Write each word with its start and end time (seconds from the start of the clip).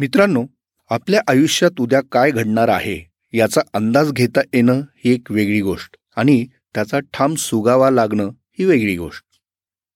मित्रांनो 0.00 0.44
आपल्या 0.90 1.20
आयुष्यात 1.26 1.80
उद्या 1.80 2.00
काय 2.12 2.30
घडणार 2.30 2.68
आहे 2.68 3.10
याचा 3.32 3.60
अंदाज 3.74 4.12
घेता 4.12 4.40
येणं 4.54 4.72
ही 4.72 5.12
एक 5.12 5.32
वेगळी 5.32 5.60
गोष्ट 5.60 5.96
आणि 6.16 6.46
त्याचा 6.74 6.98
ठाम 7.00 7.34
सुगावा 7.34 7.90
लागणं 7.90 8.30
ही 8.58 8.64
वेगळी 8.64 8.96
गोष्ट. 8.96 9.24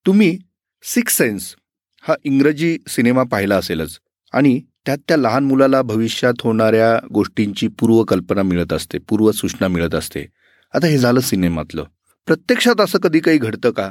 तुम्ही 0.06 0.38
सिक्स 0.82 1.18
सेन्स 1.18 1.54
हा 2.02 2.14
इंग्रजी 2.24 2.78
सिनेमा 2.88 3.22
पाहिला 3.22 3.56
असेलच 3.56 3.98
आणि 4.32 4.60
त्यात 4.86 4.98
त्या 5.08 5.16
लहान 5.16 5.44
मुलाला 5.44 5.82
भविष्यात 5.82 6.34
होणाऱ्या 6.40 7.06
गोष्टींची 7.14 7.68
पूर्वकल्पना 7.68 8.42
मिळत 8.42 8.72
असते 8.72 8.98
पूर्वसूचना 8.98 9.68
मिळत 9.68 9.94
असते. 9.94 10.26
आता 10.74 10.86
हे 10.86 10.98
झालं 10.98 11.20
सिनेमातलं. 11.20 11.84
प्रत्यक्षात 12.26 12.80
असं 12.80 12.98
कधी 12.98 13.20
काही 13.20 13.38
घडतं 13.38 13.70
का? 13.70 13.90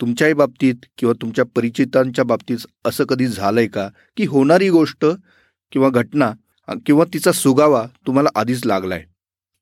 तुमच्याही 0.00 0.34
बाबतीत 0.34 0.74
किंवा 0.98 1.14
तुमच्या 1.22 1.44
परिचितांच्या 1.56 2.24
बाबतीत 2.24 2.56
असं 2.84 3.04
कधी 3.04 3.26
झालं 3.26 3.60
आहे 3.60 3.68
का? 3.68 3.88
की 4.16 4.24
होणारी 4.24 4.68
गोष्ट 4.70 5.04
किंवा 5.72 5.88
घटना 5.88 6.32
किंवा 6.86 7.04
तिचा 7.14 7.32
सुगावा 7.32 7.86
तुम्हाला 8.06 8.28
आधीच 8.34 8.66
लागलाय. 8.66 9.04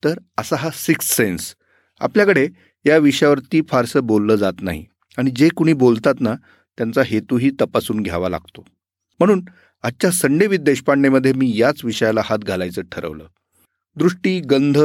तर 0.05 0.19
असा 0.39 0.57
हा 0.57 0.71
सिक्स 0.75 1.17
सेन्स 1.17 1.55
आपल्याकडे 2.01 2.49
या 2.87 2.99
विषयावरती 2.99 3.61
फारसं 3.69 4.07
बोललं 4.07 4.35
जात 4.37 4.53
नाही. 4.61 4.85
आणि 5.19 5.31
जे 5.37 5.49
कुणी 5.49 5.73
बोलतात 5.73 6.15
ना 6.21 6.35
त्यांचा 6.79 7.03
हेतूही 7.03 7.51
तपासून 7.61 8.03
घ्यावा 8.03 8.29
लागतो. 8.29 8.65
म्हणून 9.19 9.45
आजच्या 9.83 10.11
संडे 10.11 10.47
विथ 10.47 10.59
देशपांडेमध्ये 10.59 11.33
मी 11.33 11.53
याच 11.55 11.85
विषयाला 11.85 12.21
हात 12.25 12.39
घालायचं 12.39 12.83
ठरवलं. 12.93 13.27
दृष्टी 13.97 14.41
गंध 14.41 14.79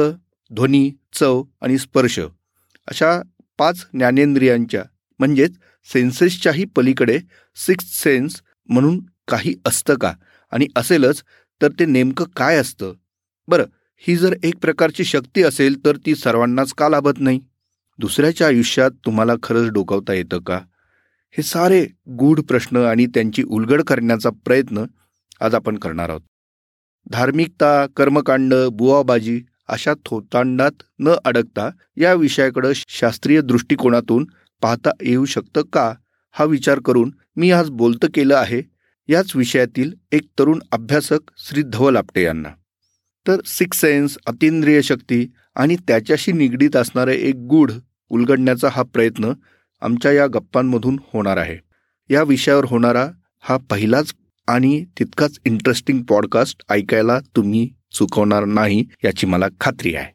ध्वनी 0.52 0.90
चव 1.12 1.42
आणि 1.60 1.78
स्पर्श 1.78 2.18
अशा 2.88 3.20
पाच 3.58 3.86
ज्ञानेंद्रियांच्या 3.94 4.84
म्हणजेच 5.18 5.52
सेन्सेसच्याही 5.92 6.64
पलीकडे 6.64 7.18
सिक्स 7.56 8.02
सेन्स 8.02 8.42
म्हणून 8.68 9.00
काही 9.28 9.54
असतं 9.66 9.94
का? 9.94 10.12
आणि 10.52 10.66
असेलच 10.76 11.22
तर 11.62 11.68
ते 11.68 11.86
नेमकं 11.86 12.24
काय 12.36 12.56
असतं? 12.56 12.92
बरं 13.48 13.64
ही 13.96 14.16
जर 14.16 14.34
एक 14.42 14.56
प्रकारची 14.56 15.04
शक्ती 15.04 15.42
असेल 15.42 15.84
तर 15.84 15.96
ती 15.96 16.14
सर्वांनाच 16.14 16.72
का 16.72 16.88
लाभत 16.88 17.18
नाही? 17.18 17.40
दुसऱ्याच्या 17.98 18.46
आयुष्यात 18.46 18.90
तुम्हाला 19.04 19.32
खरंच 19.42 19.70
डोकावता 19.70 20.12
येतं 20.12 20.38
का? 20.38 20.60
हे 21.30 21.42
सारे 21.42 21.86
गूढ 22.08 22.40
प्रश्न 22.40 22.76
आणि 22.76 23.06
त्यांची 23.06 23.42
उलगड 23.42 23.82
करण्याचा 23.82 24.30
प्रयत्न 24.44 24.84
आज 25.40 25.54
आपण 25.54 25.78
करणार 25.78 26.08
आहोत. 26.08 26.20
धार्मिकता 27.10 27.86
कर्मकांड 27.96 28.54
बुवाबाजी 28.72 29.42
अशा 29.68 29.92
थोतांडात 30.06 30.82
न 30.98 31.14
अडकता 31.24 31.70
या 31.96 32.14
विषयाकडं 32.14 32.72
शास्त्रीय 32.74 33.40
दृष्टिकोनातून 33.40 34.26
पाहता 34.64 34.90
येऊ 35.02 35.24
शकतं 35.24 35.62
का 35.62 35.94
हा 36.32 36.44
विचार 36.44 36.78
करून 36.84 37.14
मी 37.36 37.50
आज 37.50 37.70
बोलतं 37.70 38.06
केलं 38.14 38.36
आहे. 38.36 38.62
याच 39.08 39.36
विषयातील 39.36 39.92
एक 40.12 40.22
तरुण 40.38 40.58
अभ्यासक 40.72 41.18
श्री 41.36 41.62
धवल 41.62 41.96
आपटे 41.96 42.22
यांना. 42.22 42.48
तर 43.28 43.40
सिक्स 43.46 43.80
सेन्स 43.80 44.18
अतिंद्रिय 44.26 44.82
शक्ती 44.82 45.32
आणि 45.54 45.76
त्याच्याशी 45.76 46.32
निगडीत 46.32 46.76
असणारे 46.76 47.16
एक 47.16 47.34
गूढ 47.34 47.72
उलगडण्याचा 48.08 48.68
हा 48.68 48.82
प्रयत्न 48.82 49.32
आमच्या 49.82 50.12
या 50.12 50.26
गप्पांमधून 50.26 50.98
होणार 51.12 51.36
आहे. 51.36 51.58
या 52.10 52.22
विषयावर 52.22 52.64
होणारा 52.64 53.10
हा 53.40 53.56
पहिलाच 53.70 54.14
आणि 54.48 54.84
तितकाच 54.98 55.38
इंटरेस्टिंग 55.44 56.02
पॉडकास्ट 56.02 56.62
ऐकायला 56.70 57.20
तुम्ही 57.36 57.70
चुकवणार 57.92 58.44
नाही 58.44 58.84
याची 59.04 59.26
मला 59.26 59.46
खात्री 59.60 59.94
आहे. 59.94 60.12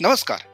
नमस्कार. 0.00 0.53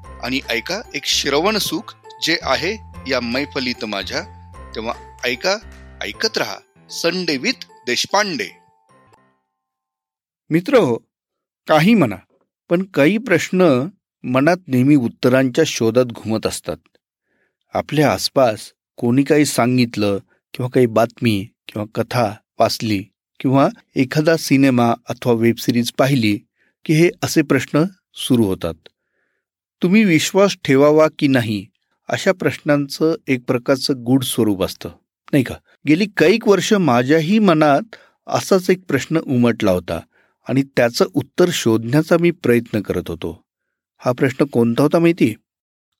आणि 0.23 0.39
ऐका 0.49 0.81
एक 0.93 1.05
श्रवण 1.05 1.57
सुख 1.57 1.95
जे 2.23 2.37
आहे 2.41 2.73
या 3.11 3.19
मैफलीत 3.19 3.85
माझ्या. 3.85 4.21
तेव्हा 4.75 4.93
ऐका 5.23 5.57
ऐकत 6.01 6.37
रहा 6.37 6.89
संडे 6.89 7.37
विथ 7.37 7.65
देशपांडे. 7.71 8.47
मित्र 10.49 10.77
हो 10.77 10.97
काही 11.67 11.93
म्हणा 11.93 12.15
पण 12.69 12.83
काही 12.83 13.17
प्रश्न 13.17 13.87
मनात 14.23 14.57
नेहमी 14.67 14.95
उत्तरांच्या 14.95 15.63
शोधात 15.67 16.05
घुमत 16.05 16.47
असतात. 16.47 16.77
आपल्या 17.73 18.13
आसपास 18.13 18.71
कोणी 18.97 19.23
काही 19.23 19.45
सांगितलं 19.45 20.17
किंवा 20.53 20.69
काही 20.69 20.85
बातमी 20.85 21.47
किंवा 21.67 21.85
कथा 21.95 22.33
वाचली 22.59 23.03
किंवा 23.39 23.69
एखादा 23.95 24.37
सिनेमा 24.37 24.93
अथवा 25.09 25.33
वेबसिरीज 25.33 25.91
पाहिली 25.91 26.39
की 26.85 26.93
हे 26.93 27.09
असे 27.23 27.41
प्रश्न 27.41 27.83
सुरू 28.13 28.43
होतात. 28.43 28.73
तुम्ही 29.81 30.03
विश्वास 30.03 30.57
ठेवावा 30.63 31.07
की 31.19 31.27
नाही 31.27 31.65
अशा 32.09 32.31
प्रश्नांचं 32.31 33.15
एक 33.27 33.43
प्रकारचं 33.47 34.03
गूढ 34.03 34.23
स्वरूप 34.23 34.63
असतं 34.63 34.89
नाही 35.31 35.43
का? 35.43 35.55
गेली 35.87 36.05
कैक 36.17 36.47
वर्ष 36.47 36.73
माझ्याही 36.73 37.39
मनात 37.39 37.95
असाच 38.27 38.69
एक 38.69 38.83
प्रश्न 38.87 39.17
उमटला 39.17 39.71
होता 39.71 39.99
आणि 40.49 40.63
त्याचं 40.63 41.05
उत्तर 41.13 41.49
शोधण्याचा 41.53 42.17
मी 42.17 42.31
प्रयत्न 42.31 42.81
करत 42.81 43.03
होतो. 43.07 43.43
हा 43.97 44.11
प्रश्न 44.11 44.45
कोणता 44.45 44.83
होता 44.83 44.99
माहिती? 44.99 45.33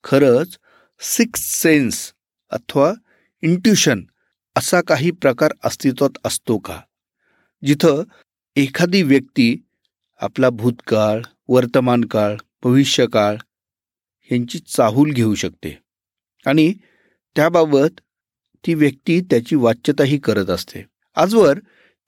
खरंच 0.04 0.58
सिक्स 1.00 1.40
सेन्स 1.40 2.12
अथवा 2.50 2.92
इंट्युशन 3.42 4.02
असा 4.56 4.80
काही 4.80 5.10
प्रकार 5.10 5.52
अस्तित्वात 5.64 6.18
असतो 6.24 6.58
का? 6.58 6.80
जिथं 7.64 8.02
एखादी 8.56 9.02
व्यक्ती 9.02 9.56
आपला 10.20 10.50
भूतकाळ 10.50 11.20
वर्तमानकाळ 11.48 12.36
भविष्यकाळ 12.64 13.36
यांची 14.32 14.58
चाहूल 14.58 15.10
घेऊ 15.10 15.34
शकते. 15.34 15.78
आणि 16.46 16.74
त्याबाबत 17.36 18.00
ती 18.66 18.74
व्यक्ती 18.74 19.20
त्याची 19.20 19.56
वाच्यताही 19.56 20.18
करत 20.18 20.50
असते. 20.50 20.84
आजवर 21.14 21.58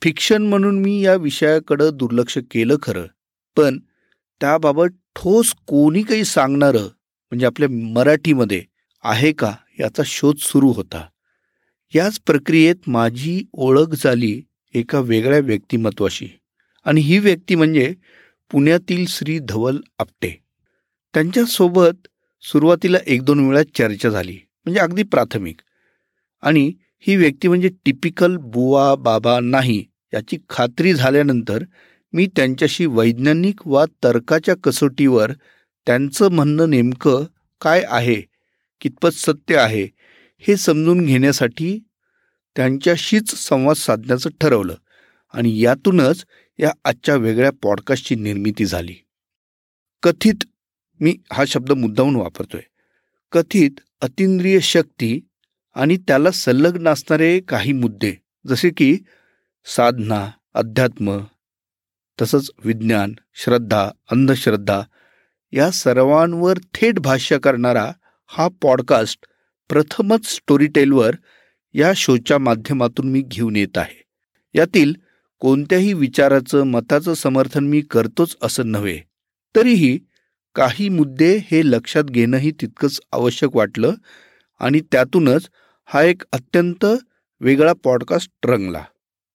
फिक्शन 0.02 0.42
म्हणून 0.42 0.78
मी 0.78 1.00
या 1.00 1.14
विषयाकडं 1.14 1.90
दुर्लक्ष 1.94 2.38
केलं 2.50 2.76
खरं 2.82 3.06
पण 3.56 3.78
त्याबाबत 4.40 4.86
ठोस 5.16 5.54
कोणी 5.66 6.02
काही 6.02 6.24
सांगणारं 6.24 6.82
म्हणजे 6.82 7.46
आपल्या 7.46 7.68
मराठीमध्ये 7.70 8.64
आहे 9.02 9.32
का 9.32 9.52
याचा 9.80 10.02
शोध 10.06 10.36
सुरू 10.38 10.72
होता. 10.72 11.06
याच 11.94 12.20
प्रक्रियेत 12.26 12.76
माझी 12.86 13.44
ओळख 13.52 13.94
झाली 13.94 14.42
एका 14.74 15.00
वेगळ्या 15.00 15.38
व्यक्तिमत्वाशी. 15.38 16.28
आणि 16.84 17.00
ही 17.00 17.18
व्यक्ती 17.18 17.54
म्हणजे 17.54 17.94
पुण्यातील 18.50 19.06
श्री 19.08 19.38
धवल 19.38 19.76
आपटे. 19.98 20.42
त्यांच्यासोबत 21.14 22.06
सुरुवातीला 22.44 22.98
एक 23.06 23.22
दोन 23.22 23.48
वेळा 23.48 23.62
चर्चा 23.74 24.08
झाली 24.08 24.32
म्हणजे 24.32 24.80
अगदी 24.80 25.02
प्राथमिक. 25.02 25.56
आणि 26.42 26.72
ही 27.06 27.16
व्यक्ती 27.16 27.48
म्हणजे 27.48 27.68
टिपिकल 27.84 28.36
बुवा 28.36 28.94
बाबा 28.94 29.38
नाही 29.40 29.84
याची 30.14 30.36
खात्री 30.50 30.94
झाल्यानंतर 30.94 31.62
मी 32.12 32.26
त्यांच्याशी 32.36 32.86
वैज्ञानिक 32.86 33.66
वा 33.66 33.84
तर्काच्या 34.04 34.54
कसोटीवर 34.64 35.32
त्यांचं 35.86 36.32
म्हणणं 36.32 36.70
नेमकं 36.70 37.24
काय 37.60 37.84
आहे 37.88 38.20
कितपत 38.80 39.14
सत्य 39.14 39.56
आहे 39.56 39.88
हे 40.42 40.56
समजून 40.56 41.04
घेण्यासाठी 41.06 41.78
त्यांच्याशीच 42.56 43.34
संवाद 43.34 43.76
साधण्याचं 43.76 44.30
ठरवलं 44.40 44.74
आणि 45.34 45.58
यातूनच 45.60 46.24
या 46.58 46.72
आजच्या 46.84 47.16
वेगळ्या 47.16 47.50
पॉडकास्टची 47.62 48.14
निर्मिती 48.14 48.64
झाली. 48.64 48.94
कथित 50.02 50.44
मी 51.00 51.16
हा 51.32 51.44
शब्द 51.44 51.72
मुद्दाहून 51.72 52.16
वापरतोय. 52.16 52.60
कथित 53.32 53.70
अतिंद्रिय 54.00 54.60
शक्ती 54.60 55.20
आणि 55.74 55.96
त्याला 55.96 56.30
संलग्न 56.30 56.88
असणारे 56.88 57.40
काही 57.40 57.72
मुद्दे 57.72 58.14
जसे 58.46 58.70
की 58.70 58.98
साधना 59.64 60.30
अध्यात्म 60.54 61.20
तसंच 62.22 62.50
विज्ञान 62.64 63.12
श्रद्धा 63.34 63.90
अंधश्रद्धा 64.10 64.82
या 65.52 65.70
सर्वांवर 65.70 66.58
थेट 66.74 66.98
भाष्य 66.98 67.38
करणारा 67.38 67.92
हा 68.26 68.48
पॉडकास्ट 68.62 69.26
प्रथमच 69.68 70.26
स्टोरीटेलवर 70.26 71.14
या 71.74 71.92
शोच्या 71.96 72.38
माध्यमातून 72.38 73.10
मी 73.10 73.22
घेऊन 73.26 73.56
येत 73.56 73.78
आहे. 73.78 74.02
यातील 74.54 74.94
कोणत्याही 75.38 75.92
विचाराचं 75.92 76.62
मताचं 76.62 77.14
समर्थन 77.14 77.64
मी 77.64 77.80
करतोच 77.80 78.36
असं 78.42 78.70
नव्हे. 78.70 79.00
तरीही 79.56 79.98
काही 80.54 80.88
मुद्दे 80.88 81.36
हे 81.50 81.62
लक्षात 81.64 82.04
घेणंही 82.04 82.50
तितकंच 82.50 83.00
आवश्यक 83.12 83.56
वाटलं 83.56 83.92
आणि 84.60 84.80
त्यातूनच 84.92 85.48
हा 85.86 86.02
एक 86.02 86.22
अत्यंत 86.32 86.84
वेगळा 87.40 87.72
पॉडकास्ट 87.84 88.30
रंगला. 88.44 88.84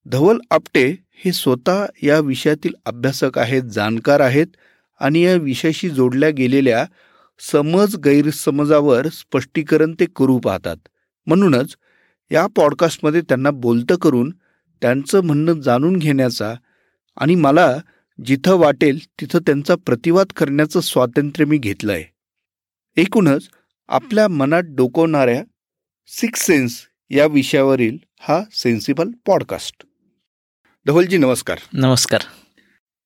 धवल 0.05 0.37
आपटे 0.51 0.95
हे 1.11 1.31
स्वतः 1.31 1.85
या 2.03 2.19
विषयातील 2.19 2.73
अभ्यासक 2.85 3.39
आहेत 3.39 3.63
जाणकार 3.63 4.19
आहेत 4.19 4.47
आणि 4.99 5.21
या 5.21 5.35
विषयाशी 5.35 5.89
जोडल्या 5.89 6.29
गेलेल्या 6.29 6.85
समज 7.51 7.95
गैरसमजावर 7.95 9.07
स्पष्टीकरण 9.07 9.95
ते 9.99 10.05
करू 10.15 10.39
पाहतात. 10.39 10.77
म्हणूनच 11.25 11.75
या 12.31 12.47
पॉडकास्टमध्ये 12.55 13.21
त्यांना 13.21 13.51
बोलतं 13.51 13.95
करून 13.95 14.29
त्यांचं 14.81 15.23
म्हणणं 15.23 15.53
जाणून 15.53 15.97
घेण्याचा 15.97 16.55
आणि 17.17 17.35
मला 17.35 17.77
जिथं 18.25 18.55
वाटेल 18.55 18.99
तिथं 19.21 19.39
त्यांचा 19.39 19.75
प्रतिवाद 19.75 20.27
करण्याचं 20.27 20.79
स्वातंत्र्य 20.79 21.45
मी 21.45 21.57
घेतलं 21.57 21.93
आहे 21.93 22.03
एकूणच 23.01 23.49
आपल्या 23.87 24.27
मनात 24.27 24.63
डोकवणाऱ्या 24.65 25.43
सिक्स 26.07 26.41
सेन्स 26.41 26.87
या 27.09 27.25
विषयावरील 27.25 27.97
हा 28.19 28.43
सेन्सिबल 28.51 29.09
पॉडकास्ट 29.25 29.83
धवलजी 30.87 31.17
नमस्कार. 31.17 31.57
नमस्कार. 31.73 32.21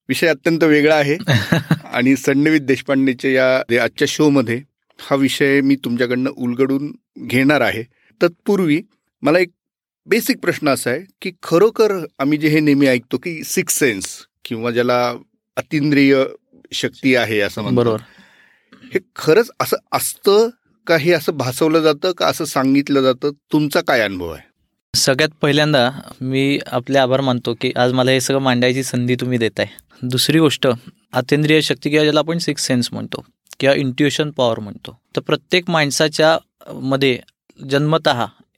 विषय 0.09 0.27
अत्यंत 0.27 0.63
वेगळा 0.63 0.95
आहे. 0.95 1.17
आणि 1.83 2.15
संडवित 2.15 2.61
देशपांडेच्या 2.61 3.31
या 3.73 3.83
आजच्या 3.83 4.05
शोमध्ये 4.07 4.61
हा 4.99 5.15
विषय 5.15 5.61
मी 5.61 5.75
तुमच्याकडनं 5.75 6.29
उलगडून 6.29 6.95
घेणार 7.19 7.61
आहे. 7.61 7.83
तत्पूर्वी 8.23 8.81
मला 9.21 9.39
एक 9.39 9.49
बेसिक 10.05 10.37
प्रश्न 10.37 10.69
असा 10.69 10.89
आहे 10.89 11.01
की 11.21 11.31
खरोखर 11.43 12.05
आम्ही 12.19 12.37
जे 12.37 12.47
हे 12.47 12.59
नेहमी 12.59 12.85
ऐकतो 12.85 13.17
की 13.17 13.43
सिक्स 13.43 13.79
सेन्स 13.79 14.25
किंवा 14.45 14.71
ज्याला 14.71 15.13
अतिंद्रिय 15.57 16.23
शक्ती 16.71 17.15
आहे 17.15 17.39
असं 17.39 17.75
बरोबर. 17.75 17.99
हे 18.93 18.99
खरंच 19.15 19.49
असं 19.59 19.77
असतं 19.91 20.49
का 20.87 20.97
हे 20.97 21.11
असं 21.11 21.37
भासवलं 21.37 21.79
जातं 21.79 22.11
का 22.11 22.27
असं 22.27 22.45
सांगितलं 22.45 23.01
जातं? 23.01 23.31
तुमचा 23.51 23.81
काय 23.81 24.01
अनुभव 24.01 24.29
आहे? 24.29 24.47
सगळ्यात 24.95 25.29
पहिल्यांदा 25.41 25.91
मी 26.21 26.59
आपले 26.67 26.97
आभार 26.97 27.21
मानतो 27.21 27.55
की 27.61 27.71
आज 27.75 27.93
मला 27.93 28.11
हे 28.11 28.21
सगळं 28.21 28.39
मांडायची 28.39 28.83
संधी 28.83 29.15
तुम्ही 29.15 29.37
देताय. 29.37 29.65
दुसरी 30.01 30.39
गोष्ट 30.39 30.67
अतिंद्रिय 31.13 31.61
शक्ती 31.61 31.89
किंवा 31.89 32.03
ज्याला 32.03 32.19
आपण 32.19 32.37
सिक्स 32.37 32.65
सेन्स 32.65 32.89
म्हणतो 32.91 33.25
किंवा 33.59 33.75
इंट्युशन 33.75 34.31
पॉवर 34.31 34.59
म्हणतो 34.59 34.99
तर 35.15 35.21
प्रत्येक 35.21 35.69
माणसाच्या 35.69 36.37
मध्ये 36.73 37.19
जन्मत 37.69 38.09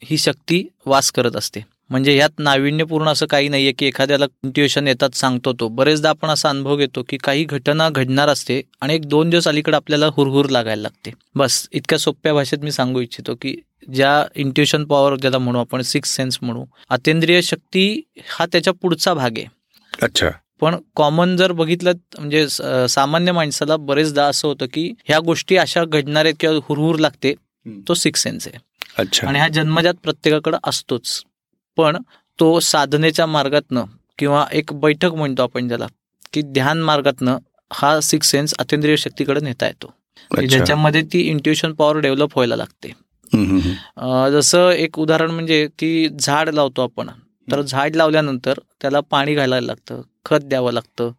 ही 0.03 0.17
शक्ती 0.17 0.67
वास 0.85 1.11
करत 1.11 1.35
असते. 1.35 1.75
म्हणजे 1.89 2.15
ह्यात 2.15 2.39
नाविन्यपूर्ण 2.39 3.09
असं 3.09 3.25
काही 3.29 3.47
नाहीये 3.49 3.71
की 3.71 3.85
एखाद्याला 3.85 4.25
इंट्युएशन 4.43 4.87
येतात 4.87 5.15
सांगतो 5.15 5.53
तो. 5.59 5.67
बरेचदा 5.69 6.09
आपण 6.09 6.29
असा 6.29 6.49
अनुभव 6.49 6.77
घेतो 6.77 7.03
की 7.09 7.17
काही 7.23 7.43
घटना 7.45 7.89
घडणार 7.89 8.29
असते 8.29 8.61
आणि 8.81 8.95
एक 8.95 9.05
दोन 9.09 9.29
दिवस 9.29 9.47
अलीकडे 9.47 9.75
आपल्याला 9.75 10.07
हुरहुर 10.15 10.49
लागायला 10.49 10.81
लागते. 10.81 11.11
बस 11.35 11.67
इतक्या 11.71 11.99
सोप्या 11.99 12.33
भाषेत 12.33 12.59
मी 12.63 12.71
सांगू 12.71 13.01
इच्छितो 13.01 13.35
की 13.41 13.55
ज्या 13.93 14.23
इंट्युशन 14.35 14.85
पॉवर 14.85 15.15
ज्याला 15.15 15.37
म्हणू 15.37 15.59
आपण 15.59 15.81
सिक्स 15.81 16.15
सेन्स 16.15 16.37
म्हणू 16.41 16.63
अतेंद्रिय 16.89 17.41
शक्ती 17.41 18.01
हा 18.29 18.45
त्याच्या 18.51 18.73
पुढचा 18.81 19.13
भाग 19.13 19.38
आहे. 19.38 19.45
अच्छा. 19.93 20.29
पण 20.61 20.75
कॉमन 20.95 21.35
जर 21.38 21.51
बघितलं 21.51 21.91
म्हणजे 22.17 22.47
सामान्य 22.89 23.31
माणसाला 23.31 23.75
बरेचदा 23.77 24.25
असं 24.27 24.47
होतं 24.47 24.65
की 24.73 24.88
ह्या 25.05 25.19
गोष्टी 25.25 25.57
अशा 25.57 25.83
घडणार 25.85 26.25
आहेत 26.25 26.35
किंवा 26.39 26.59
हुरहुर 26.67 26.99
लागते 26.99 27.33
तो 27.88 27.93
सिक्स 27.93 28.23
सेन्स 28.23 28.47
आहे. 28.47 28.57
अच्छा. 28.97 29.27
आणि 29.27 29.39
हा 29.39 29.47
जन्मजात 29.47 29.93
प्रत्येकाकडे 30.03 30.57
असतोच. 30.63 31.21
पण 31.77 31.98
तो 32.39 32.60
साधनेच्या 32.60 33.25
मार्गातनं 33.25 33.83
किंवा 34.19 34.45
एक 34.51 34.74
बैठक 34.74 35.13
म्हणतो 35.13 35.44
आपण 35.44 35.68
ज्याला 35.68 35.88
की 36.33 36.42
ध्यान 36.42 36.81
मार्गातनं 36.81 37.38
हा 37.74 38.00
सिक्स 38.01 38.27
सेन्स 38.31 38.54
अतिंद्रिय 38.60 38.95
शक्तीकडे 38.95 39.39
नेता 39.39 39.68
येतो. 39.68 39.94
ज्याच्यामध्ये 40.50 41.01
ती 41.13 41.22
इंट्युशन 41.22 41.74
पॉवर 41.74 41.98
डेव्हलप 41.98 42.30
व्हायला 42.36 42.56
लागते. 42.56 42.92
जसं 44.31 44.69
एक 44.69 45.00
उदाहरण 45.00 45.31
म्हणजे 45.31 45.68
की 45.80 46.07
झाड 46.19 46.50
लावतो 46.50 46.81
आपण. 46.81 47.10
तर 47.51 47.62
झाड 47.62 47.95
लावल्यानंतर 47.95 48.60
त्याला 48.81 49.00
पाणी 49.00 49.33
घालायला 49.33 49.66
लागतं 49.66 50.01
खत 50.25 50.44
द्यावं 50.44 50.72
लागतं. 50.72 51.12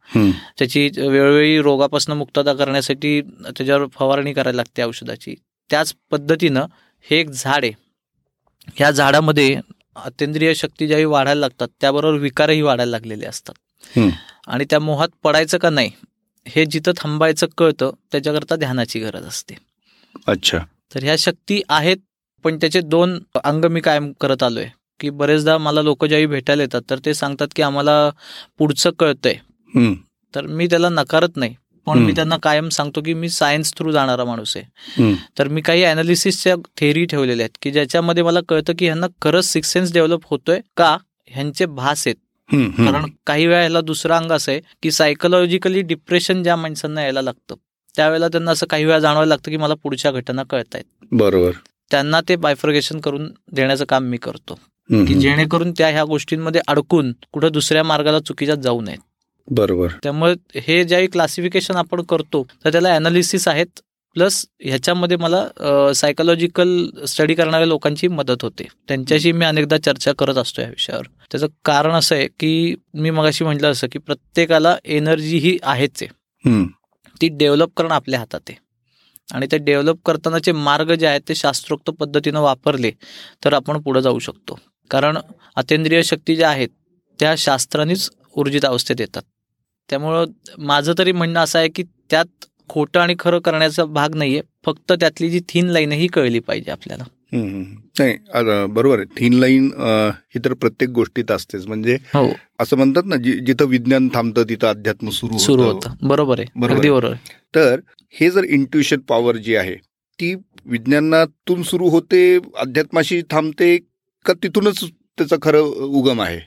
त्याची 0.58 0.88
वेळोवेळी 0.97 1.61
रोगापासून 1.62 2.17
मुक्तता 2.17 2.53
करण्यासाठी 2.53 3.20
त्याच्यावर 3.23 3.87
फवारणी 3.94 4.32
करायला 4.32 4.56
लागते 4.56 4.82
औषधाची. 4.82 5.35
त्याच 5.70 5.94
पद्धतीनं 6.11 6.67
हे 7.11 7.17
एक 7.17 7.31
झाड 7.31 7.64
आहे. 7.64 7.73
ह्या 8.76 8.91
झाडामध्ये 8.91 9.58
अत्यंद्रिय 10.04 10.54
शक्ती 10.54 10.87
ज्यावेळी 10.87 11.04
वाढायला 11.04 11.40
लागतात 11.40 11.69
त्याबरोबर 11.81 12.19
विकारही 12.19 12.62
वाढायला 12.62 12.90
लागलेले 12.90 13.26
असतात. 13.26 13.54
आणि 14.46 14.64
त्या 14.70 14.81
मोहात 14.81 15.08
पडायचं 15.22 15.58
का 15.58 15.70
नाही 15.70 15.90
हे 16.46 16.64
जिथं 16.64 16.93
थांबायचं 16.96 17.46
कळतं 17.58 17.90
त्याच्याकरता 18.12 18.56
ध्यानाची 18.56 19.00
गरज 19.00 19.26
असते. 19.26 19.54
अच्छा. 20.26 20.58
तर 20.94 21.02
ह्या 21.02 21.16
शक्ती 21.19 21.62
आहेत 21.69 21.96
पण 22.44 22.56
त्याचे 22.56 22.81
दोन 22.81 23.19
अंग 23.44 23.64
मी 23.64 23.81
कायम 23.81 24.12
करत 24.20 24.43
आलोय 24.43 24.66
की 25.00 25.10
बरेचदा 25.10 25.58
मला 25.58 25.82
लोक 25.82 26.04
ज्यावेळी 26.04 26.26
भेटायला 26.26 26.62
येतात 26.62 26.82
तर 26.90 26.98
ते 27.04 27.14
सांगतात 27.14 27.48
की 27.56 27.62
आम्हाला 27.62 28.10
पुढचं 28.58 28.90
कळतंय. 28.98 29.34
तर 30.34 30.46
मी 30.46 30.66
त्याला 30.66 30.88
नकारत 30.88 31.37
नाही. 31.37 31.54
पण 31.86 31.98
मी 31.98 32.12
त्यांना 32.12 32.36
कायम 32.36 32.68
सांगतो 32.68 33.00
की 33.02 33.14
मी 33.14 33.28
सायन्स 33.28 33.72
थ्रू 33.76 33.92
जाणारा 33.92 34.24
माणूस 34.24 34.56
आहे. 34.56 34.64
तर 35.38 35.48
मी 35.48 35.60
काही 35.60 35.84
अनालिसिसच्या 35.84 36.54
थेअरी 36.76 37.04
ठेवलेल्या 37.04 37.44
आहेत 37.44 37.58
की 37.62 37.70
ज्याच्यामध्ये 37.70 38.22
मला 38.22 38.40
कळतं 38.48 38.72
की 38.78 38.84
ह्यांना 38.84 39.06
खरंच 39.22 39.44
सिक्स 39.44 39.72
सेन्स 39.72 39.92
डेव्हलप 39.92 40.20
होतोय 40.24 40.60
का? 40.76 40.96
ह्यांचे 41.26 41.66
भास 41.66 42.06
आहेत. 42.06 42.16
कारण 42.86 43.10
काही 43.26 43.46
वेळा 43.46 43.60
ह्याला 43.60 43.80
दुसरं 43.80 44.14
अंग 44.14 44.32
असं 44.32 44.52
आहे 44.52 44.60
की 44.82 44.90
सायकोलॉजिकली 44.90 45.82
डिप्रेशन 45.82 46.42
ज्या 46.42 46.56
माणसांना 46.56 47.02
यायला 47.02 47.22
लागतं. 47.22 47.54
त्यावेळेला 47.96 48.28
त्यांना 48.28 48.50
असं 48.50 48.66
काही 48.66 48.84
वेळा 48.84 48.98
जाणवायला 48.98 49.28
लागतं 49.28 49.50
की 49.50 49.56
मला 49.56 49.74
पुढच्या 49.74 50.10
घटना 50.10 50.42
कळतायत. 50.42 50.84
बरोबर. 51.12 51.50
त्यांना 51.90 52.20
ते 52.28 52.36
बायफ्रगेशन 52.36 53.00
करून 53.00 53.32
देण्याचं 53.52 53.84
काम 53.84 54.04
मी 54.04 54.16
करतो. 54.16 54.58
की 54.90 55.14
जेणेकरून 55.14 55.72
त्या 55.72 55.88
ह्या 55.88 56.04
गोष्टींमध्ये 56.04 56.60
अडकून 56.68 57.12
कुठं 57.32 57.48
दुसऱ्या 57.52 57.82
मार्गाला 57.84 58.18
चुकीच्या 58.20 58.54
जाऊ 58.54 58.80
नयेत. 58.80 58.98
बरोबर. 59.48 59.88
त्यामुळे 60.02 60.60
हे 60.60 60.82
ज्यावेळी 60.84 61.08
क्लासिफिकेशन 61.08 61.76
आपण 61.76 62.02
करतो 62.02 62.46
तर 62.64 62.72
त्याला 62.72 62.94
अनालिसिस 62.94 63.48
आहेत 63.48 63.81
प्लस 64.16 64.44
ह्याच्यामध्ये 64.60 65.16
मला 65.16 65.93
सायकोलॉजिकल 65.94 67.04
स्टडी 67.08 67.34
करणाऱ्या 67.34 67.66
लोकांची 67.66 68.08
मदत 68.08 68.43
होते. 68.43 68.66
त्यांच्याशी 68.88 69.32
मी 69.32 69.44
अनेकदा 69.44 69.76
चर्चा 69.78 70.12
करत 70.19 70.37
असतो 70.37 70.62
या 70.62 70.69
विषयावर. 70.69 71.06
त्याचं 71.31 71.46
कारण 71.64 71.93
असं 71.93 72.14
आहे 72.14 72.28
की 72.40 72.75
मी 72.94 73.10
मगाशी 73.10 73.44
म्हटलं 73.44 73.70
असं 73.70 73.87
की 73.93 73.98
प्रत्येकाला 73.98 74.76
एनर्जी 74.84 75.38
ही 75.38 75.56
आहेच 75.62 76.02
आहे. 76.02 76.64
ती 77.20 77.28
डेव्हलप 77.28 77.70
करणं 77.76 77.94
आपल्या 77.94 78.20
हातात 78.20 78.40
आहे. 78.48 78.58
आणि 79.28 79.46
ते 79.52 79.58
डेव्हलप 79.58 79.96
करतानाचे 80.06 80.52
मार्ग 80.52 80.94
जे 80.94 81.06
आहेत 81.06 81.20
ते 81.28 81.34
शास्त्रोक्त 81.34 81.90
पद्धतीनं 81.90 82.40
वापरले 82.40 82.90
तर 83.44 83.52
आपण 83.54 83.81
पुढे 83.81 84.02
जाऊ 84.02 84.19
शकतो. 84.19 84.58
कारण 84.90 85.19
अतेंद्रिय 85.56 86.02
शक्ती 86.02 86.37
ज्या 86.37 86.50
आहेत 86.50 86.69
त्या 87.19 87.34
शास्त्रानेच 87.38 88.10
ऊर्जित 88.37 88.64
अवस्थेत 88.64 88.96
येतात. 89.00 89.22
त्यामुळं 89.90 90.24
माझं 90.58 90.93
तरी 90.98 91.12
म्हणणं 91.12 91.40
असं 91.40 91.58
आहे 91.58 91.69
की 91.69 91.82
त्यात 92.10 92.44
खोटं 92.69 93.00
आणि 93.00 93.14
खरं 93.19 93.38
करण्याचा 93.38 93.84
भाग 93.84 94.14
नाहीये. 94.14 94.40
फक्त 94.66 94.93
त्यातली 94.93 95.28
जी 95.31 95.40
थीन 95.48 95.66
लाईन 95.69 95.93
ही 95.93 96.06
कळली 96.06 96.38
पाहिजे 96.38 96.70
आपल्याला. 96.70 97.05
नाही 97.32 98.16
बरोबर 98.72 98.98
आहे. 98.98 99.06
थीन 99.16 99.32
लाईन 99.32 99.70
ही 100.34 100.38
तर 100.44 100.52
प्रत्येक 100.55 100.90
गोष्टीत 100.90 101.31
असतेच. 101.31 101.66
म्हणजे 101.66 101.96
हो. 102.14 102.28
असं 102.60 102.76
म्हणतात 102.76 103.02
ना 103.06 103.16
जिथं 103.16 103.64
विज्ञान 103.64 104.08
थांबतं 104.14 104.44
तिथं 104.48 104.69
अध्यात्म 104.69 105.10
सुरू 105.10 105.38
सुरू 105.38 105.62
होतं. 105.62 105.94
बरोबर 106.02 106.40
आहे. 106.40 106.48
बरोबर 106.56 107.12
तर 107.55 107.81
हे 108.14 108.31
जर 108.31 108.44
इंट्युशन 108.44 109.00
पॉवर 109.08 109.36
जी 109.36 109.55
आहे 109.56 109.74
ती 110.19 110.34
विज्ञानातून 110.66 111.62
सुरू 111.62 111.88
होते 111.88 112.38
अध्यात्माशी 112.58 113.20
थांबते 113.31 113.76
का 114.24 114.32
तिथूनच 114.43 114.84
त्याचं 114.84 115.36
खरं 115.43 115.58
उगम 115.98 116.20
आहे? 116.20 116.40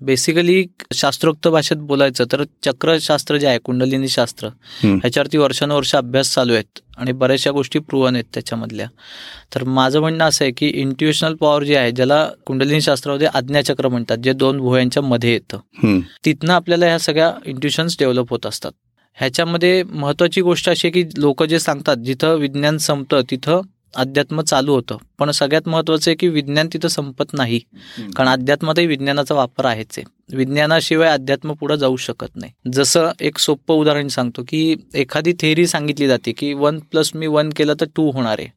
बेसिकली 0.00 0.64
शास्त्रोक्त 0.94 1.48
भाषेत 1.48 1.76
बोलायचं 1.76 2.24
तर 2.32 2.42
चक्रशास्त्र 2.64 3.36
जे 3.36 3.46
आहे 3.46 3.58
कुंडलिनी 3.58 4.08
शास्त्र 4.08 4.48
ह्याच्यावरती 4.82 5.38
वर्षानुवर्ष 5.38 5.94
अभ्यास 5.96 6.32
चालू 6.34 6.52
आहेत 6.52 6.80
आणि 6.98 7.12
बऱ्याचशा 7.12 7.50
गोष्टी 7.50 7.78
प्रूवन 7.78 8.14
आहेत 8.14 8.24
त्याच्यामधल्या. 8.34 8.86
तर 9.54 9.64
माझं 9.64 10.00
म्हणणं 10.00 10.24
असं 10.24 10.44
आहे 10.44 10.52
की 10.52 10.66
इंट्युशनल 10.80 11.34
पॉवर 11.34 11.62
जे 11.64 11.76
आहे 11.76 11.90
ज्याला 11.92 12.26
कुंडलिनी 12.46 12.80
शास्त्रामध्ये 12.80 13.26
आज्ञाचक्र 13.34 13.88
म्हणतात 13.88 14.18
जे 14.18 14.32
दोन 14.32 14.58
भुयांच्या 14.58 15.02
मध्ये 15.02 15.32
येतं 15.32 16.00
तिथनं 16.24 16.52
आपल्याला 16.52 16.86
ह्या 16.86 16.98
सगळ्या 16.98 17.32
इंट्युशन्स 17.46 17.96
डेव्हलप 17.98 18.30
होत 18.30 18.46
असतात. 18.46 18.72
ह्याच्यामध्ये 19.18 19.82
महत्वाची 19.82 20.40
गोष्ट 20.40 20.68
अशी 20.70 20.86
आहे 20.88 21.02
की 21.02 21.20
लोक 21.20 21.42
जे 21.42 21.58
सांगतात 21.60 21.96
जिथं 21.96 22.34
विज्ञान 22.36 22.78
संपतं 22.78 23.20
तिथं 23.30 23.60
अध्यात्म 23.94 24.40
चालू 24.40 24.74
होतं. 24.74 24.96
पण 25.18 25.30
सगळ्यात 25.30 25.68
महत्वाचं 25.68 26.10
आहे 26.10 26.16
की 26.16 26.28
विज्ञान 26.28 26.68
तिथं 26.72 26.88
संपत 26.88 27.24
नाही. 27.32 27.58
कारण 28.16 28.28
अध्यात्मातही 28.28 28.86
विज्ञानाचा 28.86 29.34
वापर 29.34 29.64
आहेच 29.64 29.98
आहे. 29.98 30.36
विज्ञानाशिवाय 30.36 31.08
अध्यात्म 31.08 31.52
पुढे 31.52 31.76
जाऊ 31.76 31.96
शकत 31.96 32.36
नाही. 32.36 32.52
जसं 32.72 33.10
एक 33.20 33.38
सोपं 33.38 33.74
उदाहरण 33.74 34.08
सांगतो 34.08 34.42
की 34.48 34.76
एखादी 34.94 35.32
थेअरी 35.32 35.66
सांगितली 35.66 36.06
जाते 36.08 36.32
की 36.32 36.52
वन 36.52 36.78
प्लस 36.78 37.10
मी 37.14 37.26
वन 37.26 37.50
केलं 37.56 37.74
तर 37.80 37.86
टू 37.96 38.10
होणार 38.10 38.36
आहे. 38.38 38.48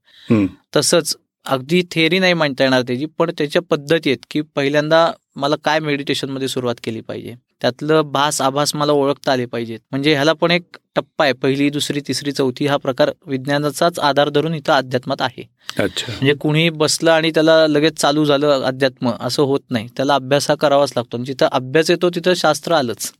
तसंच 0.75 1.15
अगदी 1.45 1.83
थेअरी 1.91 2.19
नाही 2.19 2.33
मांडता 2.33 2.63
येणार 2.63 2.81
त्याची 2.81 3.05
पण 3.05 3.31
त्याच्या 3.37 3.61
पद्धती 3.61 4.09
आहेत 4.09 4.25
की 4.31 4.41
पहिल्यांदा 4.41 5.11
मला 5.35 5.55
काय 5.63 5.79
मेडिटेशनमध्ये 5.79 6.47
सुरुवात 6.47 6.75
केली 6.83 7.01
पाहिजे? 7.01 7.35
त्यातलं 7.61 8.01
भास 8.11 8.41
आभास 8.41 8.75
मला 8.75 8.91
ओळखता 8.91 9.31
आले 9.31 9.45
पाहिजेत. 9.45 9.79
म्हणजे 9.91 10.13
ह्याला 10.13 10.33
पण 10.33 10.51
एक 10.51 10.77
टप्पा 10.95 11.23
आहे. 11.23 11.33
पहिली 11.33 11.69
दुसरी 11.69 12.01
तिसरी 12.07 12.31
चौथी 12.31 12.67
हा 12.67 12.77
प्रकार 12.77 13.11
विज्ञानाचाच 13.25 13.99
आधार 13.99 14.29
धरून 14.29 14.53
इथं 14.53 14.73
अध्यात्मात 14.73 15.21
आहे. 15.21 15.43
अच्छा. 15.79 16.11
म्हणजे 16.11 16.33
कुणी 16.33 16.69
बसलं 16.69 17.11
आणि 17.11 17.31
त्याला 17.31 17.67
लगेच 17.67 17.93
चालू 17.93 18.25
झालं 18.25 18.63
अध्यात्म 18.63 19.11
असं 19.19 19.43
होत 19.43 19.59
नाही. 19.69 19.87
त्याला 19.97 20.15
अभ्यास 20.15 20.49
हा 20.49 20.55
करावाच 20.55 20.93
लागतो. 20.95 21.17
आणि 21.17 21.25
जिथं 21.25 21.47
अभ्यास 21.51 21.89
येतो 21.89 22.09
तिथं 22.09 22.33
शास्त्र 22.33 22.73
आलंच. 22.73 23.11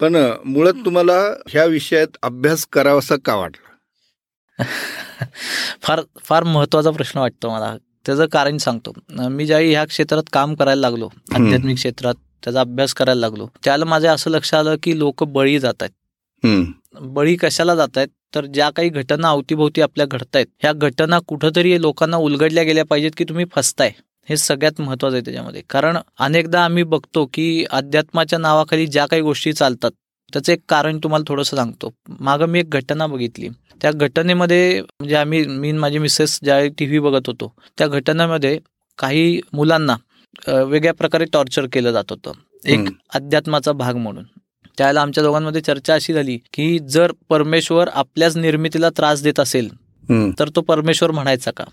पण 0.00 0.16
मुळात 0.44 0.84
तुम्हाला 0.84 1.18
ह्या 1.48 1.64
विषयात 1.64 2.16
अभ्यास 2.22 2.66
करावासा 2.72 3.16
का 3.24 3.34
वाटला? 3.34 3.68
फार 5.82 6.00
फार 6.24 6.42
महत्त्वाचा 6.44 6.90
प्रश्न 6.90 7.20
वाटतो 7.20 7.50
मला. 7.50 7.76
त्याचं 8.06 8.26
कारण 8.26 8.56
सांगतो. 8.56 8.92
मी 9.28 9.46
ज्यावेळी 9.46 9.70
ह्या 9.70 9.84
क्षेत्रात 9.84 10.22
काम 10.32 10.54
करायला 10.54 10.80
लागलो 10.80 11.08
आध्यात्मिक 11.34 11.76
क्षेत्रात 11.76 12.14
त्याचा 12.42 12.60
अभ्यास 12.60 12.94
करायला 12.94 13.20
लागलो. 13.20 13.46
त्याला 13.64 13.84
माझ्या 13.84 14.12
असं 14.12 14.30
लक्षात 14.30 14.58
आलं 14.60 14.76
की 14.82 14.98
लोक 14.98 15.24
बळी 15.24 15.58
जात 15.58 15.82
आहेत. 15.82 15.92
बळी 17.00 17.36
कशाला 17.36 17.74
जात 17.74 17.96
आहेत 17.96 18.08
तर 18.34 18.46
ज्या 18.46 18.68
काही 18.70 18.88
घटना 18.88 19.28
अवतीभोवती 19.28 19.80
आपल्या 19.80 20.06
घडतायत 20.06 20.46
ह्या 20.62 20.72
घटना 20.72 21.18
कुठंतरी 21.28 21.80
लोकांना 21.82 22.16
उलगडल्या 22.16 22.62
गेल्या 22.64 22.84
पाहिजेत 22.84 23.10
की 23.16 23.24
तुम्ही 23.24 23.44
फसताय. 23.54 23.90
हे 24.28 24.36
सगळ्यात 24.36 24.80
महत्वाचं 24.80 25.16
आहे 25.16 25.24
त्याच्यामध्ये. 25.24 25.62
कारण 25.70 25.96
अनेकदा 26.18 26.64
आम्ही 26.64 26.82
बघतो 26.84 27.24
की 27.34 27.64
अध्यात्माच्या 27.70 28.38
नावाखाली 28.38 28.86
ज्या 28.86 29.06
काही 29.06 29.22
गोष्टी 29.22 29.52
चालतात 29.52 29.90
त्याचं 30.32 30.52
एक 30.52 30.60
कारण 30.68 30.98
तुम्हाला 30.98 31.24
थोडंसं 31.28 31.56
सांगतो. 31.56 31.92
मागं 32.20 32.46
मी 32.46 32.60
एक 32.60 32.70
घटना 32.70 33.06
बघितली. 33.06 33.48
त्या 33.82 33.90
घटनेमध्ये 33.92 34.80
म्हणजे 34.80 35.14
आम्ही 35.16 35.44
मी 35.46 35.72
माझी 35.72 35.98
मिसेस 35.98 36.38
ज्या 36.44 36.58
टी 36.78 36.86
व्ही 36.86 36.98
बघत 36.98 37.26
होतो 37.26 37.52
त्या 37.78 37.86
घटनेमध्ये 37.86 38.58
काही 38.98 39.40
मुलांना 39.52 39.96
वेगळ्या 40.48 40.94
प्रकारे 40.94 41.24
टॉर्चर 41.24 41.66
केलं 41.72 41.92
जात 41.92 42.04
होतं. 42.10 42.32
एक. 42.66 42.88
अध्यात्माचा 43.14 43.72
भाग 43.72 43.96
म्हणून. 43.96 44.24
त्यावेळेला 44.78 45.00
आमच्या 45.02 45.24
दोघांमध्ये 45.24 45.60
चर्चा 45.60 45.94
अशी 45.94 46.12
झाली 46.12 46.38
की 46.52 46.78
जर 46.78 47.12
परमेश्वर 47.28 47.88
आपल्याच 47.88 48.36
निर्मितीला 48.36 48.90
त्रास 48.90 49.22
देत 49.22 49.40
असेल. 49.40 49.68
तर 50.38 50.48
तो 50.48 50.60
परमेश्वर 50.60 51.10
म्हणायचा 51.10 51.50
का. 51.50 51.64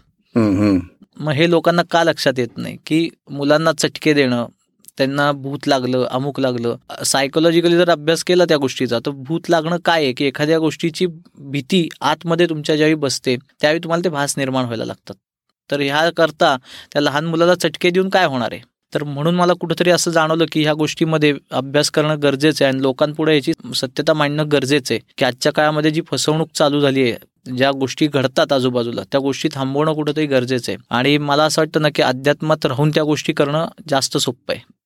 मग 1.20 1.32
हे 1.32 1.50
लोकांना 1.50 1.82
का 1.92 2.04
लक्षात 2.04 2.40
येत 2.40 2.58
नाही? 2.58 2.78
की 2.86 3.10
मुलांना 3.30 3.72
चटके 3.78 4.14
देणं 4.14 4.46
त्यांना 4.98 5.32
भूत 5.32 5.68
लागलं 5.68 6.06
अमुक 6.12 6.40
लागलं. 6.40 6.76
सायकोलॉजिकली 7.06 7.76
जर 7.78 7.90
अभ्यास 7.90 8.24
केला 8.24 8.46
त्या 8.46 8.58
गोष्टीचा 8.58 9.00
तर 9.06 9.12
भूत 9.12 9.50
लागणं 9.50 9.78
काय 9.86 10.04
आहे? 10.04 10.14
की 10.14 10.26
एखाद्या 10.26 10.60
गोष्टीची 10.60 11.06
भीती 11.38 11.88
आतमध्ये 12.02 12.46
तुमच्या 12.50 12.76
ज्यावेळी 12.76 12.96
बसते 12.96 13.36
त्यावेळी 13.62 13.80
तुम्हाला 13.84 14.04
ते 14.04 14.10
भास 14.10 14.34
निर्माण 14.38 14.64
व्हायला 14.64 14.86
लागतात. 14.86 15.16
तर 15.72 15.82
ह्या 15.82 16.10
करता 16.18 16.58
त्या 16.94 17.02
लहान 17.02 17.26
मुलाला 17.26 17.56
चटके 17.56 17.90
देऊन 17.90 18.10
काय 18.10 18.26
होणार 18.26 18.52
आहे? 18.52 18.62
तर 18.94 19.04
म्हणून 19.04 19.36
मला 19.36 19.54
कुठंतरी 19.54 19.90
असं 19.90 20.12
जाणवलं 20.12 20.46
की 20.52 20.62
ह्या 20.64 20.74
गोष्टीमध्ये 20.74 21.34
अभ्यास 21.52 21.92
करणं 21.92 22.16
गरजेचं 22.24 22.66
आहे 22.66 22.74
आणि 22.74 22.82
लोकांपुढे 22.82 23.36
याची 23.36 23.54
सत्यता 23.76 24.14
मांडणं 24.14 24.46
गरजेचं 24.52 24.94
आहे 24.94 25.00
की 25.18 25.26
आजच्या 25.26 25.52
काळामध्ये 25.52 25.92
जी 25.92 26.02
फसवणूक 26.12 26.50
चालू 26.56 26.80
झाली 26.80 27.12
आहे 27.12 27.56
ज्या 27.58 27.72
गोष्टी 27.72 28.08
घडतात 28.08 28.54
आजूबाजूला 28.54 29.02
त्या 29.12 29.20
गोष्टी 29.20 29.50
थांबवणं 29.54 29.94
कुठंतरी 29.94 30.26
गरजेचं 30.26 30.72
आहे. 30.72 30.78
आणि 30.90 31.18
मला 31.18 31.44
असं 31.44 31.62
वाटतं 31.62 31.82
ना 31.82 31.90
की 31.96 32.02
अध्यात्मात 32.02 32.66
राहून 32.66 32.90
त्या 32.90 33.04
गोष्टी 33.04 33.34
करणं 33.34 33.66
जास्त 33.90 34.18
सोपं 34.18 34.54
आहे. 34.54 34.77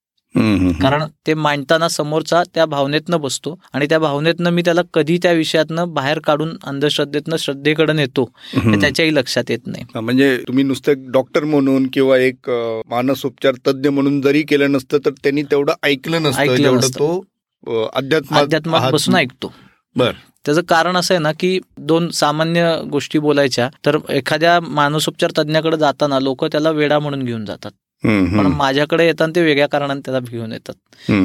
कारण 0.81 1.03
ते 1.27 1.33
मांडताना 1.33 1.88
समोरचा 1.89 2.43
त्या 2.55 2.65
भावनेतनं 2.65 3.19
बसतो 3.21 3.55
आणि 3.73 3.85
त्या 3.85 4.00
भावनेतनं 4.00 4.50
मी 4.50 4.61
त्याला 4.61 4.81
कधी 4.93 5.17
त्या 5.17 5.31
विषयातनं 5.31 5.93
बाहेर 5.93 6.19
काढून 6.19 6.55
अंधश्रद्धेतनं 6.63 7.38
श्रद्धेकडे 7.38 7.93
नेतो 7.93 8.23
हे. 8.55 8.79
त्याच्याही 8.81 9.15
लक्षात 9.15 9.51
येत 9.51 9.67
नाही 9.67 10.00
म्हणजे 10.01 10.35
तुम्ही 10.47 10.63
नुसतं 10.63 11.11
डॉक्टर 11.11 11.43
म्हणून 11.43 11.88
किंवा 11.93 12.17
एक 12.17 12.50
मानसोपचार 12.89 13.53
तज्ज्ञ 13.67 13.89
म्हणून 13.89 14.21
जरी 14.21 14.41
केलं 14.43 14.71
नसतं 14.71 14.97
तर 15.05 15.11
त्यांनी 15.23 15.43
तेवढं 15.43 15.73
ऐकलं 15.83 16.23
नसतं. 16.23 16.57
तो 16.89 17.83
अध्यात्मात. 17.93 18.91
बसून 18.91 19.15
ऐकतो 19.15 19.53
बर. 19.95 20.11
त्याचं 20.45 20.61
कारण 20.61 20.97
असं 20.97 21.13
आहे 21.13 21.21
ना 21.21 21.31
की 21.31 21.59
दोन 21.77 22.09
सामान्य 22.09 22.75
गोष्टी 22.91 23.19
बोलायच्या 23.19 23.69
तर 23.85 23.97
एखाद्या 24.09 24.59
मानसोपचार 24.59 25.31
तज्ञाकडे 25.38 25.77
जाताना 25.77 26.19
लोक 26.19 26.45
त्याला 26.45 26.69
वेडा 26.71 27.00
म्हणून 27.00 27.23
घेऊन 27.23 27.45
जातात. 27.45 27.71
पण. 28.03 28.48
माझ्याकडे 28.48 29.05
येताना 29.05 29.31
ते 29.36 29.41
वेगळ्या 29.41 29.67
कारणाने 29.67 30.00
त्याला 30.00 30.20
घेऊन 30.20 30.51
येतात. 30.51 30.74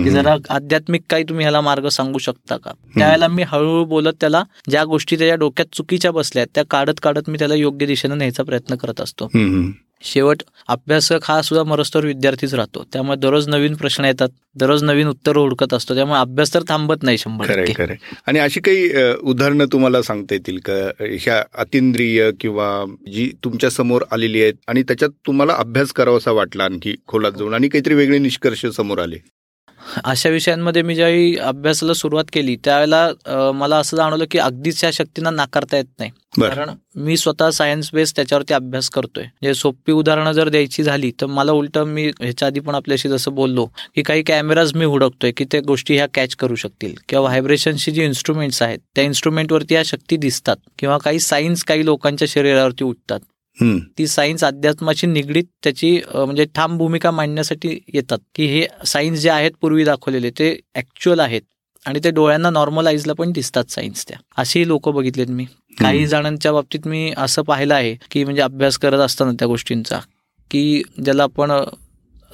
की 0.04 0.10
जरा 0.10 0.36
आध्यात्मिक 0.50 1.02
काही 1.10 1.24
तुम्ही 1.24 1.44
ह्याला 1.44 1.60
मार्ग 1.60 1.88
सांगू 1.88 2.18
शकता 2.18 2.56
का 2.56 2.70
त्यावेळेला 2.98 3.28
मी 3.28 3.42
हळूहळू 3.42 3.84
बोलत 3.84 4.12
त्याला 4.20 4.42
ज्या 4.70 4.84
गोष्टी 4.84 5.16
त्याच्या 5.16 5.36
डोक्यात 5.36 5.66
चुकीच्या 5.72 6.10
बसल्या 6.10 6.44
त्या 6.54 6.64
काढत 6.70 7.00
काढत 7.02 7.30
मी 7.30 7.38
त्याला 7.38 7.54
योग्य 7.54 7.86
दिशेने 7.86 8.14
न्यायचा 8.14 8.42
प्रयत्न 8.42 8.74
करत 8.74 9.00
असतो. 9.00 9.28
शेवट 10.02 10.42
अभ्यासक 10.68 11.20
हा 11.24 11.40
सुद्धा 11.42 11.62
मरस्तवर 11.70 12.04
विद्यार्थीच 12.06 12.54
राहतो. 12.54 12.82
त्यामुळे 12.92 13.16
दररोज 13.18 13.48
नवीन 13.48 13.74
प्रश्न 13.74 14.04
येतात 14.04 14.28
दररोज 14.56 14.82
नवीन 14.84 15.08
उत्तर 15.08 15.36
हुडकत 15.36 15.74
असतो. 15.74 15.94
त्यामुळे 15.94 16.20
अभ्यास 16.20 16.54
तर 16.54 16.62
थांबत 16.68 17.02
नाही 17.02 17.18
शंभर 17.18 17.50
आणि 18.26 18.38
अशी 18.38 18.60
काही 18.60 19.12
उदाहरणं 19.22 19.66
तुम्हाला 19.72 20.02
सांगता 20.02 20.34
येतील 20.34 20.58
का? 20.64 20.74
ह्या 21.00 21.42
अतिंद्रिय 21.54 22.30
किंवा 22.40 22.68
जी 23.12 23.30
तुमच्यासमोर 23.44 24.02
आलेली 24.12 24.42
आहेत 24.42 24.54
आणि 24.68 24.82
त्याच्यात 24.82 25.10
तुम्हाला 25.26 25.54
अभ्यास 25.58 25.92
करावासा 25.92 26.30
वाटला 26.30 26.64
आणखी 26.64 26.94
खोलात 27.06 27.32
जाऊन? 27.38 27.54
आणि 27.54 27.68
काहीतरी 27.68 27.94
वेगळे 27.94 28.18
निष्कर्ष 28.18 28.66
समोर 28.66 28.98
आले. 28.98 29.16
अशा 30.04 30.28
विषयांमध्ये 30.28 30.82
मी 30.82 30.94
ज्यावेळी 30.94 31.36
अभ्यासाला 31.36 31.94
सुरुवात 31.94 32.24
केली 32.32 32.56
त्यावेळेला 32.64 33.52
मला 33.54 33.76
असं 33.76 33.96
जाणवलं 33.96 34.24
की 34.30 34.38
अगदीच 34.38 34.84
या 34.84 34.90
शक्तींना 34.92 35.30
नाकारता 35.30 35.76
येत 35.76 35.84
नाही. 35.98 36.10
कारण 36.50 36.70
मी 36.96 37.16
स्वतः 37.16 37.50
सायन्स 37.50 37.90
बेस 37.94 38.14
त्याच्यावरती 38.16 38.54
अभ्यास 38.54 38.88
करतोय 38.90 39.24
म्हणजे 39.24 39.54
सोपी 39.54 39.92
उदाहरणं 39.92 40.32
जर 40.32 40.48
द्यायची 40.48 40.82
झाली 40.82 41.10
तर 41.20 41.26
मला 41.26 41.52
उलट 41.52 41.78
मी 41.78 42.06
ह्याच्या 42.20 42.48
आधी 42.48 42.60
पण 42.60 42.74
आपल्याशी 42.74 43.08
जसं 43.08 43.34
बोललो 43.34 43.64
की 43.94 44.02
काही 44.02 44.22
कॅमेराज 44.22 44.74
मी 44.74 44.84
हुडकतोय 44.84 45.32
की 45.36 45.44
त्या 45.44 45.60
गोष्टी 45.66 45.94
ह्या 45.96 46.06
कॅच 46.14 46.34
करू 46.36 46.54
शकतील 46.54 46.94
किंवा 47.08 47.22
व्हायब्रेशनची 47.22 47.90
जी 47.90 48.04
इन्स्ट्रुमेंट्स 48.04 48.62
आहेत 48.62 48.78
त्या 48.94 49.04
इन्स्ट्रुमेंटवरती 49.04 49.74
ह्या 49.74 49.82
शक्ती 49.84 50.16
दिसतात 50.16 50.56
किंवा 50.78 50.98
काही 50.98 51.20
सायन्स 51.20 51.64
काही 51.64 51.84
लोकांच्या 51.84 52.28
शरीरावरती 52.28 52.84
उठतात. 52.84 53.20
ती 53.98 54.06
सायन्स 54.06 54.44
अध्यात्माशी 54.44 55.06
निगडीत 55.06 55.44
त्याची 55.62 56.00
म्हणजे 56.14 56.44
ठाम 56.54 56.76
भूमिका 56.78 57.10
मांडण्यासाठी 57.10 57.78
येतात. 57.94 58.18
की 58.34 58.46
हे 58.46 58.66
सायन्स 58.86 59.20
जे 59.20 59.30
आहेत 59.30 59.50
पूर्वी 59.60 59.84
दाखवलेले 59.84 60.30
ते 60.30 60.56
ऍक्च्युअल 60.76 61.20
आहेत. 61.20 61.42
आणि 61.84 62.00
ते 62.04 62.10
डोळ्यांना 62.10 62.50
नॉर्मल 62.50 62.86
आईजला 62.86 63.12
पण 63.12 63.32
दिसतात 63.32 63.64
सायन्स 63.70 64.04
त्या. 64.08 64.18
असेही 64.38 64.68
लोक 64.68 64.88
बघितलेत 64.88 65.26
मी. 65.28 65.44
काही 65.78 66.06
जणांच्या 66.06 66.52
बाबतीत 66.52 66.86
मी 66.86 67.12
असं 67.16 67.42
पाहिलं 67.42 67.74
आहे 67.74 67.94
की 68.10 68.24
म्हणजे 68.24 68.42
अभ्यास 68.42 68.78
करत 68.78 68.98
असताना 68.98 69.32
त्या 69.32 69.48
गोष्टींचा 69.48 69.98
की 70.50 70.82
ज्याला 71.04 71.22
आपण 71.22 71.52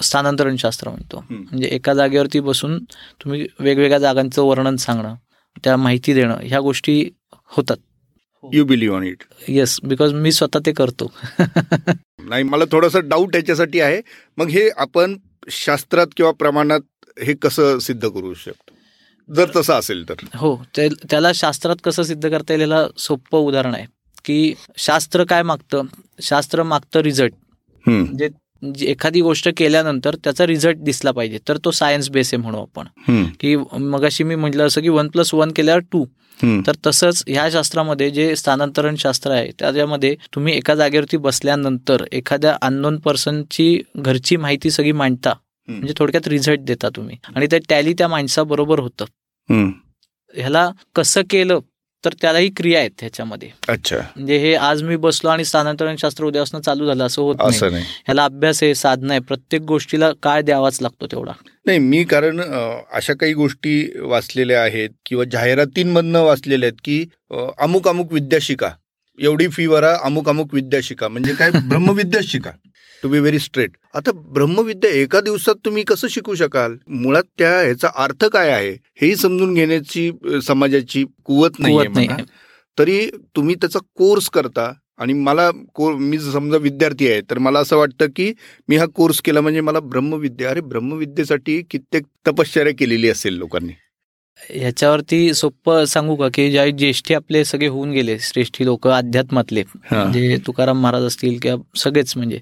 स्थानांतरण 0.03 0.57
शास्त्र 0.57 0.91
म्हणतो. 0.91 1.25
म्हणजे 1.31 1.69
एका 1.69 1.95
जागेवरती 1.95 2.41
बसून 2.41 2.79
तुम्ही 3.23 3.47
वेगवेगळ्या 3.61 3.99
जागांचं 3.99 4.43
वर्णन 4.43 4.77
सांगणं 4.77 5.15
त्या 5.65 5.77
माहिती 5.77 6.15
देणं 6.15 6.37
ह्या 6.43 6.61
गोष्टी 6.61 7.03
होतात. 7.51 7.77
You 8.53 8.65
believe 8.65 8.97
on 8.97 9.03
it 9.03 9.23
yes 9.49 9.79
because 9.85 10.13
मी 10.13 10.33
स्वतः 10.33 10.59
ते 10.67 10.73
करतो. 10.73 11.13
नाही 12.21 12.43
मला 12.43 12.65
थोडंसं 12.65 13.01
डाऊट 13.09 13.37
याच्यासाठी 13.37 13.81
आहे. 13.81 14.01
मग 14.37 14.49
हे 14.49 14.69
आपण 14.77 15.17
शास्त्रात 15.51 16.07
किंवा 16.17 16.33
प्रमाणात 16.33 16.81
हे 17.23 17.35
कसं 17.35 17.79
सिद्ध 17.79 18.09
करू 18.09 18.35
शकतो? 18.35 18.75
जर 19.35 19.47
तसं 19.57 19.75
असेल 19.75 20.09
तर. 20.09 20.15
हो 20.35 20.65
त्याला 20.77 21.33
शास्त्रात 21.33 21.77
कसं 21.85 22.03
सिद्ध 22.03 22.31
करता 22.31 22.53
येईल 22.53 22.61
याला 22.61 22.87
सोपं 22.99 23.39
उदाहरण 23.39 23.75
आहे. 23.75 23.87
की 24.25 24.55
शास्त्र 24.77 25.25
काय 25.25 25.43
मागतं? 25.43 25.83
शास्त्र 26.23 26.63
मागतं 26.63 27.01
रिझल्ट. 27.01 27.33
जी 27.91 28.29
एखादी 28.81 29.21
गोष्ट 29.21 29.49
केल्यानंतर 29.57 30.15
त्याचा 30.15 30.47
रिझल्ट 30.47 30.79
दिसला 30.79 31.11
पाहिजे 31.11 31.39
तर 31.49 31.57
तो 31.65 31.71
सायन्स 31.71 32.11
बेस 32.11 32.33
आहे 32.35 32.43
म्हणू 32.43 32.59
आपण. 32.59 32.87
की 33.41 33.57
मगाशी 33.73 34.25
मी 34.25 34.35
म्हटलं 34.35 34.67
असं 34.67 34.81
की 34.81 34.89
वन 34.89 35.09
प्लस 35.09 35.35
वन 35.35 35.53
केल्यावर 35.57 35.81
टू. 35.93 36.05
तर 36.67 36.73
तसंच 36.87 37.23
ह्या 37.29 37.49
शास्त्रामध्ये 37.51 38.11
जे 38.11 38.35
स्थानांतरण 38.37 38.97
शास्त्र 38.97 39.31
आहे 39.31 39.51
त्याच्यामध्ये 39.59 40.15
तुम्ही 40.35 40.55
एका 40.57 40.75
जागेवरती 40.75 41.17
बसल्यानंतर 41.17 42.05
एखाद्या 42.13 42.57
अननोन 42.63 42.99
पर्सनची 42.99 43.83
घरची 43.97 44.37
माहिती 44.37 44.71
सगळी 44.71 44.93
मांडता. 44.93 45.33
म्हणजे 45.69 45.95
थोडक्यात 45.97 46.29
रिझल्ट 46.29 46.61
देता 46.61 46.89
तुम्ही 46.89 47.17
आणि 47.35 47.47
ते 47.53 47.59
टॅली 47.69 47.93
त्या 47.93 48.09
माणसाबरोबर 48.09 48.79
होतं. 48.79 49.05
ह्याला 50.35 50.71
कसं 50.97 51.23
केलं 51.31 51.59
तर 52.05 52.15
त्यालाही 52.21 52.49
क्रिया 52.57 52.79
आहेत 52.79 52.91
ह्याच्यामध्ये. 53.01 53.49
अच्छा. 53.69 53.97
म्हणजे 53.97 54.37
हे 54.39 54.55
आज 54.55 54.83
मी 54.83 54.97
बसलो 54.97 55.31
आणि 55.31 55.45
स्थानांतरण 55.45 55.97
शास्त्र 55.99 56.25
उद्यापासून 56.25 56.61
चालू 56.61 56.87
झालं 56.87 57.05
असं 57.05 57.23
होत 57.23 57.35
नाही. 57.39 57.49
असं 57.51 57.71
नाही. 57.73 57.85
ह्याला 57.85 58.25
अभ्यास 58.25 58.63
आहे 58.63 58.75
साधना 58.75 59.13
आहे. 59.13 59.21
प्रत्येक 59.21 59.63
गोष्टीला 59.63 60.11
काळ 60.23 60.41
द्यावाच 60.41 60.79
लागतो 60.83 61.07
तेवढा. 61.07 61.33
नाही 61.67 61.79
मी 61.79 62.03
कारण 62.05 62.41
अशा 62.41 63.15
काही 63.15 63.35
गोष्टी 63.35 63.75
वाचलेल्या 64.01 64.63
आहेत 64.63 64.91
किंवा 65.07 65.25
जाहिरातींमधनं 65.33 66.23
वाचलेल्या 66.25 66.69
आहेत 66.69 66.81
की 66.85 67.05
अमुक 67.59 67.89
अमुक 67.89 68.13
विद्या 68.13 68.39
शिका 68.43 68.71
एवढी 69.19 69.47
फी 69.49 69.67
भरा 69.69 69.95
अमुक 70.05 70.29
अमुक 70.29 70.55
विद्या 70.55 70.81
शिका 70.83 71.09
म्हणजे 71.09 71.35
काय? 71.35 71.51
ब्रह्मविद्या 71.51 72.21
शिका 72.25 72.51
टू 73.03 73.09
बी 73.09 73.19
व्हेरी 73.19 73.39
स्ट्रेट 73.39 73.77
आता 73.95 74.13
ब्रह्मविद्या 74.35 74.91
एका 74.91 75.21
दिवसात 75.21 75.55
तुम्ही 75.65 75.83
कसं 75.85 76.09
शिकू 76.09 76.35
शकाल? 76.35 76.77
मुळात 76.89 77.25
त्या 77.39 77.51
ह्याचा 77.61 77.89
अर्थ 78.05 78.25
काय 78.25 78.51
आहे? 78.51 78.71
हेही 79.01 79.17
समजून 79.17 79.55
घेण्याची 79.55 80.11
समाजाची 80.47 81.05
कुवत 81.25 81.59
नाही. 81.61 82.07
तरी 82.79 83.07
तुम्ही 83.37 83.55
त्याचा 83.55 83.79
कोर्स 83.97 84.29
करता. 84.31 84.73
आणि 84.99 85.13
मला 85.13 85.51
को 85.75 85.91
मी 85.99 86.19
समजा 86.19 86.57
विद्यार्थी 86.57 87.09
आहे 87.09 87.21
तर 87.31 87.39
मला 87.39 87.59
असं 87.61 87.77
वाटतं 87.77 88.07
की 88.17 88.33
मी 88.69 88.77
हा 88.77 88.87
कोर्स 88.95 89.21
केला 89.25 89.41
म्हणजे 89.41 89.61
मला 89.61 89.81
ब्रह्मविद्या 89.81 90.51
अरे 90.51 90.61
ब्रह्मविद्येसाठी 90.61 91.61
कित्येक 91.71 92.05
तपश्चर्या 92.27 92.73
केलेली 92.79 93.09
असेल 93.09 93.39
लोकांनी. 93.39 93.73
ह्याच्यावरती 94.51 95.33
सोपं 95.35 95.85
सांगू 95.85 96.15
का 96.17 96.29
की 96.35 96.51
ज्या 96.51 96.69
ज्येष्ठी 96.71 97.15
आपले 97.15 97.45
सगळे 97.45 97.69
होऊन 97.69 97.91
गेले 97.93 98.19
श्रेष्ठी 98.21 98.65
लोक 98.65 98.89
अध्यात्मातले. 98.89 99.63
म्हणजे 99.93 100.37
तुकाराम 100.47 100.81
महाराज 100.83 101.03
असतील 101.03 101.39
किंवा 101.43 101.79
सगळेच 101.79 102.17
म्हणजे. 102.17 102.41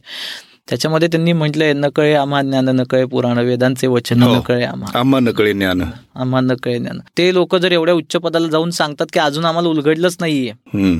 त्याच्यामध्ये 0.70 1.08
त्यांनी 1.08 1.32
म्हटलंय 1.32 1.72
नकळे 1.72 2.12
आम्हा 2.14 2.40
ज्ञान 2.42 2.68
नकळे 2.70 3.04
पुराण 3.04 3.38
वेदांचे 3.38 3.86
वचन 3.86 4.22
हो. 4.22 4.34
नकळे 4.34 4.62
आम्हा 4.64 4.98
आम्हा 4.98 5.20
नकळे 5.20 5.52
ज्ञान 5.52 5.82
आम्हा 6.14 6.40
नकळे 6.40 6.78
ज्ञान 6.78 6.98
ते 7.18 7.32
लोक 7.34 7.56
जर 7.56 7.72
एवढ्या 7.72 7.94
उच्च 7.94 8.16
पदाला 8.16 8.48
जाऊन 8.48 8.70
सांगतात 8.70 9.06
की 9.12 9.20
अजून 9.20 9.44
आम्हाला 9.44 9.68
उलगडलंच 9.68 10.16
नाहीये. 10.20 10.52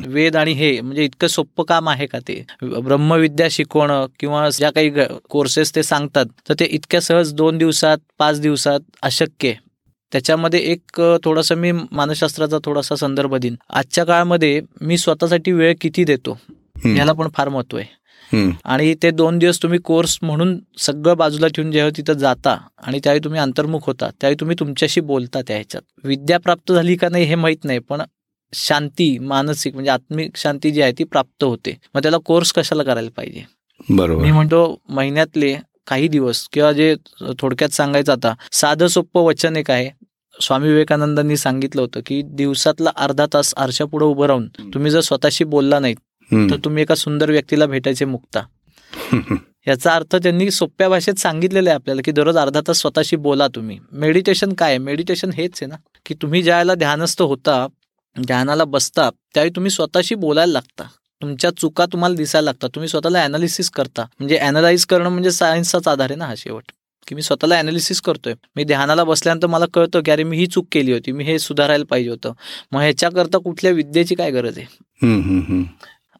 वेद 0.08 0.36
आणि 0.36 0.52
हे 0.52 0.80
म्हणजे 0.80 1.04
इतकं 1.04 1.26
सोपं 1.26 1.64
काम 1.64 1.88
आहे 1.88 2.06
का 2.06 2.18
ते 2.18 2.42
ब्रह्मविद्या 2.62 3.46
शिकवणं 3.50 4.06
किंवा 4.20 4.48
ज्या 4.50 4.70
काही 4.70 4.90
कोर्सेस 5.30 5.74
ते 5.74 5.82
सांगतात 5.82 6.26
तर 6.48 6.54
ते 6.60 6.64
इतक्या 6.64 7.00
सहज 7.00 7.32
दोन 7.34 7.58
दिवसात 7.58 7.98
पाच 8.18 8.40
दिवसात 8.40 8.80
अशक्य 9.02 9.48
आहे 9.48 9.68
त्याच्यामध्ये 10.12 10.60
एक 10.60 11.00
थोडासा 11.24 11.54
मी 11.54 11.72
मानसशास्त्राचा 11.72 12.58
थोडासा 12.64 12.96
संदर्भ 12.96 13.36
देईन 13.36 13.56
आजच्या 13.70 14.04
काळामध्ये 14.04 14.60
मी 14.80 14.98
स्वतःसाठी 14.98 15.52
वेळ 15.52 15.74
किती 15.80 16.04
देतो. 16.04 16.38
याला 16.96 17.12
पण 17.12 17.28
फार 17.34 17.48
महत्त्व 17.48 17.78
आहे. 17.78 17.99
आणि 18.32 18.94
ते 19.02 19.10
दोन 19.10 19.38
दिवस 19.38 19.62
तुम्ही 19.62 19.78
कोर्स 19.78 20.18
म्हणून 20.22 20.58
सगळं 20.78 21.16
बाजूला 21.16 21.46
ठेवून 21.46 21.70
जेव्हा 21.72 21.90
तिथं 21.96 22.12
जाता 22.12 22.56
आणि 22.82 23.00
त्यावेळी 23.04 23.24
तुम्ही 23.24 23.40
अंतर्मुख 23.40 23.86
होता 23.86 24.10
त्यावेळी 24.20 24.40
तुम्ही 24.40 24.56
तुमच्याशी 24.60 25.00
बोलता 25.00 25.40
त्या 25.48 25.56
ह्याच्यात. 25.56 25.82
विद्या 26.04 26.38
प्राप्त 26.38 26.72
झाली 26.72 26.96
का 26.96 27.08
नाही 27.08 27.24
हे 27.24 27.34
माहीत 27.34 27.64
नाही 27.64 27.78
पण 27.78 28.02
शांती 28.52 29.18
मानसिक 29.18 29.74
म्हणजे 29.74 29.90
आत्मिक 29.90 30.36
शांती 30.36 30.70
जी 30.70 30.82
आहे 30.82 30.92
ती 30.92 31.04
प्राप्त 31.04 31.44
होते. 31.44 31.76
मग 31.94 32.02
त्याला 32.02 32.18
कोर्स 32.18 32.52
कशाला 32.52 32.82
करायला 32.82 33.10
पाहिजे? 33.16 33.42
बरोबर. 33.90 34.22
मी 34.22 34.30
म्हणतो 34.30 34.80
महिन्यातले 34.88 35.56
काही 35.86 36.08
दिवस 36.08 36.46
किंवा 36.52 36.72
जे 36.72 36.94
थोडक्यात 37.38 37.70
सांगायचं 37.70 38.12
आता 38.12 38.34
साधं 38.52 38.86
सोपं 38.86 39.24
वचन 39.24 39.56
एक 39.56 39.70
आहे. 39.70 39.88
स्वामी 40.40 40.68
विवेकानंदांनी 40.68 41.36
सांगितलं 41.36 41.82
होतं 41.82 42.00
की 42.06 42.20
दिवसातला 42.24 42.90
अर्धा 42.96 43.26
तास 43.34 43.52
आरशापुढे 43.56 44.04
उभं 44.04 44.26
राहून 44.26 44.46
तुम्ही 44.74 44.90
जर 44.90 45.00
स्वतःशी 45.00 45.44
बोलला 45.44 45.78
नाहीत. 45.78 45.96
तर 46.50 46.56
तुम्ही 46.64 46.82
एका 46.82 46.94
सुंदर 46.94 47.30
व्यक्तीला 47.30 47.66
भेटायचे 47.66 48.04
मुक्ता. 48.04 48.40
याचा 49.66 49.94
अर्थ 49.94 50.16
त्यांनी 50.16 50.50
सोप्या 50.50 50.88
भाषेत 50.88 51.14
सांगितलेलं 51.14 51.70
आहे 51.70 51.74
आपल्याला 51.74 52.02
की 52.04 52.12
दररोज 52.12 52.36
अर्धा 52.36 52.60
तास 52.68 52.78
स्वतःशी 52.78 53.16
बोला 53.16 53.48
तुम्ही. 53.48 53.78
मेडिटेशन 53.92 54.52
काय 54.52 54.78
मेडिटेशन 54.78 55.30
हेच 55.30 55.50
आहे 55.54 55.66
ना? 55.66 55.76
की 56.06 56.14
तुम्ही 56.14 56.42
ज्यावेळेला 56.42 56.74
ध्यानस्थ 56.74 57.22
होता 57.22 57.66
ध्यानाला 58.26 58.64
बसता 58.64 59.10
त्यावेळी 59.10 59.50
तुम्ही 59.56 59.70
स्वतःशी 59.70 60.14
बोलायला 60.14 60.52
लागता. 60.52 60.84
तुमच्या 61.22 61.50
चुका 61.56 61.86
तुम्हाला 61.86 62.14
दिसायला 62.14 62.44
लागतात. 62.44 62.68
तुम्ही 62.74 62.88
स्वतःला 62.88 63.24
अनालिसिस 63.24 63.70
करता. 63.70 64.02
म्हणजे 64.02 64.36
अनालाइज 64.36 64.86
करणं 64.86 65.08
म्हणजे 65.08 65.30
सायन्सचाच 65.30 65.88
आधार 65.88 66.10
आहे 66.10 66.18
ना 66.18 66.26
हा 66.26 66.34
शेवट. 66.36 66.62
की 67.08 67.14
मी 67.14 67.22
स्वतःला 67.22 67.58
अनालिसिस 67.58 68.00
करतोय. 68.00 68.34
मी 68.56 68.64
ध्यानाला 68.64 69.04
बसल्यानंतर 69.04 69.46
मला 69.46 69.64
कळतं 69.74 70.02
की 70.02 70.10
अरे 70.10 70.22
मी 70.22 70.36
ही 70.36 70.46
चूक 70.46 70.66
केली 70.72 70.92
होती. 70.92 71.12
मी 71.12 71.24
हे 71.24 71.38
सुधारायला 71.38 71.84
पाहिजे 71.84 72.10
होतं. 72.10 72.32
मग 72.72 72.80
ह्याच्याकरता 72.80 73.38
कुठल्या 73.38 73.72
विद्येची 73.72 74.14
काय 74.14 74.30
गरज 74.30 74.58
आहे. 74.58 74.66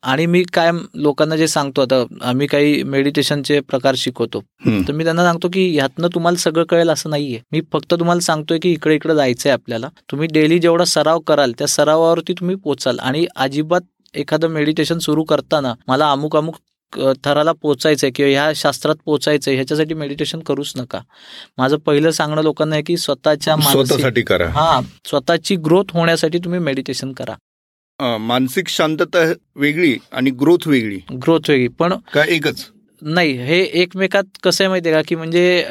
आणि 0.03 0.25
मी 0.27 0.43
काय 0.53 0.71
लोकांना 0.95 1.37
जे 1.37 1.47
सांगतो 1.49 1.83
आता 1.83 2.03
आम्ही 2.23 2.47
काही 2.47 2.83
मेडिटेशनचे 2.83 3.59
प्रकार 3.61 3.95
शिकवतो. 3.97 4.41
तर 4.87 4.93
मी 4.93 5.05
त्यांना 5.05 5.25
सांगतो 5.25 5.49
की 5.53 5.69
ह्यातनं 5.75 6.09
तुम्हाला 6.15 6.39
सगळं 6.39 6.65
कळेल 6.69 6.91
असं 6.91 7.11
नाहीये. 7.11 7.41
मी 7.53 7.61
फक्त 7.73 7.95
तुम्हाला 7.95 8.21
सांगतोय 8.21 8.59
की 8.63 8.73
इकडे 8.73 8.95
इकडे 8.95 9.15
जायचंय 9.15 9.53
आपल्याला. 9.53 9.89
तुम्ही 10.11 10.29
डेली 10.33 10.59
जेवढा 10.59 10.85
सराव 10.85 11.19
कराल 11.27 11.53
त्या 11.59 11.67
सरावावरती 11.69 12.33
तुम्ही 12.33 12.57
पोचाल 12.57 12.99
आणि 12.99 13.27
अजिबात 13.37 13.81
एखादं 14.15 14.49
मेडिटेशन 14.49 14.99
सुरू 14.99 15.25
करताना 15.25 15.75
मला 15.89 16.11
अमुक 16.11 16.37
अमुक 16.37 16.57
थराला 17.25 17.53
पोचायचंय 17.53 18.11
किंवा 18.11 18.31
ह्या 18.31 18.51
शास्त्रात 18.57 18.97
पोचायचंय 19.05 19.55
ह्याच्यासाठी 19.55 19.95
मेडिटेशन 19.95 20.41
करूच 20.41 20.73
नका. 20.77 21.01
माझं 21.59 21.77
पहिलं 21.77 22.11
सांगणं 22.11 22.43
लोकांना 22.43 22.75
आहे 22.77 22.83
की 22.83 22.97
स्वतःच्या 22.97 23.57
मानसिक 23.57 23.87
स्वतःसाठी 23.87 24.23
करा. 24.23 24.49
हा 24.49 24.81
स्वतःची 25.05 25.57
ग्रोथ 25.57 25.93
होण्यासाठी 25.95 26.39
तुम्ही 26.39 26.61
मेडिटेशन 26.61 27.13
करा. 27.13 27.35
मानसिक 28.01 28.69
शांतता 28.69 29.33
वेगळी 29.57 29.97
आणि 30.13 30.31
ग्रोथ 30.31 30.67
वेगळी. 30.67 30.99
ग्रोथ 31.23 31.51
वेगळी. 31.51 31.69
पण 31.69 31.95
का 32.15 32.25
एकच? 32.29 32.65
नाही 33.03 33.33
हे 33.33 33.61
एकमेकात 33.83 34.39
कसं 34.43 34.65
आहे 34.65 34.69
माहितीये 34.69 34.95
का? 34.95 35.03
की 35.09 35.15
म्हणजे 35.15 35.65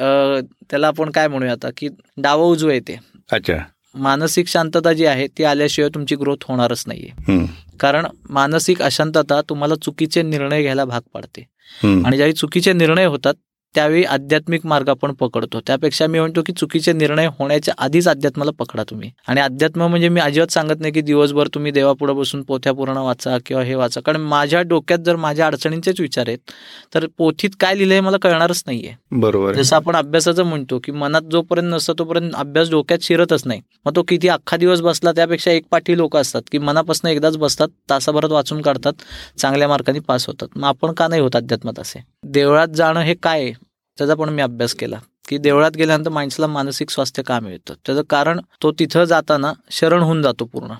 त्याला 0.69 0.87
आपण 0.87 1.09
काय 1.09 1.27
म्हणूया 1.27 1.51
आता 1.51 1.69
की 1.77 1.89
डावं 2.17 2.45
उजवं 2.45 2.71
येते. 2.71 2.99
अच्छा. 3.31 3.57
मानसिक 3.95 4.47
शांतता 4.47 4.93
जी 4.93 5.05
आहे 5.05 5.27
ती 5.37 5.43
आल्याशिवाय 5.43 5.89
तुमची 5.93 6.15
ग्रोथ 6.15 6.43
होणारच 6.43 6.83
नाहीये. 6.87 7.45
कारण 7.79 8.05
मानसिक 8.29 8.81
अशांतता 8.81 9.41
तुम्हाला 9.41 9.75
चुकीचे 9.75 10.21
निर्णय 10.21 10.61
घ्यायला 10.61 10.85
भाग 10.85 11.01
पाडते. 11.13 11.45
आणि 11.83 12.15
ज्यावेळी 12.15 12.33
चुकीचे 12.33 12.73
निर्णय 12.73 13.05
होतात 13.05 13.33
त्यावेळी 13.75 14.03
आध्यात्मिक 14.03 14.65
मार्ग 14.65 14.89
आपण 14.89 15.11
पकडतो. 15.13 15.59
त्यापेक्षा 15.67 16.07
मी 16.07 16.19
म्हणतो 16.19 16.41
की 16.41 16.53
चुकीचे 16.53 16.93
निर्णय 16.93 17.27
होण्याच्या 17.27 17.73
आधीच 17.77 18.07
अध्यात्माला 18.07 18.51
पकडा 18.51 18.83
तुम्ही. 18.83 19.11
आणि 19.27 19.41
अध्यात्म 19.41 19.87
म्हणजे 19.87 20.09
मी 20.09 20.21
अजिबात 20.21 20.51
सांगत 20.51 20.79
नाही 20.79 20.93
की 20.93 21.01
दिवसभर 21.01 21.47
तुम्ही 21.47 21.71
देवापुढे 21.71 22.13
बसून 22.13 22.41
पोथ्या 22.43 22.73
पूर्ण 22.73 22.97
वाचा 22.97 23.37
किंवा 23.45 23.63
हे 23.63 23.75
वाचा. 23.75 24.01
कारण 24.01 24.21
माझ्या 24.21 24.61
डोक्यात 24.61 24.99
जर 24.99 25.15
माझ्या 25.15 25.47
अडचणींचेच 25.47 25.99
विचार 25.99 26.27
आहेत 26.27 26.51
तर 26.93 27.05
पोथीत 27.17 27.49
काय 27.59 27.75
लिहिलंय 27.75 28.01
मला 28.01 28.17
कळणारच 28.21 28.63
नाहीये. 28.67 28.93
बरोबर. 29.11 29.53
जसं 29.53 29.75
आपण 29.75 29.95
अभ्यासाचं 29.95 30.43
म्हणतो 30.43 30.79
की 30.83 30.91
मनात 30.91 31.21
जोपर्यंत 31.31 31.73
नसतं 31.73 31.93
तोपर्यंत 31.99 32.31
अभ्यास 32.35 32.69
डोक्यात 32.69 32.99
शिरतच 33.01 33.43
नाही. 33.45 33.61
मग 33.85 33.95
तो 33.95 34.03
किती 34.03 34.27
अख्खा 34.27 34.57
दिवस 34.57 34.81
बसला 34.81 35.11
त्यापेक्षा 35.11 35.51
एक 35.51 35.63
पाठी 35.71 35.97
लोक 35.97 36.17
असतात 36.17 36.41
की 36.51 36.57
मनापासून 36.57 37.11
एकदाच 37.11 37.37
बसतात 37.37 37.67
तासाभरात 37.89 38.29
वाचून 38.29 38.61
काढतात 38.61 38.93
चांगल्या 39.37 39.67
मार्कांनी 39.67 39.99
पास 39.99 40.27
होतात. 40.27 40.47
मग 40.55 40.63
आपण 40.63 40.91
का 40.91 41.07
नाही 41.07 41.21
होत 41.21 41.35
अध्यात्मात 41.35 41.79
असे? 41.79 41.99
देवळात 42.23 42.67
जाणं 42.75 43.01
हे 43.01 43.13
काय 43.23 43.41
आहे? 43.43 43.51
त्याचा 43.97 44.15
पण 44.15 44.29
मी 44.29 44.41
अभ्यास 44.41 44.73
केला. 44.75 44.99
की 45.27 45.37
देवळात 45.37 45.71
गेल्यानंतर 45.77 46.09
माणसाला 46.09 46.47
मानसिक 46.47 46.89
स्वास्थ्य 46.89 47.23
का 47.23 47.39
मिळतं 47.39 47.73
त्याचं 47.85 48.01
कारण 48.09 48.39
तो 48.63 48.71
तिथं 48.79 49.03
जाताना 49.05 49.51
शरण 49.71 50.01
होऊन 50.01 50.21
जातो 50.21 50.45
पूर्ण. 50.45 50.73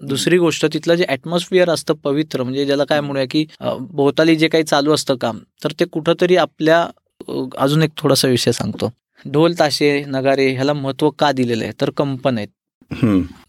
दुसरी 0.00 0.38
गोष्ट 0.38 0.64
तिथलं 0.72 0.94
जे 0.94 1.04
ॲटमॉस्फिअर 1.08 1.70
असतं 1.70 1.94
पवित्र 2.04 2.42
म्हणजे 2.42 2.64
ज्याला 2.66 2.84
काय 2.84 3.00
म्हणूया 3.00 3.24
की 3.30 3.44
भोवताली 3.60 4.36
जे 4.36 4.48
काही 4.48 4.64
चालू 4.64 4.94
असतं 4.94 5.16
काम 5.16 5.38
तर 5.64 5.72
ते 5.80 5.84
कुठंतरी 5.84 6.36
आपल्या 6.36 6.86
अजून 7.58 7.82
एक 7.82 7.90
थोडासा 7.98 8.28
विषय 8.28 8.52
सांगतो. 8.52 8.90
ढोल 9.24 9.54
ताशे 9.58 10.04
नगारे 10.08 10.48
ह्याला 10.52 10.72
महत्त्व 10.72 11.10
का 11.18 11.30
दिलेलं 11.32 11.64
आहे? 11.64 11.72
तर 11.80 11.90
कंपन 11.96 12.38
आहेत. 12.38 12.48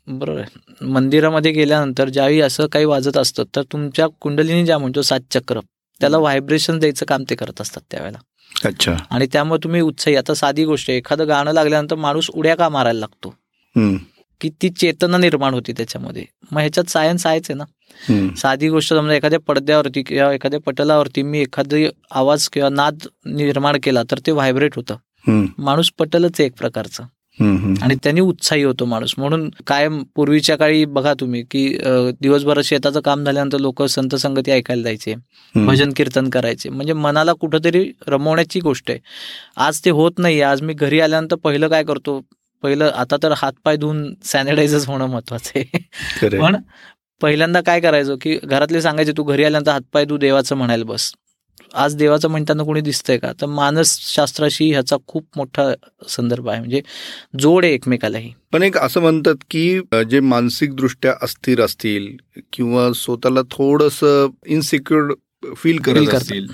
बरोबर 0.08 0.40
आहे. 0.40 0.86
मंदिरामध्ये 0.86 1.52
गेल्यानंतर 1.52 2.10
ज्यावेळी 2.10 2.42
असं 2.42 2.68
काही 2.72 2.86
वाजत 2.86 3.18
असतं 3.18 3.44
तर 3.56 3.62
तुमच्या 3.72 4.08
कुंडलीने 4.22 4.66
ज्या 4.66 4.78
म्हणतो 4.78 5.02
सात 5.02 5.20
चक्र 5.32 5.60
त्याला 6.02 6.18
व्हायब्रेशन 6.18 6.80
द्यायचं 6.80 7.06
काम 7.06 7.24
ते 7.30 7.36
करत 7.36 7.62
असतात 7.62 7.82
त्यावेळेला 7.92 8.18
अच्छा 8.66 8.96
आणि 9.10 9.28
त्यामुळे 9.34 9.64
तुम्ही 9.64 9.82
उत्साही 9.82 10.16
आता 10.16 10.34
साधी 10.34 10.66
गोष्ट 10.66 10.90
आहे 10.90 10.98
एखादं 10.98 11.28
गाणं 11.28 11.52
लागल्यानंतर 11.52 11.96
माणूस 11.96 12.30
उड्या 12.34 12.56
का 12.56 12.70
मारायला 12.70 13.00
लागतो. 13.00 13.34
की 14.42 14.50
ती 14.62 14.70
चेतना 14.70 15.18
निर्माण 15.18 15.54
होती 15.54 15.72
त्याच्यामध्ये 15.72 16.26
मग 16.52 16.60
ह्याच्यात 16.60 16.90
सायन्स 16.90 17.26
आहेच 17.26 17.50
आहे 17.50 17.58
ना. 17.58 17.64
साधी 18.38 18.70
गोष्ट 18.70 18.90
समजा 18.90 19.14
एखाद्या 19.14 19.40
पडद्यावरती 19.40 20.04
किंवा 20.04 20.32
एखाद्या 20.34 20.60
पटलावरती 20.66 21.22
मी 21.22 21.40
एखादी 21.40 21.88
आवाज 22.12 22.48
किंवा 22.50 22.70
नाद 22.70 23.08
निर्माण 23.26 23.78
केला 23.84 24.04
तर 24.12 24.20
ते 24.26 24.32
व्हायब्रेट 24.32 24.76
होतं. 24.76 24.96
माणूस 25.58 25.92
पटलच 26.00 26.40
आहे 26.40 26.46
एक 26.46 26.54
प्रकारचं. 26.58 27.04
आणि 27.84 27.96
त्यांनी 28.04 28.22
उत्साही 28.22 28.64
होतो 28.64 28.86
माणूस. 28.86 29.14
म्हणून 29.18 29.50
कायम 29.68 30.02
पूर्वीच्या 30.16 30.56
काळी 30.58 30.84
बघा 30.86 31.14
तुम्ही 31.20 31.44
की 31.52 31.68
दिवसभर 32.22 32.62
शेताचं 32.64 33.00
काम 33.06 33.24
झाल्यानंतर 33.24 33.60
लोक 33.60 33.84
संत 33.84 34.16
संगती 34.16 34.52
ऐकायला 34.52 34.84
जायचे. 34.84 35.16
भजन 35.56 35.92
कीर्तन 35.96 36.30
करायचे. 36.30 36.70
म्हणजे 36.70 36.94
मनाला 36.94 37.34
कुठंतरी 37.42 37.84
रमवण्याची 38.08 38.60
गोष्ट 38.60 38.92
आहे. 38.92 39.00
आज 39.58 39.80
ते 39.86 39.90
होत 39.90 40.20
नाही 40.20 40.42
आज 40.42 40.62
मी 40.62 40.74
घरी 40.74 41.00
आल्यानंतर 41.00 41.36
पहिलं 41.44 41.68
काय 41.70 41.84
करतो? 41.84 42.20
पहिलं 42.64 42.92
आता 42.96 43.18
तर 43.24 43.34
हातपाय 43.38 43.78
धुवून 43.78 44.14
सॅनिटायझर 44.24 44.78
होणं 44.88 45.08
महत्वाचं 45.10 45.60
आहे. 45.60 46.38
पण 46.40 46.56
पहिल्यांदा 47.22 47.62
काय 47.62 47.80
करायचो 47.80 48.16
की 48.22 48.38
घरातले 48.44 48.82
सांगायचे 48.82 49.12
तू 49.18 49.24
घरी 49.24 49.44
आल्यानंतर 49.44 49.72
हातपाय 49.72 50.06
तू 50.06 50.18
देवाचं 50.18 50.56
म्हणायला 50.56 50.86
बस. 50.86 51.12
आज 51.74 51.96
देवाचं 51.96 52.30
म्हणताना 52.30 52.64
कोणी 52.64 52.82
दिसतंय 52.82 53.18
का? 53.18 53.32
तर 53.42 53.46
मानसशास्त्राशी 53.46 54.70
ह्याचा 54.72 54.96
खूप 55.08 55.26
मोठा 55.38 55.72
संदर्भ 56.10 56.50
आहे. 56.50 56.60
म्हणजे 56.60 56.82
जोड 57.40 57.66
आहे 57.66 57.74
एकमेकालाही. 57.74 58.32
पण 58.54 58.64
एक 58.64 58.78
असं 58.78 59.02
म्हणतात 59.02 59.44
की 59.50 59.80
जे 60.10 60.20
मानसिक 60.20 60.76
दृष्ट्या 60.76 61.14
अस्थिर 61.24 61.62
असतील 61.62 62.16
किंवा 62.54 62.92
स्वतःला 62.96 63.42
थोडस 63.52 64.00
इनसिक्युअर 64.48 65.14
फील 65.58 65.78
करत. 65.80 66.14
असतील. 66.14 66.48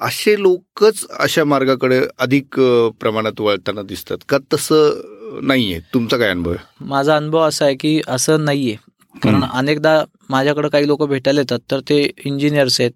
असे 0.00 0.40
लोकच 0.42 1.04
अशा 1.20 1.44
मार्गाकडे 1.44 2.00
अधिक 2.18 2.58
प्रमाणात 3.00 3.40
वळताना 3.40 3.82
दिसतात 3.82 4.18
का? 4.28 4.38
तसं 4.52 5.38
नाहीये. 5.42 5.78
तुमचा 5.94 6.16
काय 6.16 6.30
अनुभव 6.30 6.50
आहे? 6.50 6.84
माझा 6.84 7.16
अनुभव 7.16 7.40
असा 7.48 7.64
आहे 7.64 7.74
की 7.74 8.00
असं 8.08 8.44
नाहीये. 8.44 8.76
कारण 9.14 9.42
अनेकदा 9.44 10.02
माझ्याकडे 10.30 10.68
काही 10.68 10.86
लोक 10.86 11.02
भेटायला 11.02 11.40
येतात 11.40 11.58
तर 11.70 11.80
ते 11.88 12.00
इंजिनियर्स 12.24 12.80
आहेत 12.80 12.92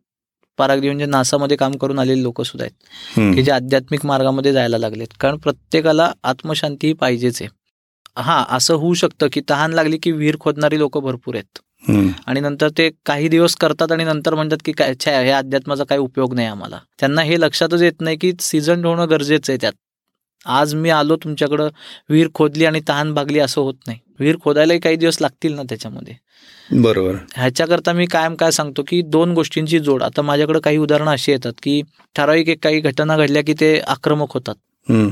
पारागदी 0.59 0.87
म्हणजे 0.87 1.07
नासामध्ये 1.07 1.57
काम 1.57 1.77
करून 1.77 1.99
आलेले 1.99 2.23
लोक 2.23 2.42
सुद्धा 2.42 2.64
आहेत. 2.64 3.35
की 3.35 3.42
जे 3.42 3.51
आध्यात्मिक 3.53 4.07
मार्गामध्ये 4.07 4.53
जायला 4.53 4.79
लागलेत. 4.79 5.07
कारण 5.21 5.37
प्रत्येकाला 5.37 6.12
आत्मशांती 6.23 6.87
ही 6.87 6.92
पाहिजेच 6.92 7.42
आहे. 7.42 7.49
हा 8.16 8.45
असं 8.51 8.75
होऊ 8.75 8.95
शकतं 8.95 9.27
की 9.33 9.40
तहान 9.51 9.73
लागली 9.73 9.99
की 9.99 10.12
विहीर 10.12 10.37
खोदणारी 10.40 10.79
लोक 10.79 10.99
भरपूर 10.99 11.35
आहेत. 11.35 11.59
आणि 12.27 12.40
नंतर 12.40 12.69
ते 12.79 12.90
काही 13.07 13.29
दिवस 13.29 13.55
करतात 13.57 13.92
आणि 13.92 14.05
नंतर 14.05 14.35
म्हणतात 14.35 14.59
की 14.64 14.73
काय 14.73 14.95
छे 15.01 15.11
हे 15.11 15.31
अध्यात्माचा 15.31 15.85
काही 15.85 16.01
उपयोग 16.01 16.35
नाही 16.35 16.47
आम्हाला. 16.47 16.79
त्यांना 17.01 17.23
हे 17.23 17.40
लक्षातच 17.40 17.83
येत 17.83 18.01
नाही 18.01 18.16
की 18.16 18.33
सीझन 18.40 18.85
होणं 18.85 19.11
गरजेचं 19.11 19.53
आहे 19.53 19.59
त्यात. 19.61 19.73
आज 20.47 20.75
मी 20.75 20.90
आलो 20.90 21.16
तुमच्याकडं 21.16 21.69
विहीर 22.11 22.29
खोदली 22.35 22.64
आणि 22.64 22.81
तहान 22.88 23.14
भागली 23.14 23.38
असं 23.38 23.61
होत 23.61 23.75
नाही. 23.87 23.99
विहीर 24.20 24.37
खोदायलाही 24.44 24.81
काही 24.81 24.96
दिवस 24.96 25.18
लागतील 25.20 25.55
ना 25.55 25.62
त्याच्यामध्ये. 25.62 26.14
बरोबर. 26.72 27.14
ह्याच्याकरता 27.35 27.92
मी 27.92 28.07
कायम 28.07 28.35
काय 28.35 28.50
सांगतो 28.50 28.83
की 28.88 29.02
दोन 29.02 29.33
गोष्टींची 29.33 29.79
जोड. 29.79 30.02
आता 30.02 30.22
माझ्याकडे 30.22 30.61
काही 30.61 30.76
उदाहरणं 30.76 31.11
अशी 31.11 31.33
येतात 31.33 31.52
की 31.62 31.83
ठराविक 32.16 32.48
एक 32.48 32.64
काही 32.64 32.81
घटना 32.81 33.16
घडल्या 33.16 33.42
की 33.42 33.55
ते 33.61 33.79
आक्रमक 33.79 34.33
होतात. 34.33 34.55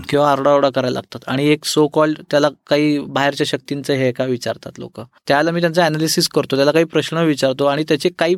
किंवा 0.08 0.32
आरडाओरडा 0.32 0.70
करायला 0.70 0.94
लागतात. 0.94 1.20
आणि 1.26 1.48
एक 1.48 1.64
सो 1.64 1.86
कॉल 1.88 2.14
त्याला 2.30 2.48
काही 2.66 2.98
बाहेरच्या 2.98 3.46
शक्तींचं 3.46 3.92
हे 3.92 4.12
का 4.12 4.24
विचारतात 4.24 4.72
लोक. 4.78 5.00
त्याला 5.28 5.50
मी 5.50 5.60
त्यांचा 5.60 5.86
अनालिसिस 5.86 6.28
करतो. 6.28 6.56
त्याला 6.56 6.72
काही 6.72 6.84
प्रश्न 6.84 7.16
विचारतो 7.16 7.64
आणि 7.64 7.84
त्याचे 7.88 8.08
काही 8.18 8.34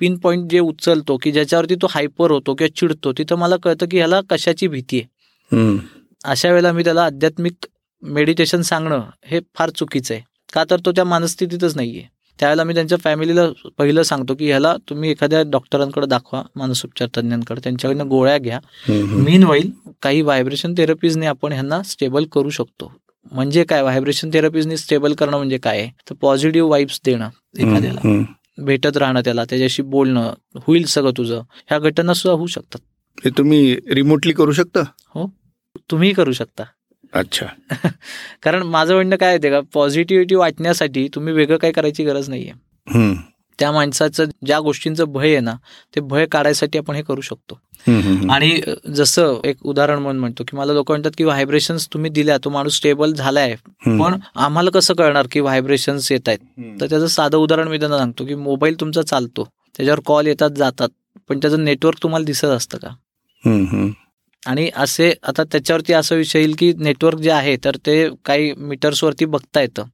पिन 0.00 0.18
पॉईंट 0.18 0.50
जे 0.50 0.58
उचलतो 0.58 1.16
की 1.16 1.32
ज्याच्यावरती 1.32 1.74
तो 1.74 1.86
हायपर 1.90 2.30
होतो 2.30 2.54
किंवा 2.54 2.74
चिडतो 2.76 3.12
तिथं 3.12 3.36
मला 3.36 3.56
कळतं 3.56 3.86
की 3.90 3.96
ह्याला 3.96 4.20
कशाची 4.30 4.68
भीती 4.68 5.00
आहे. 5.00 5.76
अशा 6.24 6.48
वेळेला 6.48 6.72
मी 6.72 6.84
त्याला 6.84 7.04
आध्यात्मिक 7.04 7.66
मेडिटेशन 8.02 8.62
सांगणं 8.62 9.02
हे 9.24 9.40
फार 9.54 9.70
चुकीचं 9.70 10.14
आहे. 10.14 10.22
का 10.52 10.64
तर 10.70 10.76
तो 10.86 10.92
त्या 10.92 11.04
मानस्थितीतच 11.04 11.76
नाहीये. 11.76 12.02
त्यावेळेला 12.40 12.64
मी 12.64 12.74
त्यांच्या 12.74 12.98
फॅमिलीला 12.98 13.42
पहिलं 13.78 14.02
सांगतो 14.02 14.34
की 14.34 14.46
ह्याला 14.46 14.76
तुम्ही 14.88 15.10
एखाद्या 15.10 15.42
डॉक्टरांकडे 15.46 16.06
दाखवा 16.06 16.42
मानसोपचार 16.56 17.08
तज्ञांकडे 17.16 17.60
त्यांच्याकडनं 17.64 18.08
गोळ्या 18.08 18.38
घ्या. 18.38 18.60
मीन 18.88 19.42
वाईल 19.44 19.70
काही 20.02 20.20
व्हायब्रेशन 20.22 20.74
थेरपीजने 20.78 21.26
आपण 21.26 21.52
ह्यांना 21.52 21.82
स्टेबल 21.82 22.24
करू 22.24 22.50
शकतो. 22.50 22.92
म्हणजे 23.32 23.64
काय? 23.64 23.82
व्हायब्रेशन 23.82 24.30
थेरपीजने 24.32 24.76
स्टेबल 24.76 25.14
करणं 25.14 25.36
म्हणजे 25.36 25.58
काय? 25.58 25.78
आहे 25.78 25.90
तर 26.10 26.14
पॉझिटिव्ह 26.14 26.70
वाईब्स 26.70 27.00
देणं 27.04 27.28
एखाद्याला. 27.58 28.22
भेटत 28.58 28.96
राहणं 28.96 29.20
त्याला 29.20 29.44
त्याच्याशी 29.44 29.82
बोलणं 29.82 30.34
होईल 30.56 30.84
सगळं 30.86 31.10
तुझं. 31.16 31.42
ह्या 31.68 31.78
घटना 31.78 32.14
सुद्धा 32.14 32.36
होऊ 32.36 32.46
शकतात. 32.46 32.78
हे 33.24 33.30
तुम्ही 33.38 33.76
रिमोटली 33.90 34.32
करू 34.32 34.52
शकता? 34.52 34.82
तुम्ही 35.90 36.12
करू 36.12 36.32
शकता. 36.32 36.62
अच्छा 37.14 37.46
कारण 38.42 38.62
माझं 38.62 38.94
म्हणणं 38.94 39.16
काय 39.16 39.28
आहे 39.28 39.50
का 39.50 39.60
पॉझिटिव्हिटी 39.74 40.34
वाटण्यासाठी 40.34 41.08
तुम्ही 41.14 41.32
वेगळं 41.34 41.56
काही 41.56 41.72
करायची 41.72 42.04
गरज 42.04 42.28
नाहीये. 42.28 42.52
त्या 43.58 43.72
माणसाचं 43.72 44.24
ज्या 44.46 44.58
गोष्टींचं 44.60 45.04
भय 45.04 45.30
आहे 45.30 45.40
ना 45.40 45.54
ते 45.96 46.00
भय 46.00 46.26
काढायसाठी 46.26 46.78
आपण 46.78 46.94
हे 46.94 47.02
करू 47.02 47.20
शकतो. 47.20 47.58
आणि 48.30 48.60
जसं 48.94 49.40
एक 49.44 49.56
उदाहरण 49.62 49.98
म्हणून 49.98 50.20
म्हणतो 50.20 50.44
की 50.48 50.56
मला 50.56 50.72
लोक 50.72 50.90
म्हणतात 50.90 51.10
की 51.18 51.24
व्हायब्रेशन्स 51.24 51.88
तुम्ही 51.92 52.10
दिल्या 52.10 52.36
तो 52.44 52.50
माणूस 52.50 52.76
स्टेबल 52.76 53.12
झालाय. 53.12 53.54
पण 53.98 54.20
आम्हाला 54.34 54.70
कसं 54.70 54.94
कळणार 54.94 55.26
की 55.32 55.40
व्हायब्रेशन्स 55.40 56.12
येत 56.12 56.28
आहेत. 56.28 56.38
तर 56.80 56.86
त्याचं 56.86 57.06
साधं 57.06 57.38
उदाहरण 57.38 57.68
मी 57.68 57.78
त्यांना 57.78 57.98
सांगतो 57.98 58.24
की 58.24 58.34
मोबाईल 58.34 58.80
तुमचा 58.80 59.02
चालतो 59.02 59.44
त्याच्यावर 59.76 60.00
कॉल 60.06 60.26
येतात 60.26 60.50
जातात 60.50 60.88
पण 61.28 61.38
त्याचं 61.38 61.64
नेटवर्क 61.64 62.02
तुम्हाला 62.02 62.24
दिसत 62.24 62.44
असतं 62.44 62.78
का. 62.78 62.88
आणि 64.46 64.68
असे 64.76 65.12
आता 65.22 65.44
त्याच्यावरती 65.44 65.92
असं 65.92 66.16
विषय 66.16 66.38
येईल 66.38 66.54
की 66.58 66.72
नेटवर्क 66.78 67.18
जे 67.18 67.30
आहे 67.30 67.56
तर 67.64 67.76
ते 67.86 68.08
काही 68.24 68.52
मीटर्सवरती 68.58 69.24
बघता 69.24 69.60
येतं. 69.60 69.84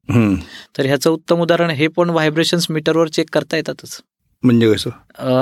तर 0.79 0.87
ह्याचं 0.87 1.11
उत्तम 1.11 1.41
उदाहरण 1.41 1.71
हे 1.71 1.87
पण 1.89 2.11
व्हायब्रेशन्स 2.11 2.67
मीटरवर 2.71 3.09
चेक 3.09 3.31
करता 3.33 3.57
येतातच. 3.57 4.01
म्हणजे 4.43 4.73
कसं? 4.73 4.91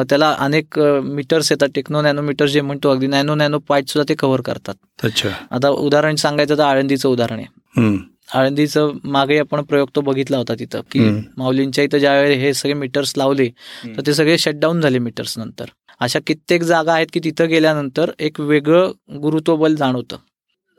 त्याला 0.08 0.34
अनेक 0.38 0.78
मीटर्स 1.04 1.50
येतात. 1.52 1.68
टेक्नो 1.74 2.02
नॅनो 2.02 2.22
मीटर 2.22 2.46
जे 2.46 2.60
म्हणतो 2.60 2.90
अगदी 2.90 3.06
नॅनो 3.06 3.34
नॅनो 3.34 3.58
पॉईंट 3.58 3.88
सुद्धा 3.88 4.08
ते 4.08 4.14
कव्हर 4.14 4.40
करतात. 4.40 4.74
अच्छा. 5.04 5.28
आता 5.50 5.68
उदाहरण 5.68 6.14
सांगायचं 6.16 6.58
तर 6.58 6.62
आळंदीचं 6.62 7.08
उदाहरण 7.08 7.38
आहे. 7.38 7.98
आळंदीचं 8.34 8.90
मागे 9.04 9.38
आपण 9.38 9.62
प्रयोग 9.62 9.88
तो 9.96 10.00
बघितला 10.00 10.36
होता 10.36 10.54
तिथं 10.54 10.80
की. 10.90 11.00
माऊलींच्या 11.36 11.84
इथं 11.84 11.98
ज्यावेळी 11.98 12.34
हे 12.34 12.52
सगळे 12.54 12.74
मीटर्स 12.74 13.12
लावले 13.16 13.48
तर 13.96 14.02
ते 14.06 14.14
सगळे 14.14 14.38
शटडाऊन 14.38 14.80
झाले 14.80 14.98
मीटर्स 14.98 15.38
नंतर. 15.38 15.64
अशा 16.00 16.18
कित्येक 16.26 16.62
जागा 16.62 16.92
आहेत 16.92 17.06
की 17.12 17.20
तिथं 17.24 17.48
गेल्यानंतर 17.48 18.10
एक 18.18 18.40
वेगळं 18.40 18.92
गुरुत्व 19.22 19.56
बल 19.56 19.74
जाणवतं 19.76 20.16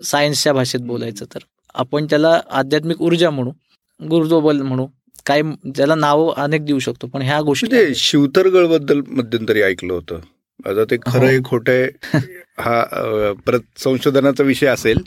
सायन्सच्या 0.01 0.53
भाषेत 0.53 0.79
बोलायचं 0.81 1.25
तर. 1.33 1.39
आपण 1.75 2.05
त्याला 2.09 2.39
आध्यात्मिक 2.51 3.01
ऊर्जा 3.01 3.29
म्हणू 3.29 3.51
गुरुत्व 3.99 4.39
बल 4.39 4.61
म्हणू 4.61 4.85
काय 5.25 5.41
ज्याला 5.75 5.95
नाव 5.95 6.27
अनेक 6.27 6.65
देऊ 6.65 6.79
शकतो 6.79 7.07
पण 7.07 7.21
ह्या 7.21 7.39
गोष्टी 7.41 7.67
ते 7.71 7.93
शिवतरगडबद्दल 7.95 9.01
मध्यंतरी 9.07 9.61
ऐकलं 9.61 9.93
होतं. 9.93 10.19
आता 10.65 10.83
ते 10.91 10.97
खरं 11.05 11.25
आहे 11.27 11.37
खोटं 11.45 11.71
आहे 11.71 12.17
हा 12.61 13.33
परत 13.45 13.79
संशोधनाचा 13.79 14.43
विषय 14.43 14.67
असेल 14.67 14.97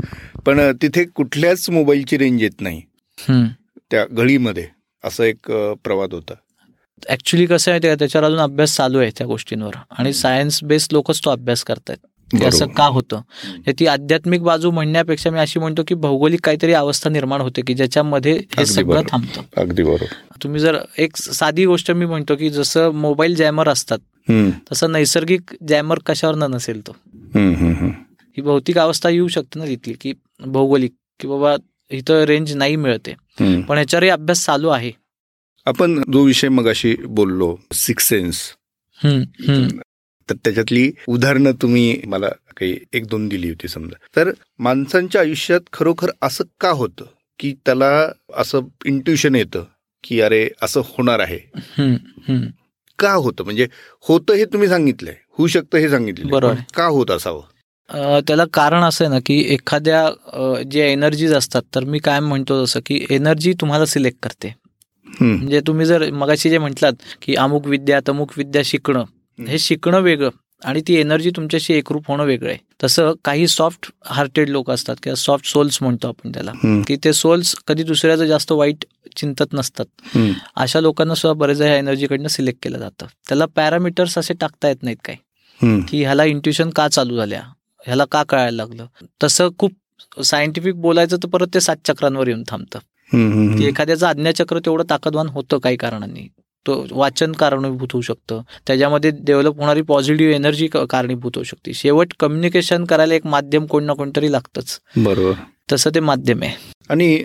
पण 0.47 0.61
तिथे 0.83 1.05
कुठल्याच 1.15 1.69
मोबाईलची 1.71 2.19
रेंज 2.19 2.43
येत 2.43 2.61
नाही. 2.61 2.81
त्या 3.91 4.05
गळीमध्ये 4.17 4.67
असं 5.05 5.25
एक 5.25 5.51
प्रवाद 5.85 6.15
होता. 6.15 6.35
ऍक्च्युली 7.11 7.47
कसं 7.47 7.71
आहे 7.71 7.81
ते 7.83 7.95
त्याच्यावर 7.95 8.27
अजून 8.27 8.41
अभ्यास 8.41 8.77
चालू 8.77 8.99
आहे 8.99 9.11
त्या 9.19 9.27
गोष्टींवर 9.27 9.77
आणि 9.99 10.13
सायन्स 10.13 10.63
बेस्ड 10.65 10.93
लोकच 10.93 11.25
तो 11.25 11.31
अभ्यास 11.31 11.65
करतायत 11.65 12.43
असं. 12.45 12.67
का 12.67 12.85
होतं 12.85 13.21
ती 13.71 13.87
आध्यात्मिक 13.87 14.43
बाजू 14.43 14.71
म्हणण्यापेक्षा 14.71 15.31
मी 15.31 15.39
अशी 15.39 15.59
म्हणतो 15.61 15.83
की 15.89 15.95
भौगोलिक 15.95 16.41
काहीतरी 16.45 16.73
अवस्था 16.73 17.11
निर्माण 17.11 17.41
होते 17.41 17.63
की 17.63 17.75
ज्याच्यामध्ये 17.75 18.33
हे 18.57 18.67
सगळं. 18.67 19.03
थांबतं 19.11 19.43
अगदी 19.57 19.83
बरोबर 19.83 20.43
तुम्ही 20.43 20.61
जर 20.61 20.79
एक 20.99 21.17
साधी 21.17 21.67
गोष्ट 21.67 21.91
मी 21.91 22.07
म्हणतो 22.07 22.37
की 22.37 22.51
जसं 22.51 22.91
मोबाईल 22.95 23.35
जॅमर 23.35 23.69
असतात. 23.69 23.99
तसं 24.73 24.93
नैसर्गिक 24.93 25.55
जॅमर 25.69 25.99
कशावर 26.07 26.35
न 26.35 26.43
नसेल 26.55 26.81
तो. 26.87 26.97
ही 28.37 28.43
भौतिक 28.43 28.79
अवस्था 28.79 29.09
येऊ 29.09 29.29
शकते 29.29 29.59
ना 29.59 29.67
तिथली 29.67 29.95
की 30.01 30.13
भौगोलिक 30.47 30.93
की 31.21 31.29
बाबा 31.29 31.55
इथं 31.91 32.23
रेंज 32.25 32.55
नाही 32.55 32.77
मिळते. 32.77 33.15
पण 33.39 33.75
ह्याच्यावरही 33.75 34.11
अभ्यास 34.11 34.45
चालू 34.47 34.69
आहे 34.69 34.91
आपण 35.67 36.03
जो 36.13 36.23
विषय 36.25 36.49
मगाशी 36.49 36.95
बोललो 37.09 37.57
सिक्स 37.73 38.09
सेन्स. 38.09 38.41
तर 40.29 40.35
त्याच्यातली 40.35 40.91
उदाहरणं 41.09 41.53
तुम्ही 41.63 42.01
मला 42.07 42.29
काही 42.57 42.77
एक 42.93 43.07
दोन 43.07 43.27
दिली 43.29 43.49
होती 43.49 43.69
समजा 43.69 43.97
तर 44.17 44.31
माणसांच्या 44.59 45.21
आयुष्यात 45.21 45.61
खरोखर 45.73 46.11
असं 46.23 46.45
का 46.61 46.71
होतं 46.71 47.05
की 47.41 47.53
त्याला 47.67 47.91
असं 48.37 48.67
इंट्युशन 48.85 49.35
येतं 49.35 49.65
की 50.05 50.21
अरे 50.21 50.49
असं 50.63 50.81
होणार 50.89 51.21
आहे. 51.21 51.39
का 52.99 53.13
होतं 53.13 53.45
म्हणजे 53.45 53.67
होतं 54.09 54.35
हे 54.35 54.45
तुम्ही 54.45 54.69
सांगितलंय 54.69 55.15
होऊ 55.39 55.47
शकतं 55.47 55.79
हे 55.79 55.89
सांगितलं 55.91 56.31
बरोबर. 56.31 56.55
का 56.77 56.85
होत 56.87 57.11
असावं 57.11 58.21
त्याला 58.27 58.45
कारण 58.53 58.83
असं 58.85 59.05
आहे 59.05 59.13
ना 59.15 59.19
की 59.27 59.39
एखाद्या 59.55 60.63
जे 60.71 60.91
एनर्जीज 60.93 61.33
असतात 61.35 61.63
तर 61.75 61.85
मी 61.85 61.99
काय 61.99 62.21
म्हणतो 62.21 62.65
जसं 62.65 62.81
की 62.87 63.05
एनर्जी 63.11 63.53
तुम्हाला 63.61 63.87
सिलेक्ट 63.87 64.19
करते. 64.23 64.55
म्हणजे 65.21 65.61
तुम्ही 65.67 65.87
जर 65.87 66.11
मगाशी 66.11 66.51
जे 66.51 66.59
म्हटलात 66.59 66.93
की 67.23 67.35
अमुक 67.35 67.67
विद्या 67.67 68.01
तमुक 68.09 68.33
विद्या 68.37 68.63
शिकणं 68.65 69.05
हे 69.39 69.59
शिकणं 69.59 70.01
वेगळं 70.01 70.31
आणि 70.63 70.81
ती 70.89 70.95
एनर्जी 70.95 71.31
तुमच्याशी 71.37 71.75
एकरूप 71.75 72.05
होणं 72.09 72.25
वेगळं 72.25 72.49
आहे 72.51 72.59
तसं 72.83 73.13
काही 73.25 73.47
सॉफ्ट 73.49 73.91
हार्टेड 74.07 74.49
लोक 74.49 74.71
असतात 74.71 74.97
किंवा 75.03 75.15
सॉफ्ट 75.17 75.47
सोल्स 75.47 75.79
म्हणतो 75.83 76.09
आपण 76.09 76.33
त्याला. 76.33 76.53
की 76.89 76.97
ते 77.05 77.13
सोल्स 77.13 77.55
कधी 77.67 77.83
दुसऱ्याचं 77.83 78.27
जास्त 78.27 78.53
वाईट 78.53 78.85
चिंतत 79.17 79.53
नसतात. 79.53 79.87
अशा 80.57 80.81
लोकांना 80.81 81.15
सुद्धा 81.15 81.39
बरेच 81.39 81.61
ह्या 81.61 81.77
एनर्जीकडनं 81.77 82.29
सिलेक्ट 82.29 82.63
केलं 82.63 82.79
जातं 82.79 83.07
त्याला 83.29 83.47
पॅरामीटर्स 83.47 84.19
असे 84.19 84.35
टाकता 84.35 84.69
येत 84.69 84.83
नाहीत 84.83 84.97
काय 85.05 85.17
हम्म. 85.61 85.81
की 85.89 86.03
ह्याला 86.03 86.25
इंट्युशन 86.25 86.71
का 86.71 86.89
चालू 86.89 87.17
झाल्या 87.17 87.43
ह्याला 87.85 88.05
का 88.05 88.23
कळायला 88.29 88.57
लागलं 88.57 88.87
तसं 89.25 89.49
खूप 89.59 89.73
सायंटिफिक 90.25 90.75
बोलायचं 90.75 91.17
तर 91.17 91.29
परत 91.29 91.55
ते 91.55 91.61
सात 91.61 91.77
चक्रांवर 91.87 92.29
येऊन 92.29 92.43
थांबतं. 92.49 92.79
की 93.13 93.67
एखाद्याचं 93.67 94.07
आज्ञाचक्र 94.07 94.59
तेवढं 94.59 94.85
ताकदवान 94.91 95.29
होतं 95.29 95.59
काही 95.59 95.77
कारणांनी. 95.77 96.29
तो 96.67 96.87
वाचन 96.91 97.33
कारणीभूत 97.33 97.89
होऊ 97.93 98.03
शकतं. 98.03 98.41
त्याच्यामध्ये 98.67 99.11
डेव्हलप 99.21 99.59
होणारी 99.61 99.83
पॉझिटिव्ह 99.83 100.35
एनर्जी 100.35 100.67
कारणीभूत 100.91 101.33
होऊ 101.35 101.45
शकते. 101.45 101.73
शेवट 101.75 102.15
कम्युनिकेशन 102.21 102.85
करायला 102.85 103.15
एक 103.15 103.27
माध्यम 103.27 103.67
कोण 103.67 103.85
ना 103.85 103.93
कोणतरी 103.93 104.33
लागतंच. 104.33 104.79
बरोबर. 104.97 105.33
तसं 105.73 105.91
ते 105.95 106.01
माध्यम 106.01 106.43
आहे. 106.43 106.53
आणि 106.89 107.17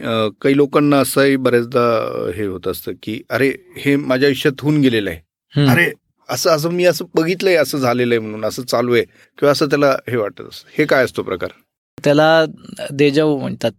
काही 0.41 0.55
लोकांना 0.57 0.97
असंही 0.99 1.35
बऱ्याचदा 1.35 1.87
हे 2.35 2.45
होत 2.45 2.67
असतं 2.67 2.91
की 3.03 3.21
अरे 3.29 3.53
हे 3.77 3.95
माझ्या 3.95 4.27
आयुष्यात 4.27 4.61
होऊन 4.61 4.81
गेलेलं 4.81 5.09
आहे. 5.09 5.65
अरे 5.67 5.91
असं 6.29 6.49
असं 6.49 6.69
मी 6.69 6.85
असं 6.85 7.05
बघितलंय 7.15 7.55
असं 7.55 7.77
झालेलं 7.77 8.13
आहे 8.13 8.19
म्हणून 8.19 8.45
असं 8.45 8.63
चालू 8.63 8.93
आहे. 8.93 9.03
किंवा 9.39 9.51
असं 9.51 9.65
त्याला 9.65 9.95
हे 10.09 10.17
वाटत 10.17 10.41
असतं. 10.41 10.69
हे 10.77 10.85
काय 10.85 11.03
असतो 11.03 11.23
प्रकार? 11.23 11.49
त्याला 12.03 12.45
देजाऊ 12.91 13.37
म्हणतात. 13.39 13.71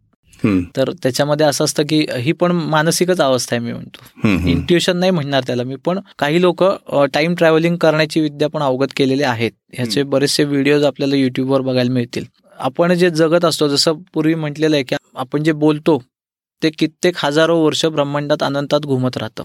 तर 0.76 0.90
त्याच्यामध्ये 1.02 1.46
असं 1.46 1.64
असतं 1.64 1.82
की 1.88 2.04
ही 2.18 2.32
पण 2.32 2.52
मानसिकच 2.52 3.20
अवस्था 3.20 3.56
आहे 3.56 3.64
मी 3.64 3.72
म्हणतो. 3.72 4.28
इंट्युशन 4.50 4.96
नाही 4.96 5.10
म्हणणार 5.10 5.42
त्याला 5.46 5.62
मी 5.62 5.76
पण 5.84 5.98
काही 6.18 6.40
लोक 6.40 6.64
टाइम 7.14 7.34
ट्रॅव्हलिंग 7.34 7.76
करण्याची 7.76 8.20
विद्या 8.20 8.48
पण 8.48 8.62
अवगत 8.62 8.92
केलेले 8.96 9.24
आहेत. 9.24 9.52
ह्याचे 9.72 10.02
बरेचसे 10.02 10.44
व्हिडिओज 10.44 10.84
आपल्याला 10.84 11.16
युट्यूबवर 11.16 11.60
बघायला 11.60 11.92
मिळतील. 11.92 12.24
आपण 12.58 12.94
जे 12.94 13.10
जगत 13.10 13.44
असतो 13.44 13.68
जसं 13.68 14.00
पूर्वी 14.14 14.34
म्हटलेलं 14.34 14.76
आहे 14.76 14.84
की 14.84 14.96
आपण 15.16 15.42
जे 15.42 15.52
बोलतो 15.52 15.98
ते 16.62 16.70
कित्येक 16.70 17.14
हजारो 17.18 17.58
वर्ष 17.58 17.84
ब्रह्मांडात 17.86 18.42
अनंतात 18.42 18.80
घुमत 18.80 19.16
राहतं. 19.16 19.42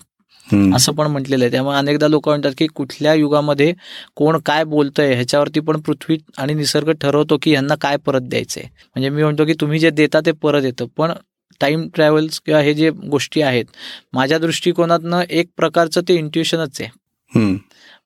असं 0.76 0.94
पण 0.94 1.08
म्हटलेलं 1.08 1.44
आहे. 1.44 1.52
त्यामुळे 1.52 1.78
अनेकदा 1.78 2.08
लोक 2.08 2.28
म्हणतात 2.30 2.52
की 2.58 2.68
कुठल्या 2.76 3.14
युगामध्ये 3.14 3.74
कोण 4.16 4.38
काय 4.46 4.64
बोलतंय 4.64 5.14
ह्याच्यावरती 5.14 5.60
पण 5.60 5.80
पृथ्वी 5.82 6.18
आणि 6.38 6.54
निसर्ग 6.54 6.92
ठरवतो 7.02 7.38
की 7.42 7.52
यांना 7.52 7.76
काय 7.82 7.98
परत 8.06 8.22
द्यायचंय. 8.22 8.64
म्हणजे 8.64 9.10
मी 9.10 9.24
म्हणतो 9.24 9.46
की 9.46 9.54
तुम्ही 9.62 9.80
जे 9.80 9.90
देता 9.90 10.20
ते 10.26 10.32
परत 10.32 10.64
येतं. 10.64 10.86
पण 10.98 11.12
टाइम 11.62 11.88
ट्रॅव्हल्स 11.94 12.40
किंवा 12.46 12.60
हे 12.62 12.74
जे 12.74 12.90
गोष्टी 12.90 13.42
आहेत 13.42 13.66
माझ्या 14.14 14.38
दृष्टिकोनातनं 14.38 15.22
एक 15.30 15.48
प्रकारचं 15.58 16.02
ते 16.08 16.16
इंट्युशनच 16.16 16.82
आहे. 16.82 16.90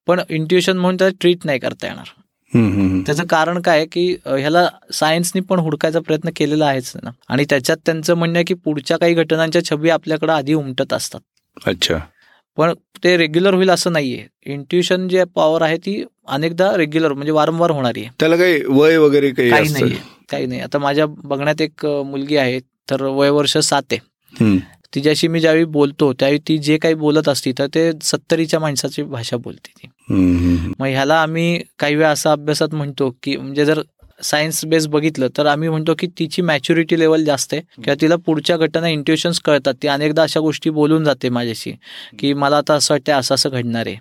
पण 0.07 0.21
इंट्युशन 0.29 0.77
म्हणून 0.77 0.97
त्याला 0.97 1.15
ट्रीट 1.21 1.45
नाही 1.45 1.59
करता 1.59 1.87
येणार. 1.87 2.05
त्याचं 3.05 3.25
कारण 3.25 3.61
काय 3.61 3.85
की 3.85 4.05
ह्याला 4.27 4.67
सायन्सनी 4.93 5.41
पण 5.41 5.59
हुडकायचा 5.59 5.99
प्रयत्न 5.99 6.29
केलेला 6.35 6.65
आहेच 6.65 6.91
ना. 7.03 7.09
आणि 7.27 7.45
त्याच्यात 7.49 7.77
त्यांचं 7.85 8.13
म्हणणं 8.13 8.37
आहे 8.37 8.43
की 8.45 8.53
पुढच्या 8.53 8.97
काही 8.97 9.13
घटनांच्या 9.13 9.63
छबी 9.65 9.89
आपल्याकडे 9.89 10.31
आधी 10.31 10.53
उमटत 10.53 10.93
असतात. 10.93 11.19
अच्छा. 11.67 11.97
पण 12.59 12.73
ते 13.03 13.15
रेग्युलर 13.17 13.53
होईल 13.53 13.69
असं 13.69 13.91
नाहीये. 13.93 14.25
इंट्युशन 14.45 15.07
जे 15.07 15.23
पॉवर 15.35 15.61
आहे 15.61 15.77
ती 15.77 16.03
अनेकदा 16.27 16.75
रेग्युलर 16.77 17.13
म्हणजे 17.13 17.31
वारंवार 17.31 17.71
होणारी 17.71 18.01
आहे. 18.01 18.09
त्याला 18.19 18.35
काही 18.35 18.61
वय 18.67 18.97
वगैरे 18.97 19.29
काही? 19.31 19.69
नाही 19.73 19.95
काही 20.29 20.45
नाही. 20.45 20.59
आता 20.61 20.77
माझ्या 20.77 21.05
बघण्यात 21.05 21.61
एक 21.61 21.85
मुलगी 21.85 22.37
आहे 22.37 22.59
तर 22.91 23.01
वय 23.03 23.29
वर्ष 23.29 23.57
सात 23.57 23.93
आहे. 23.93 24.57
तिच्याशी 24.95 25.27
मी 25.27 25.39
ज्यावेळी 25.39 25.65
बोलतो 25.65 26.11
त्यावेळी 26.13 26.39
ती 26.47 26.57
जे 26.57 26.77
काही 26.77 26.93
बोलत 26.93 27.27
असती 27.29 27.51
तर 27.59 27.67
ते 27.67 27.91
सत्तरीच्या 28.01 28.59
माणसाची 28.59 29.03
भाषा 29.03 29.37
बोलते 29.37 29.71
ती. 29.77 29.87
मग 30.79 30.85
ह्याला 30.85 31.21
आम्ही 31.21 31.61
काही 31.79 31.95
वेळा 31.95 32.09
असं 32.09 32.29
अभ्यासात 32.29 32.73
म्हणतो 32.75 33.09
की 33.23 33.35
म्हणजे 33.37 33.65
जर 33.65 33.81
सायन्स 34.23 34.65
बेस 34.65 34.87
बघितलं 34.87 35.27
तर 35.37 35.45
आम्ही 35.45 35.69
म्हणतो 35.69 35.93
की 35.99 36.07
तिची 36.07 36.41
मॅच्युरिटी 36.41 36.99
लेवल 36.99 37.23
जास्त 37.23 37.53
आहे. 37.53 37.61
किंवा 37.61 37.95
तिला 38.01 38.15
पुढच्या 38.15 38.57
घटना 38.57 38.87
इंट्युशन्स 38.87 39.39
कळतात. 39.39 39.73
ती 39.83 39.87
अनेकदा 39.87 40.23
अशा 40.23 40.39
गोष्टी 40.39 40.69
बोलून 40.69 41.03
जाते 41.03 41.29
माझ्याशी 41.29 41.71
की 42.19 42.33
मला 42.33 42.57
आता 42.57 42.73
असं 42.73 42.93
वाटतं 42.93 43.13
असं 43.13 43.35
असं 43.35 43.49
घडणार 43.49 43.87
आहे. 43.87 43.95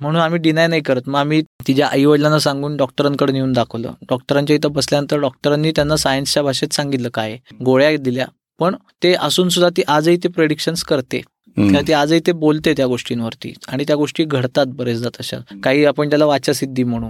म्हणून 0.00 0.20
आम्ही 0.22 0.38
डिनाय 0.38 0.66
नाही 0.66 0.82
करत. 0.82 1.02
मग 1.06 1.18
आम्ही 1.18 1.42
तिच्या 1.42 1.86
आई 1.86 2.04
वडिलांना 2.04 2.38
सांगून 2.38 2.76
डॉक्टरांकडे 2.76 3.32
नेऊन 3.32 3.52
दाखवलं. 3.52 3.92
डॉक्टरांच्या 4.10 4.56
इथं 4.56 4.72
बसल्यानंतर 4.72 5.18
डॉक्टरांनी 5.18 5.70
त्यांना 5.70 5.96
सायन्सच्या 5.96 6.42
भाषेत 6.42 6.74
सांगितलं 6.74 7.08
काय. 7.14 7.38
गोळ्या 7.64 7.96
दिल्या. 7.96 8.26
पण 8.58 8.74
ते 9.02 9.14
असून 9.14 9.48
सुद्धा 9.48 9.68
ती 9.76 9.82
आजही 9.88 10.16
ते 10.16 10.28
प्रेडिक्शन्स 10.28 10.84
करते. 10.84 11.20
किंवा 11.56 11.80
ती 11.88 11.92
आजही 11.92 12.20
ते 12.26 12.32
बोलते 12.32 12.72
त्या 12.76 12.86
गोष्टींवरती. 12.86 13.52
आणि 13.68 13.84
त्या 13.86 13.96
गोष्टी 13.96 14.24
घडतात 14.24 14.66
बरेचदा 14.66 15.08
तशा. 15.08 15.36
काही 15.62 15.84
आपण 15.84 16.08
त्याला 16.08 16.24
वाचासिद्धी 16.24 16.84
म्हणू. 16.84 17.06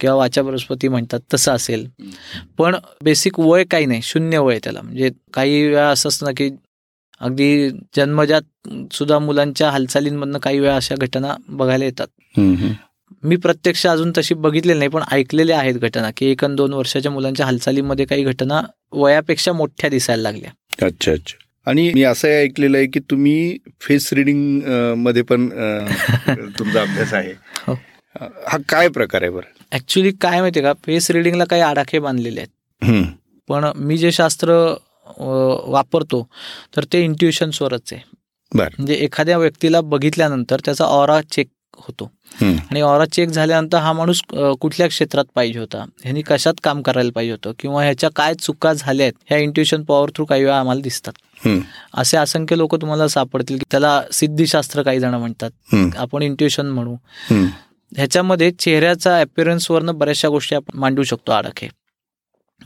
किंवा 0.00 0.14
वाचा 0.16 0.42
बृहस्पती 0.42 0.88
म्हणतात 0.88 1.20
तसं 1.34 1.52
असेल. 1.52 1.86
पण 2.58 2.76
बेसिक 3.04 3.40
वय 3.40 3.64
काही 3.64 3.86
नाही 3.86 4.00
शून्य 4.02 4.38
वय 4.38 4.58
त्याला. 4.64 4.80
म्हणजे 4.82 5.10
काही 5.32 5.62
वेळा 5.66 5.88
असं 5.88 6.08
असतं 6.08 6.26
ना 6.26 6.32
की 6.36 6.50
अगदी 7.20 7.70
जन्मजात 7.96 8.68
सुद्धा 8.92 9.18
मुलांच्या 9.18 9.70
हालचालींमधनं 9.70 10.38
काही 10.38 10.58
वेळा 10.58 10.76
अशा 10.76 10.94
घटना 11.00 11.34
बघायला 11.48 11.84
येतात. 11.84 12.06
मी 13.24 13.36
प्रत्यक्ष 13.36 13.86
अजून 13.86 14.12
तशी 14.18 14.34
बघितलेली 14.34 14.78
नाही 14.78 14.90
पण 14.90 15.02
ऐकलेले 15.12 15.52
आहेत 15.52 15.74
घटना 15.74 16.10
की 16.16 16.26
एक 16.26 16.44
दोन 16.44 16.72
वर्षाच्या 16.72 17.10
मुलांच्या 17.12 17.46
हालचालीमध्ये 17.46 18.04
काही 18.06 18.24
घटना 18.24 18.60
वयापेक्षा 18.92 19.52
मोठ्या 19.52 19.90
दिसायला 19.90 20.22
लागल्या. 20.22 20.50
अच्छा 20.86 21.12
अच्छा. 21.12 21.36
आणि 21.66 21.90
मी 21.94 22.02
असं 22.02 22.28
ऐकलेलं 22.28 22.76
आहे 22.76 22.86
की 22.86 23.00
तुम्ही 23.00 23.58
फेस 23.80 24.12
रिडिंगमध्ये 24.12 25.22
पण 25.22 25.48
तुमचा 26.58 26.80
अभ्यास 26.80 27.14
आहे. 27.14 27.32
हो. 27.66 27.74
हा 28.46 28.58
काय 28.68 28.88
प्रकार 28.88 29.22
आहे 29.22 29.30
बरं? 29.30 29.55
ऍक्च्युली 29.72 30.10
काय 30.20 30.40
माहितीये 30.40 30.64
का? 30.64 30.72
फेस 30.86 31.10
रिडिंगला 31.10 31.44
काही 31.44 31.62
आडाखे 31.62 31.98
बांधलेले 31.98 32.40
आहेत. 32.40 32.50
पण 33.48 33.64
मी 33.76 33.96
जे 33.98 34.12
शास्त्र 34.12 34.52
वापरतो 35.70 36.26
तर 36.76 36.84
ते 36.92 37.02
इंट्युशन्सवरच 37.04 37.92
आहे. 37.92 38.00
म्हणजे 38.78 38.94
एखाद्या 38.94 39.36
व्यक्तीला 39.38 39.80
बघितल्यानंतर 39.80 40.60
त्याचा 40.64 40.84
ऑरा 40.84 41.20
चेक 41.30 41.48
होतो. 41.78 42.10
आणि 42.70 42.80
ऑरा 42.80 43.04
चेक 43.12 43.28
झाल्यानंतर 43.28 43.78
हा 43.78 43.92
माणूस 43.92 44.20
कुठल्या 44.60 44.86
क्षेत्रात 44.88 45.24
पाहिजे 45.34 45.58
होता? 45.58 45.84
ह्यांनी 46.02 46.22
कशात 46.22 46.54
काम 46.64 46.80
करायला 46.82 47.10
पाहिजे 47.14 47.32
होतं? 47.32 47.52
किंवा 47.58 47.82
ह्याच्या 47.82 48.10
काय 48.16 48.34
चुका 48.34 48.72
झाल्या 48.72 49.04
आहेत 49.06 49.12
ह्या 49.28 49.38
इंट्युशन 49.38 49.82
पॉवर 49.84 50.10
थ्रू 50.14 50.24
काही 50.24 50.44
वेळा 50.44 50.58
आम्हाला 50.60 50.80
दिसतात. 50.80 51.12
असे 51.94 52.16
असंख्य 52.16 52.56
लोक 52.56 52.74
तुम्हाला 52.80 53.08
सापडतील 53.08 53.58
की 53.58 53.64
त्याला 53.70 54.00
सिद्धिशास्त्र 54.12 54.82
काही 54.82 55.00
जण 55.00 55.14
म्हणतात. 55.14 55.50
आपण 55.96 56.22
इंट्युशन 56.22 56.66
म्हणू. 56.66 56.94
ह्याच्यामध्ये 57.92 58.50
चेहऱ्याचा 58.50 59.20
अपिअरन्सवरनं 59.20 59.98
बऱ्याचशा 59.98 60.28
गोष्टी 60.28 60.56
आपण 60.56 60.78
मांडू 60.78 61.02
शकतो 61.02 61.32
आडाखे 61.32 61.68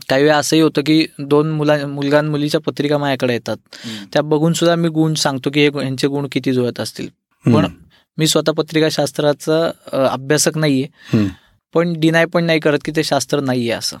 काही 0.09 0.23
वेळा 0.23 0.37
असंही 0.37 0.61
होतं 0.61 0.81
की 0.81 1.05
दोन 1.19 1.51
मुला 1.51 1.75
मुलगा 1.87 2.21
मुलीच्या 2.21 2.61
पत्रिका 2.61 2.97
माझ्याकडे 2.97 3.33
येतात. 3.33 3.57
त्या 4.13 4.21
बघून 4.21 4.53
सुद्धा 4.53 4.75
मी 4.75 4.89
गुण 4.89 5.13
सांगतो 5.13 5.49
की 5.49 5.59
हे 5.59 5.67
ह्यांचे 5.67 6.07
गुण 6.07 6.27
किती 6.31 6.53
जुळत 6.53 6.79
असतील. 6.79 7.07
पण 7.45 7.65
मी 8.17 8.27
स्वतः 8.27 8.51
पत्रिका 8.51 8.87
शास्त्राचा 8.91 9.71
अभ्यासक 10.07 10.57
नाहीये. 10.57 10.87
पण 11.73 11.93
डिनाय 11.99 12.25
पण 12.25 12.43
नाही 12.43 12.59
करत 12.59 12.79
की 12.85 12.91
ते 12.95 13.03
शास्त्र 13.03 13.39
नाहीये 13.39 13.71
असं. 13.71 13.97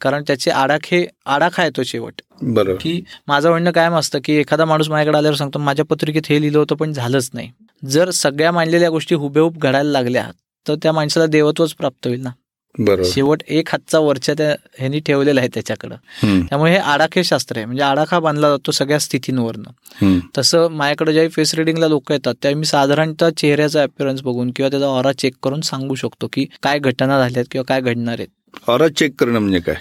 कारण 0.00 0.24
त्याचे 0.26 0.50
आडाखे 0.50 1.06
आडाखा 1.26 1.64
येतो 1.64 1.82
शेवट. 1.82 2.20
बरोबर. 2.42 2.78
की 2.80 3.00
माझं 3.26 3.48
म्हणणं 3.50 3.70
कायम 3.70 3.94
असतं 3.94 4.18
की 4.24 4.32
एखादा 4.32 4.64
माणूस 4.64 4.88
माझ्याकडे 4.88 5.18
आल्यावर 5.18 5.36
सांगतो 5.36 5.58
माझ्या 5.58 5.84
पत्रिकेत 5.84 6.22
हे 6.28 6.40
लिहिलं 6.40 6.58
होतं 6.58 6.76
पण 6.76 6.92
झालंच 6.92 7.30
नाही. 7.32 7.50
जर 7.90 8.10
सगळ्या 8.10 8.52
मांडलेल्या 8.52 8.90
गोष्टी 8.90 9.14
हुबेहूब 9.14 9.56
घडायला 9.58 9.90
लागल्या 9.90 10.30
तर 10.66 10.74
त्या 10.74 10.92
माणसाला 10.92 11.26
देवत्वच 11.26 11.74
प्राप्त 11.74 12.06
होईल 12.06 12.20
ना? 12.20 12.30
बरोबर. 12.78 13.02
शेवट 13.04 13.42
एक 13.48 13.68
हातचा 13.72 13.98
वरच्या 13.98 14.34
त्या 14.38 14.54
ह्यांनी 14.78 14.98
ठेवलेला 15.00 15.40
आहे 15.40 15.48
त्याच्याकडं. 15.54 15.96
त्यामुळे 16.48 16.72
हे 16.72 16.78
आडाखे 16.78 17.24
शास्त्र 17.24 17.56
आहे. 17.56 17.66
म्हणजे 17.66 17.82
आडाखा 17.82 18.18
बांधला 18.20 18.48
जातो 18.50 18.72
सगळ्या 18.72 18.98
स्थितींवरनं. 18.98 20.18
तसं 20.38 20.68
माझ्याकडे 20.70 21.12
ज्यावेळी 21.12 21.30
फेस 21.30 21.54
रिडिंगला 21.54 21.88
लोक 21.88 22.12
येतात 22.12 22.34
त्यावेळी 22.42 22.58
मी 22.58 22.66
साधारणतः 22.66 23.30
चेहऱ्याचा 23.36 23.82
अपिअरन्स 23.82 24.22
बघून 24.22 24.50
किंवा 24.56 24.70
त्याचा 24.70 24.86
ऑरा 24.86 25.12
चेक 25.12 25.34
करून 25.42 25.60
सांगू 25.60 25.94
शकतो 25.94 26.28
की 26.32 26.46
काय 26.62 26.78
घटना 26.78 27.18
झाल्यात 27.18 27.44
किंवा 27.50 27.64
काय 27.64 27.80
घडणार 27.80 28.18
आहेत. 28.18 28.60
ऑरा 28.68 28.88
चेक 28.88 29.14
करणं 29.20 29.38
म्हणजे 29.38 29.58
काय? 29.60 29.74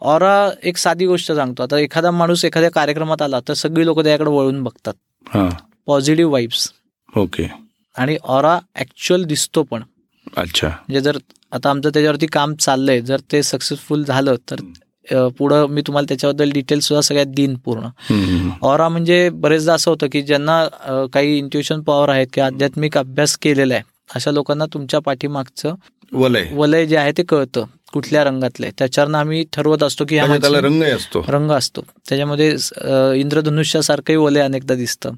ऑरा 0.00 0.50
एक 0.62 0.76
साधी 0.76 1.06
गोष्ट 1.06 1.32
सांगतो. 1.32 1.62
आता 1.62 1.78
एखादा 1.78 2.10
माणूस 2.10 2.44
एखाद्या 2.44 2.70
कार्यक्रमात 2.70 3.22
आला 3.22 3.40
तर 3.48 3.54
सगळी 3.54 3.86
लोक 3.86 3.96
त्याच्याकडे 3.96 4.30
वळून 4.30 4.62
बघतात. 4.62 4.94
Positive 5.86 6.32
vibes 6.32 6.70
okay. 7.16 7.48
आणि 7.96 8.16
ऑरा 8.24 8.58
ऍक्च्युअल 8.76 9.24
दिसतो 9.24 9.62
पण. 9.62 9.82
अच्छा. 10.36 10.68
म्हणजे 10.68 11.00
जर 11.00 11.18
आता 11.52 11.70
आमचं 11.70 11.90
त्याच्यावरती 11.90 12.26
काम 12.26 12.54
चाललंय 12.54 13.00
जर 13.00 13.20
ते 13.32 13.42
सक्सेसफुल 13.42 14.04
झालं 14.04 14.34
तर 14.50 14.60
पुढं 15.38 15.66
मी 15.66 15.82
तुम्हाला 15.86 16.06
त्याच्याबद्दल 16.08 16.50
डिटेल्स 16.50 16.86
सुद्धा 16.88 17.00
सगळ्यात 17.00 17.26
देईन 17.26 17.54
पूर्ण. 17.54 17.88
ऑरा 18.62 18.88
म्हणजे 18.88 19.28
बरेचदा 19.30 19.74
असं 19.74 19.90
होतं 19.90 20.06
की 20.12 20.22
ज्यांना 20.22 21.06
काही 21.12 21.38
इंट्युशन 21.38 21.80
पॉवर 21.80 22.08
आहेत 22.08 22.26
किंवा 22.32 22.46
आध्यात्मिक 22.46 22.98
अभ्यास 22.98 23.36
केलेला 23.36 23.74
आहे 23.74 23.82
अशा 24.14 24.30
लोकांना 24.30 24.64
तुमच्या 24.66 25.00
पाठीमागचं 25.00 25.74
वलय. 26.12 26.46
वलय 26.52 26.86
जे 26.86 26.96
आहे 26.96 27.12
ते 27.18 27.22
कळतं. 27.22 27.64
कुठल्या 27.92 28.22
रंगातलं 28.24 28.66
आहे 28.66 28.72
त्याच्यावरनं 28.78 29.18
आम्ही 29.18 29.44
ठरवत 29.52 29.82
असतो 29.82 30.04
की 30.08 30.18
म्हणजे 30.20 30.40
त्याला 30.40 30.60
रंग 30.60 30.82
असतो. 30.84 31.24
रंग 31.28 31.50
असतो. 31.50 31.80
त्याच्यामध्ये 32.08 32.50
इंद्रधनुष्यासारखंही 33.20 34.16
वलय 34.16 34.40
अनेकदा 34.40 34.74
दिसतं. 34.74 35.14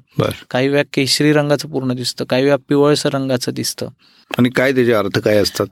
काही 0.49 0.67
वेळा 0.67 0.83
केशरी 0.93 1.33
रंगाचं 1.33 1.69
पूर्ण 1.69 1.93
दिसतं 1.93 2.25
काही 2.25 2.43
वेळा 2.43 2.55
पिवळसर 2.69 3.13
रंगाचं 3.13 3.51
दिसतं. 3.53 3.87
आणि 4.31 4.49
काय 4.49 4.71
त्याचे 4.71 4.93
अर्थ 4.93 5.19
काय 5.19 5.37
असतात? 5.37 5.67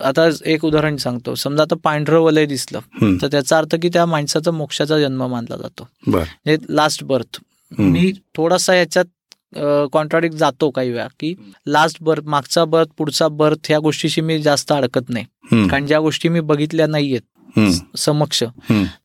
आता 0.00 0.28
एक 0.44 0.64
उदाहरण 0.64 0.96
सांगतो. 0.96 1.34
समजा 1.34 1.62
आता 1.62 1.74
पांढरं 1.84 2.20
वलय 2.20 2.46
दिसलं 2.46 2.80
तर 3.22 3.26
त्याचा 3.26 3.58
अर्थ 3.58 3.74
की 3.82 3.88
त्या 3.88 4.06
माणसाचा 4.06 4.50
मोक्षाचा 4.50 4.98
जन्म 5.00 5.26
मानला 5.26 5.56
जातो. 5.56 5.88
म्हणजे 6.06 6.56
लास्ट 6.68 7.04
बर्थ 7.04 7.38
हम्म, 7.72 7.90
मी 7.92 8.12
थोडासा 8.36 8.74
याच्यात 8.74 9.04
कॉन्ट्राडिक्ट 9.92 10.36
जातो 10.36 10.70
काही 10.70 10.90
वेळा 10.90 11.06
की 11.20 11.34
लास्ट 11.66 11.96
बर्थ 12.00 12.22
मागचा 12.26 12.64
बर्थ 12.64 12.88
पुढचा 12.98 13.28
बर्थ 13.28 13.58
ह्या 13.68 13.78
गोष्टीशी 13.78 14.20
मी 14.20 14.38
जास्त 14.42 14.72
अडकत 14.72 15.08
नाही. 15.08 15.24
कारण 15.68 15.86
ज्या 15.86 16.00
गोष्टी 16.00 16.28
मी 16.28 16.40
बघितल्या 16.40 16.86
नाहीयेत 16.86 17.58
समक्ष 17.98 18.42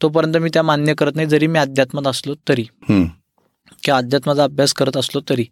तोपर्यंत 0.01 0.37
मी 0.37 0.49
त्या 0.53 0.63
मान्य 0.63 0.93
करत 0.93 1.15
नाही 1.15 1.27
जरी 1.27 1.47
मी 1.47 1.59
अध्यात्मात 1.59 2.07
असलो 2.07 2.33
तरी. 2.49 2.63
किंवा 3.83 3.97
अध्यात्माचा 3.97 4.43
अभ्यास 4.43 4.73
करत 4.73 4.97
असलो 4.97 5.21
तरी. 5.29 5.45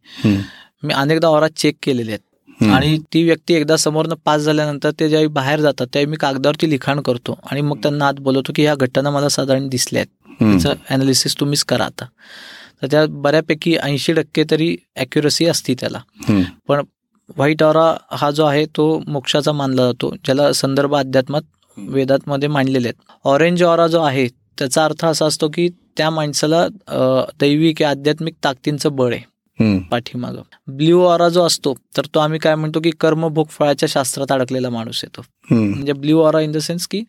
मी 0.83 0.93
अनेकदा 0.93 1.27
औरात 1.27 1.49
चेक 1.57 1.75
केलेले 1.83 2.11
आहेत. 2.11 2.63
आणि 2.71 2.97
ती 3.13 3.23
व्यक्ती 3.23 3.53
एकदा 3.53 3.77
समोरनं 3.77 4.15
पास 4.25 4.41
झाल्यानंतर 4.41 4.91
ते 4.99 5.09
ज्यावेळी 5.09 5.29
बाहेर 5.29 5.59
जातात 5.59 5.87
त्यावेळी 5.93 6.09
मी 6.11 6.17
कागदावरती 6.17 6.69
लिखाण 6.69 6.99
करतो. 7.01 7.37
आणि 7.51 7.61
मग 7.61 7.77
त्यांना 7.77 8.07
आत 8.07 8.19
बोलवतो 8.19 8.51
की 8.55 8.63
ह्या 8.63 8.75
घटना 8.75 9.09
मला 9.09 9.29
साधारण 9.29 9.67
दिसल्या 9.67 10.01
आहेत. 10.01 10.33
त्याचं 10.39 10.93
अनालिसिस 10.93 11.39
तुम्हीच 11.39 11.63
करा 11.63 11.85
आता. 11.85 12.05
तर 12.81 12.87
त्या 12.91 13.05
बऱ्यापैकी 13.23 13.75
ऐंशी 13.83 14.13
टक्के 14.13 14.43
तरी 14.51 14.75
ॲक्युरसी 14.95 15.45
असती 15.45 15.73
त्याला. 15.79 15.99
पण 16.67 16.81
व्हाईट 17.37 17.63
ऑरा 17.63 17.93
हा 18.11 18.29
जो 18.31 18.45
आहे 18.45 18.65
तो 18.75 18.87
मोक्षाचा 19.07 19.51
मानला 19.51 19.85
जातो 19.85 20.09
ज्याला 20.15 20.51
संदर्भ 20.53 20.95
अध्यात्मात 20.95 21.41
वेदातमध्ये 21.77 22.49
मांडलेले 22.49 22.87
आहेत. 22.87 23.11
ऑरेंज 23.25 23.63
ऑरा 23.63 23.87
जो 23.87 24.01
आहे 24.01 24.27
त्याचा 24.27 24.83
अर्थ 24.85 25.05
असा 25.05 25.25
असतो 25.25 25.47
की 25.53 25.67
त्या 25.97 26.09
माणसाला 26.09 26.67
दैवी 27.39 27.71
किंवा 27.73 27.89
आध्यात्मिक 27.91 28.33
ताकदींचं 28.43 28.95
बळ 28.95 29.13
आहे. 29.13 29.23
पाठीमागं. 29.91 30.41
ब्ल्यू 30.67 31.01
ऑरा 31.01 31.29
जो 31.29 31.43
असतो 31.43 31.73
तर 31.97 32.05
तो 32.13 32.19
आम्ही 32.19 32.39
काय 32.39 32.55
म्हणतो 32.55 32.79
की 32.79 32.91
कर्मभोग 32.99 33.47
फळाच्या 33.49 33.87
शास्त्रात 33.89 34.31
अडकलेला 34.31 34.69
माणूस 34.69 35.03
येतो. 35.03 35.21
म्हणजे 35.51 35.93
blue 35.93 36.19
aura 36.21 36.39
in 36.39 36.51
the 36.51 36.57
sense 36.57 36.87
की 36.87 37.03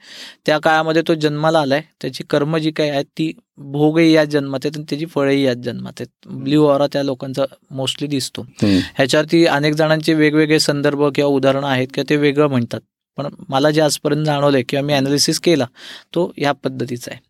त्या 0.47 0.59
काळामध्ये 0.59 1.03
तो 1.09 1.15
जन्माला 1.15 1.61
आलाय 1.61 1.83
त्याची 2.03 2.25
कर्म 2.31 2.57
जी 2.57 2.71
काही 2.71 2.91
आहेत 2.91 3.05
ती 3.19 3.33
भोगही 3.59 4.13
याच 4.13 4.29
जन्मात 4.29 4.61
आहेत 4.65 4.77
आणि 4.77 4.85
त्याची 4.91 5.07
फळही 5.07 5.43
याच 5.45 5.57
जन्मात 5.57 6.01
आहेत. 6.01 6.29
ब्ल्यू 6.35 6.67
ऑरा 6.67 6.87
त्या 6.93 7.03
लोकांचा 7.03 7.45
मोस्टली 7.71 8.09
दिसतो. 8.09 8.47
ह्याच्यावरती 8.63 9.45
अनेक 9.47 9.75
जणांचे 9.75 10.15
वेगवेगळे 10.15 10.61
संदर्भ 10.61 11.05
किंवा 11.15 11.31
उदाहरणं 11.31 11.67
आहेत 11.67 11.89
किंवा 11.95 12.11
ते 12.11 12.17
वेगळं 12.17 12.49
म्हणतात. 12.49 12.81
पण 13.19 13.27
मला 13.49 13.71
जे 13.71 13.81
आजपर्यंत 13.81 14.25
जाणवलंय 14.25 14.63
किंवा 14.63 14.85
मी 14.87 14.93
अनालिसिस 14.93 15.41
केला 15.41 15.67
तो 16.15 16.33
ह्या 16.37 16.53
पद्धतीचा 16.53 17.11
आहे. 17.13 17.21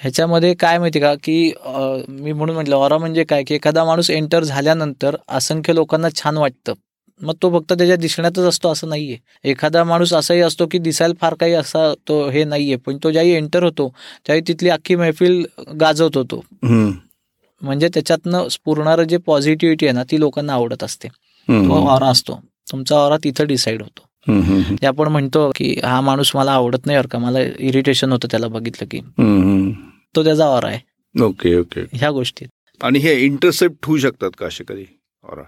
ह्याच्यामध्ये 0.00 0.52
काय 0.54 0.78
माहिती 0.78 1.00
का? 1.00 1.14
की 1.14 1.52
मी 2.08 2.32
म्हणून 2.32 2.54
म्हटलं 2.54 2.76
ऑरा 2.76 2.98
म्हणजे 2.98 3.24
काय? 3.24 3.42
की 3.44 3.54
एखादा 3.54 3.84
माणूस 3.84 4.10
एंटर 4.10 4.44
झाल्यानंतर 4.44 5.16
असंख्य 5.28 5.74
लोकांना 5.74 6.08
छान 6.16 6.36
वाटतं. 6.36 6.72
मग 7.20 7.34
तो 7.42 7.50
फक्त 7.58 7.72
त्याच्या 7.72 7.96
दिसण्यातच 7.96 8.38
असतो 8.38 8.68
असं 8.72 8.88
नाहीये. 8.88 9.16
एखादा 9.50 9.82
माणूस 9.84 10.12
असाही 10.14 10.40
असतो 10.40 10.66
की 10.70 10.78
दिसायला 10.78 11.14
फार 11.20 11.34
काही 11.40 11.52
असा 11.52 11.92
तो 12.08 12.28
हे 12.30 12.44
नाहीये. 12.44 12.76
पण 12.76 12.96
तो 13.04 13.10
ज्यावेळी 13.10 13.34
एंटर 13.34 13.62
होतो 13.64 13.88
त्यावेळी 14.26 14.42
तिथली 14.48 14.68
अख्खी 14.68 14.96
मैफिल 14.96 15.44
गाजवत 15.80 16.16
होतो. 16.16 16.42
म्हणजे 17.62 17.88
त्याच्यातनं 17.94 18.48
स्फुरणारं 18.48 19.04
जे 19.04 19.16
पॉझिटिव्हिटी 19.26 19.86
आहे 19.86 19.92
ना 19.94 20.02
ती 20.10 20.20
लोकांना 20.20 20.52
आवडत 20.52 20.84
असते. 20.84 21.08
तो 21.48 21.86
ऑरा 21.88 22.06
असतो. 22.08 22.40
तुमचा 22.70 22.96
ऑरा 22.96 23.16
तिथं 23.24 23.46
डिसाईड 23.46 23.82
होतो. 23.82 24.02
आपण 24.86 25.08
म्हणतो 25.08 25.50
की 25.56 25.74
हा 25.84 26.00
माणूस 26.00 26.30
मला 26.34 26.52
आवडत 26.52 26.86
नाही 26.86 27.02
का? 27.10 27.18
मला 27.18 27.40
इरिटेशन 27.58 28.12
होतं 28.12 28.28
त्याला 28.30 28.48
बघितलं 28.48 28.86
की. 28.90 29.00
तो 30.18 30.24
त्याचा 30.24 30.44
ऑरा 30.44 30.68
आहे. 30.68 30.80
ओके 31.22 31.54
ओके 31.54 31.80
ह्या 31.92 32.10
गोष्टी. 32.10 32.46
आणि 32.82 32.98
हे 32.98 33.20
इंटरसेप्ट 33.20 33.86
होऊ 33.86 33.96
शकतात 33.96 34.30
का 34.38 34.46
असे 34.46 34.64
कधी? 34.68 34.84
ऑरा 35.24 35.42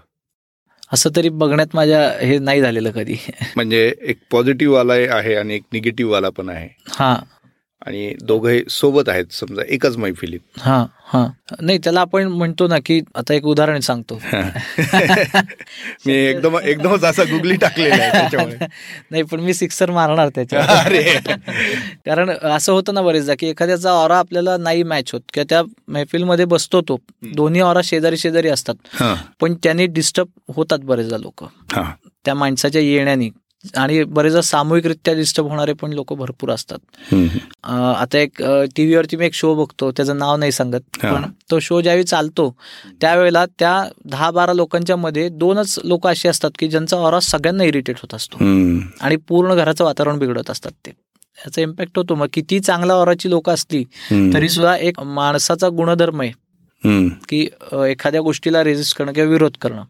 असं 0.93 1.09
तरी 1.15 1.29
बघण्यात 1.29 1.67
माझ्या 1.73 2.11
हे 2.21 2.39
नाही 2.39 2.61
झालेलं 2.61 2.91
कधी. 2.91 3.15
म्हणजे 3.55 3.95
एक 4.01 4.17
पॉझिटिव्ह 4.31 4.75
वाला 4.75 4.93
आहे 4.93 5.35
आणि 5.35 5.55
एक 5.55 5.63
निगेटिव्ह 5.73 6.11
वाला 6.11 6.29
पण 6.29 6.49
आहे. 6.49 6.69
हा. 6.87 7.15
आणि 7.87 8.13
दोघे 8.21 8.61
सोबत 8.69 9.09
आहेत 9.09 9.25
समजा 9.33 9.61
एकाच 9.67 9.97
मैफिलीत 9.97 10.39
हा 10.59 10.85
हा. 11.05 11.25
नाही 11.61 11.77
त्याला 11.77 12.01
आपण 12.01 12.27
म्हणतो 12.27 12.67
ना 12.67 12.77
की 12.85 12.99
आता 13.15 13.33
एक 13.33 13.45
उदाहरण 13.45 13.79
सांगतो. 13.79 14.19
मी 16.05 16.13
एकदम 16.13 16.57
एकदमच 16.59 17.03
असा 17.03 17.23
गुगली 17.23 17.55
टाकलेला 17.55 18.27
नाही 19.11 19.23
पण 19.23 19.39
मी 19.39 19.53
सिक्सर 19.53 19.91
मारणार 19.91 20.29
त्याच्या 20.29 20.61
अरे. 20.79 21.03
कारण 22.05 22.29
असं 22.29 22.71
होतं 22.73 22.93
ना 22.93 23.01
बरेचदा 23.01 23.33
की 23.39 23.47
एखाद्याचा 23.47 23.91
ऑरा 23.91 24.17
आपल्याला 24.19 24.57
नाही 24.57 24.83
मॅच 24.83 25.11
होत 25.13 25.21
किंवा 25.33 25.45
त्या 25.49 25.61
मैफिलमध्ये 25.87 26.45
बसतो 26.45 26.81
तो. 26.81 26.97
दोन्ही 27.35 27.61
ऑरा 27.61 27.81
शेजारी 27.83 28.17
शेजारी 28.17 28.49
असतात. 28.49 29.03
पण 29.41 29.53
त्यांनी 29.63 29.85
डिस्टर्ब 29.85 30.27
होतात 30.55 30.79
बरेचदा 30.79 31.17
लोक. 31.17 31.43
त्या 32.25 32.33
माणसाच्या 32.33 32.81
येण्याने. 32.81 33.29
आणि 33.77 34.03
बरेचदा 34.03 34.41
सामूहिकरित्या 34.41 35.13
डिस्टर्ब 35.13 35.47
होणारे 35.47 35.73
पण 35.81 35.93
लोक 35.93 36.13
भरपूर 36.13 36.49
असतात 36.51 37.13
आता 37.65 38.17
एक 38.19 38.41
टीव्हीवरती 38.75 39.17
मी 39.17 39.25
एक 39.25 39.33
शो 39.33 39.53
बघतो 39.55 39.91
त्याचं 39.91 40.17
नाव 40.17 40.35
नाही 40.37 40.51
सांगत. 40.51 40.79
पण 41.03 41.25
तो 41.51 41.59
शो 41.59 41.81
ज्यावेळी 41.81 42.03
चालतो 42.03 42.49
त्यावेळेला 43.01 43.45
त्या 43.59 43.83
दहा 44.11 44.31
बारा 44.31 44.53
लोकांच्या 44.53 44.95
मध्ये 44.95 45.27
दोनच 45.29 45.77
लोक 45.83 46.07
असे 46.07 46.29
असतात 46.29 46.51
की 46.59 46.67
ज्यांचा 46.67 46.97
ऑरा 46.97 47.19
सगळ्यांना 47.19 47.63
इरिटेट 47.63 47.99
होत 48.01 48.13
असतो. 48.15 48.37
आणि 49.01 49.15
पूर्ण 49.27 49.55
घराचं 49.55 49.83
वातावरण 49.83 50.19
बिघडत 50.19 50.49
असतात 50.51 50.71
ते 50.85 50.89
याचा 50.89 51.61
इम्पॅक्ट 51.61 51.97
होतो 51.97 52.15
मग 52.15 52.27
किती 52.33 52.59
चांगला 52.59 52.93
ऑराची 52.93 53.29
लोक 53.29 53.49
असली. 53.49 53.83
तरी 54.33 54.49
सुद्धा 54.49 54.75
एक 54.77 54.99
माणसाचा 54.99 55.69
गुणधर्म 55.69 56.21
आहे. 56.21 56.31
की 57.29 57.47
एखाद्या 57.89 58.21
गोष्टीला 58.21 58.63
रेजिस्ट 58.63 58.97
करणं 58.97 59.11
किंवा 59.13 59.29
विरोध 59.29 59.57
करणं 59.61 59.83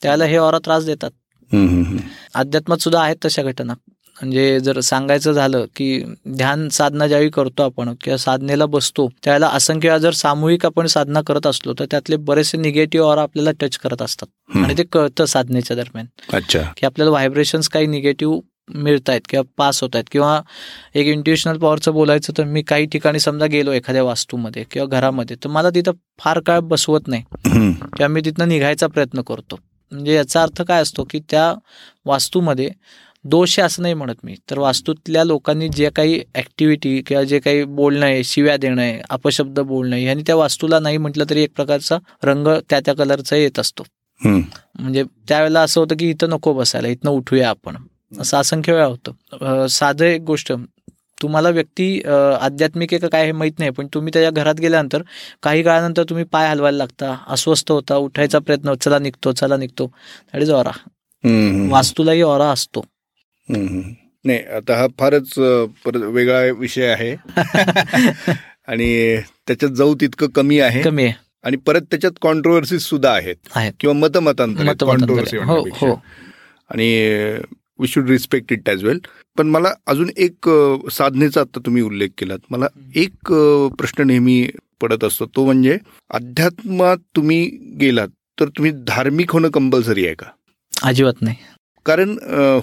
त्याला 0.00 0.24
हे 0.24 0.36
ऑरा 0.36 0.58
त्रास 0.58 0.84
देतात. 0.86 1.10
अध्यात्मात 2.34 2.78
सुद्धा 2.78 3.02
आहेत 3.02 3.16
तशा 3.24 3.42
घटना. 3.42 3.72
म्हणजे 4.16 4.60
जर 4.60 4.80
सांगायचं 4.80 5.32
झालं 5.32 5.64
की 5.76 5.98
ध्यान 6.36 6.68
साधना 6.68 7.06
ज्यावेळी 7.06 7.30
करतो 7.30 7.62
आपण 7.62 7.92
किंवा 8.04 8.16
साधनेला 8.16 8.66
बसतो 8.66 9.08
त्यावेळेला 9.24 9.48
असंख्य 9.48 9.88
वेळा 9.88 9.98
जर 9.98 10.10
सामूहिक 10.12 10.66
आपण 10.66 10.86
साधना 10.86 11.20
करत 11.20 11.46
असलो 11.46 11.72
तर 11.78 11.84
त्यातले 11.90 12.16
बरेचसे 12.16 12.58
निगेटिव्ह 12.58 13.06
ऑर 13.06 13.18
आपल्याला 13.18 13.50
टच 13.60 13.76
करत 13.78 14.02
असतात. 14.02 14.56
आणि 14.56 14.74
ते 14.78 14.82
कळतं 14.92 15.24
साधनेच्या 15.24 15.76
दरम्यान. 15.76 16.06
अच्छा. 16.32 16.60
की 16.76 16.86
आपल्याला 16.86 17.10
व्हायब्रेशन्स 17.10 17.68
काही 17.68 17.86
निगेटिव्ह 17.86 18.40
मिळत 18.74 19.10
आहेत 19.10 19.20
किंवा 19.28 19.44
पास 19.58 19.82
होत 19.82 19.90
आहेत 19.94 20.04
किंवा 20.12 20.40
एक 20.94 21.06
इंट्युशनल 21.06 21.58
पॉवरचं 21.58 21.92
बोलायचं 21.92 22.32
तर 22.38 22.44
मी 22.44 22.62
काही 22.62 22.86
ठिकाणी 22.86 23.18
समजा 23.18 23.46
गेलो 23.46 23.72
एखाद्या 23.72 24.02
वास्तूमध्ये 24.02 24.64
किंवा 24.70 24.98
घरामध्ये 24.98 25.36
तर 25.44 25.48
मला 25.48 25.70
तिथं 25.70 25.92
फार 26.18 26.40
काळ 26.40 26.60
बसवत 26.60 27.08
नाही. 27.08 27.22
किंवा 27.46 28.08
मी 28.08 28.20
तिथनं 28.24 28.48
निघायचा 28.48 28.86
प्रयत्न 28.86 29.20
करतो. 29.20 29.58
म्हणजे 29.92 30.14
याचा 30.14 30.42
अर्थ 30.42 30.62
काय 30.62 30.82
असतो 30.82 31.04
की 31.10 31.20
त्या 31.30 31.52
वास्तूमध्ये 32.06 32.68
दोष 33.24 33.58
असं 33.60 33.82
नाही 33.82 33.94
म्हणत 33.94 34.24
मी. 34.24 34.34
तर 34.50 34.58
वास्तूतल्या 34.58 35.24
लोकांनी 35.24 35.68
जे 35.68 35.90
काही 35.96 36.20
ॲक्टिव्हिटी 36.34 37.00
किंवा 37.06 37.22
जे 37.24 37.38
काही 37.40 37.64
बोलणं 37.64 38.06
आहे 38.06 38.24
शिव्या 38.24 38.56
देणं 38.56 38.80
आहे 38.82 39.00
अपशब्द 39.10 39.60
बोलणं 39.60 39.94
आहे 39.96 40.04
ह्यांनी 40.04 40.22
त्या 40.26 40.36
वास्तूला 40.36 40.78
नाही 40.78 40.96
म्हटलं 40.96 41.24
तरी 41.30 41.42
एक 41.42 41.52
प्रकारचा 41.56 41.98
रंग 42.24 42.48
त्या 42.70 42.80
त्या 42.80 42.94
कलरचा 42.94 43.36
येत 43.36 43.58
असतो. 43.58 43.84
म्हणजे 44.20 45.02
त्यावेळेला 45.28 45.60
असं 45.60 45.80
होतं 45.80 45.96
की 45.96 46.10
इथं 46.10 46.30
नको 46.30 46.52
बसायला 46.54 46.88
इथनं 46.88 47.10
उठूया 47.10 47.50
आपण. 47.50 47.76
असं 48.12 48.36
असंख्य 48.38 48.72
वेळा 48.72 48.86
होतं. 48.86 49.66
साधं 49.70 50.04
एक 50.04 50.22
गोष्ट 50.22 50.52
तुम्हाला 51.22 51.48
व्यक्ती 51.48 52.02
आध्यात्मिक 52.40 52.88
आहे 52.92 53.00
का 53.00 53.08
काय 53.08 53.24
हे 53.26 53.32
माहीत 53.32 53.52
नाही 53.58 53.70
पण 53.70 53.86
तुम्ही 53.94 54.10
त्याच्या 54.12 54.30
घरात 54.30 54.54
गेल्यानंतर 54.54 55.02
काही 55.42 55.62
काळानंतर 55.62 56.02
तुम्ही 56.02 56.24
पाय 56.24 56.48
हलवायला 56.48 56.78
लागता 56.78 57.16
अस्वस्थ 57.28 57.72
होता 57.72 57.96
उठायचा 57.96 58.38
प्रयत्न 58.38 58.74
चला 58.74 58.98
निघतो 58.98 59.32
चला 59.32 59.56
निघतो. 59.56 59.86
That 60.32 60.42
is 60.42 60.50
aura. 60.50 60.70
वास्तूलाही 61.70 62.22
ऑरा 62.22 62.44
असतो. 62.44 62.84
नाही 64.24 64.38
आता 64.38 64.76
हा 64.76 64.86
फारच 64.98 65.38
वेगळा 65.94 66.40
विषय 66.42 66.86
आहे. 66.86 67.16
आणि 68.66 69.16
त्याच्यात 69.16 69.70
जाऊ 69.70 69.94
तितकं 69.94 70.26
कमी 70.26 70.60
आहे. 70.60 70.82
कमी 70.82 71.04
आहे. 71.04 71.12
आणि 71.44 71.56
परत 71.56 71.80
त्याच्यात 71.80 72.12
कॉन्ट्रोवर्सीज 72.20 72.80
सुद्धा 72.80 73.12
आहेत. 73.12 73.36
किंवा 73.80 73.94
मतमतांतर 73.94 74.68
आहे. 74.68 75.38
हो. 75.38 75.68
हो. 75.72 76.02
आणि 76.70 77.36
we 77.78 77.88
should 77.88 78.10
respect 78.10 78.52
it 78.52 78.68
as 78.68 78.84
well 78.84 78.98
पण 79.38 79.46
मला 79.50 79.72
अजून 79.86 80.10
एक 80.16 80.48
साधनेचा 80.92 81.40
आता 81.40 81.60
तुम्ही 81.66 81.82
उल्लेख 81.82 82.08
केलात. 82.18 82.38
मला 82.50 82.66
एक 82.96 83.32
प्रश्न 83.78 84.06
नेहमी 84.06 84.46
पडत 84.80 85.04
असतो. 85.04 85.26
तो 85.26 85.44
म्हणजे 85.44 85.78
अध्यात्मात 86.10 86.98
तुम्ही 87.16 87.44
गेलात 87.80 88.08
तर 88.40 88.48
तुम्ही 88.48 88.72
धार्मिक 88.86 89.32
होणं 89.32 89.50
कंपल्सरी 89.50 90.06
आहे 90.06 90.14
का? 90.14 90.26
अजिबात 90.72 91.22
नाही. 91.22 91.36
कारण 91.86 92.10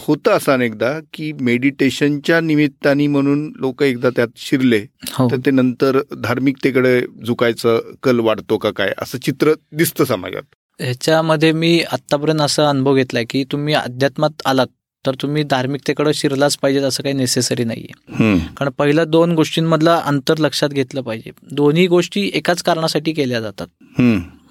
होतं 0.01 0.31
असं 0.31 0.51
अनेकदा 0.51 0.91
की 1.13 1.31
मेडिटेशनच्या 1.41 2.39
निमित्ताने 2.41 3.07
म्हणून 3.07 3.51
लोक 3.59 3.83
एकदा 3.83 4.09
त्यात 4.15 4.27
शिरले 4.37 4.77
हो. 5.09 5.27
तर 5.31 5.37
ते 5.45 5.51
नंतर 5.51 5.99
धार्मिकतेकडे 6.23 6.99
झुकायचं 7.25 7.91
कल 8.03 8.19
वाढतो 8.19 8.57
का 8.57 8.71
काय 8.71 8.93
असं 9.01 9.17
चित्र 9.25 9.53
दिसतं 9.77 10.05
समाजात. 10.05 10.43
ह्याच्यामध्ये 10.79 11.51
मी 11.51 11.79
आत्तापर्यंत 11.91 12.41
असा 12.41 12.69
अनुभव 12.69 12.95
घेतलाय 12.95 13.25
की 13.29 13.43
तुम्ही 13.51 13.73
अध्यात्मात 13.73 14.41
आलात 14.45 14.67
तर 15.05 15.15
तुम्ही 15.21 15.43
धार्मिकतेकडे 15.43 16.13
शिरलाच 16.13 16.57
पाहिजेत 16.57 16.81
असं 16.81 17.03
काही 17.03 17.15
नेसेसरी 17.15 17.63
नाहीये. 17.63 17.93
हम्म, 18.09 18.39
कारण 18.57 18.69
पहिलं 18.69 19.03
दोन 19.07 19.31
गोष्टींमधलं 19.35 19.91
अंतर 19.91 20.38
लक्षात 20.38 20.69
घेतलं 20.69 21.01
पाहिजे. 21.01 21.31
दोन्ही 21.51 21.88
गोष्टी 21.88 22.31
एकाच 22.33 22.63
कारणासाठी 22.63 23.12
केल्या 23.12 23.39
जातात. 23.39 23.67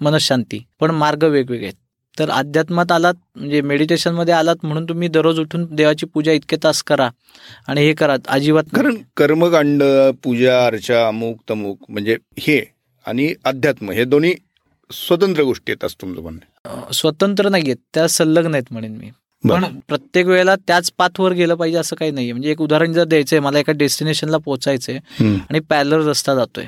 मनशांती. 0.01 0.65
पण 0.81 0.91
मार्ग 0.91 1.25
वेगवेगळे 1.25 1.67
आहेत. 1.67 1.75
तर 2.19 2.31
अध्यात्मात 2.31 2.93
आलात 2.93 3.15
म्हणजे 3.37 3.61
मेडिटेशनमध्ये 3.61 4.35
आलात 4.35 4.57
म्हणून 4.63 4.85
तुम्ही 4.85 5.09
दररोज 5.09 5.41
उठून 5.41 5.67
देवाची 5.71 6.07
पूजा 6.07 6.33
इतके 6.33 6.57
तास 6.63 6.83
करा 6.83 7.11
आणि 7.67 7.81
हे 7.81 7.93
करा. 7.95 8.17
अजिबात 8.29 8.65
नाही. 8.73 8.83
कारण 8.83 8.97
कर्मकांड 9.17 9.83
पूजा 10.25 10.67
अर्चा 10.67 11.07
अमुक 11.09 11.39
तमुक 11.51 11.79
म्हणजे 11.89 12.17
हे 12.39 12.61
आणि 13.07 13.35
अध्यात्म 13.45 13.91
हे 13.91 14.05
दोन्ही 14.05 14.35
स्वतंत्र 14.91 15.43
गोष्टी 15.43 15.73
आहेत 15.73 15.85
असं 15.85 16.01
तुमचं 16.03 16.23
म्हणणं 16.23 16.41
आहे. 16.65 16.93
स्वतंत्र 16.93 17.49
नाहीयेत. 17.49 17.77
त्या 17.95 18.09
संलग्न 18.09 18.55
आहेत 18.55 18.73
म्हणेन 18.73 18.97
मी. 18.97 19.11
पण 19.45 19.65
प्रत्येक 19.89 20.27
वेळेला 20.27 20.55
त्याच 20.67 20.91
पाथवर 20.99 21.33
गेलं 21.33 21.55
पाहिजे 21.55 21.79
असं 21.79 21.97
काही 21.97 22.11
नाहीये. 22.11 22.33
म्हणजे 22.33 22.51
एक 22.51 22.61
उदाहरण 22.61 22.93
जर 22.93 23.05
द्यायचंय 23.05 23.41
मला 23.41 23.59
एका 23.59 23.73
डेस्टिनेशनला 23.73 24.37
पोहोचायचंय 24.37 24.99
आणि 25.21 25.61
पॅरलर 25.61 26.05
रस्ता 26.07 26.35
जातोय 26.35 26.67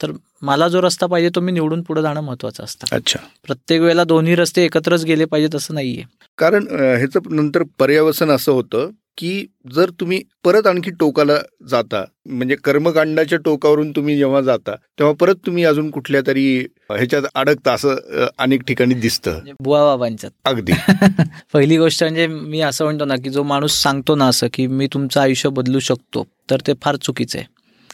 तर 0.00 0.12
मला 0.42 0.68
जो 0.68 0.80
रस्ता 0.82 1.06
पाहिजे 1.06 1.30
तो 1.34 1.40
मी 1.40 1.52
निवडून 1.52 1.82
पुढे 1.82 2.02
जाणं 2.02 2.20
महत्वाचं 2.20 2.64
असतं. 2.64 2.96
अच्छा. 2.96 3.18
प्रत्येक 3.46 3.80
वेळेला 3.80 4.04
दोन्ही 4.04 4.34
रस्ते 4.34 4.64
एकत्रच 4.64 5.04
गेले 5.04 5.24
पाहिजेत 5.24 5.54
असं 5.54 5.74
नाहीये. 5.74 6.02
कारण 6.38 6.66
ह्याचं 6.70 7.20
नंतर 7.30 7.62
पर्यावसन 7.78 8.30
असं 8.30 8.52
होतं 8.52 8.90
की 9.18 9.46
जर 9.74 9.90
तुम्ही 9.90 10.22
परत 10.44 10.66
आणखी 10.66 10.90
टोकाला 10.90 11.36
जाता 11.70 12.04
म्हणजे 12.26 12.56
कर्मकांडाच्या 12.64 13.38
टोकावरून 13.38 13.90
तुम्ही 13.90 14.16
जेव्हा 14.16 14.40
जाता 14.40 14.74
तेव्हा 14.98 15.14
परत 15.20 15.34
तुम्ही 15.46 15.64
अजून 15.64 15.90
कुठल्या 15.90 16.20
तरी 16.26 16.58
ह्याच्यात 16.90 17.22
अडकता 17.34 17.72
असं 17.72 18.26
अनेक 18.38 18.62
ठिकाणी 18.62 18.94
दिसतं. 18.94 19.30
म्हणजे 19.30 19.52
बुवा 19.60 19.84
बाबांच्यात. 19.84 20.30
अगदी. 20.44 20.72
पहिली 21.52 21.76
गोष्ट 21.78 22.02
म्हणजे 22.04 22.26
मी 22.26 22.60
असं 22.60 22.84
म्हणतो 22.84 23.04
ना 23.04 23.16
की 23.16 23.30
जो 23.30 23.42
माणूस 23.42 23.82
सांगतो 23.82 24.14
ना 24.14 24.26
असं 24.26 24.46
की 24.52 24.66
मी 24.66 24.86
तुमचं 24.92 25.20
आयुष्य 25.20 25.48
बदलू 25.48 25.78
शकतो 25.78 26.26
तर 26.50 26.60
ते 26.66 26.72
फार 26.82 26.96
चुकीचं 26.96 27.38
आहे. 27.38 27.46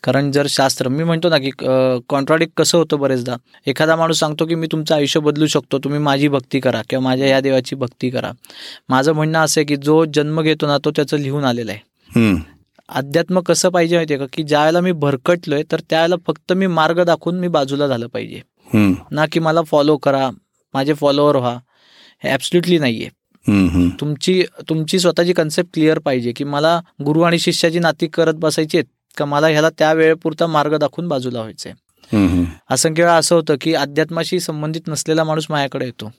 कारण 0.03 0.31
जर 0.33 0.47
शास्त्र 0.49 0.88
मी 0.88 1.05
म्हणतो 1.05 1.29
ना 1.29 1.38
की 1.38 1.51
कॉन्ट्राडिक्ट 2.09 2.53
कसं 2.57 2.79
होतं 2.79 2.99
बरेचदा? 3.01 3.37
एखादा 3.67 3.97
माणूस 3.97 4.19
सांगतो 4.21 4.47
की 4.47 4.55
मी 4.55 4.67
तुमचं 4.73 4.95
आयुष्य 4.95 5.21
बदलू 5.21 5.47
शकतो. 5.47 5.79
तुम्ही 5.79 5.99
माझी 6.01 6.29
भक्ती 6.29 6.61
करा 6.61 6.81
किंवा 6.91 7.03
माझ्या 7.05 7.27
या 7.29 7.41
देवाची 7.41 7.77
भक्ती 7.77 8.11
करा. 8.11 8.31
माझं 8.88 9.12
म्हणणं 9.12 9.38
असं 9.38 9.61
आहे 9.61 9.67
की 9.67 9.77
जो 9.77 10.05
जन्म 10.15 10.41
घेतो 10.43 10.67
ना 10.67 10.79
तो 10.85 10.91
त्याचं 10.97 11.19
लिहून 11.19 11.45
आलेला 11.45 11.73
आहे. 11.73 11.81
अध्यात्म 12.89 13.41
कसं 13.41 13.68
पाहिजे 13.70 13.97
माहितीये 13.97 14.18
का? 14.18 14.26
की 14.33 14.43
ज्यावेळेला 14.43 14.81
मी 14.81 14.93
भरकटलोय 14.93 15.62
तर 15.72 15.81
त्यावेळेला 15.91 16.16
फक्त 16.26 16.53
मी 16.53 16.66
मार्ग 16.66 17.03
दाखवून 17.05 17.39
मी 17.41 17.49
बाजूला 17.49 17.87
झालं 17.87 18.07
पाहिजे. 18.07 18.41
ना 19.11 19.26
की 19.33 19.41
मला 19.41 19.62
फॉलो 19.62 19.97
करा 19.97 20.29
माझे 20.74 20.95
फॉलोअर 20.95 21.37
व्हा. 21.37 21.59
हे 22.24 22.31
ॲब्सल्युटली 22.31 22.79
नाहीये. 22.79 23.09
तुमची 24.01 24.43
तुमची 24.68 24.99
स्वतःची 24.99 25.33
कन्सेप्ट 25.33 25.70
क्लिअर 25.74 25.99
पाहिजे 25.99 26.33
की 26.33 26.45
मला 26.45 26.81
गुरु 27.05 27.20
आणि 27.22 27.39
शिष्याची 27.39 27.79
नाती 27.79 28.07
करत 28.07 28.35
बसायची 28.35 28.79
आहेत. 28.79 28.87
का 29.17 29.25
मला 29.25 29.47
ह्याला 29.47 29.71
त्या 29.71 29.93
वेळेपुरता 29.93 30.47
मार्ग 30.47 30.77
दाखवून 30.77 31.09
बाजूला 31.09 31.39
व्हायचंय 31.39 31.73
असंख्य 32.71 33.03
वेळा 33.03 33.15
असं 33.17 33.35
होतं 33.37 33.57
की 33.61 33.75
अध्यात्माशी 33.75 34.41
संबंधित 34.41 34.89
नसलेला 34.89 35.25
माणूस 35.25 35.47
माझ्याकडे 35.51 35.85
येतो. 35.87 36.11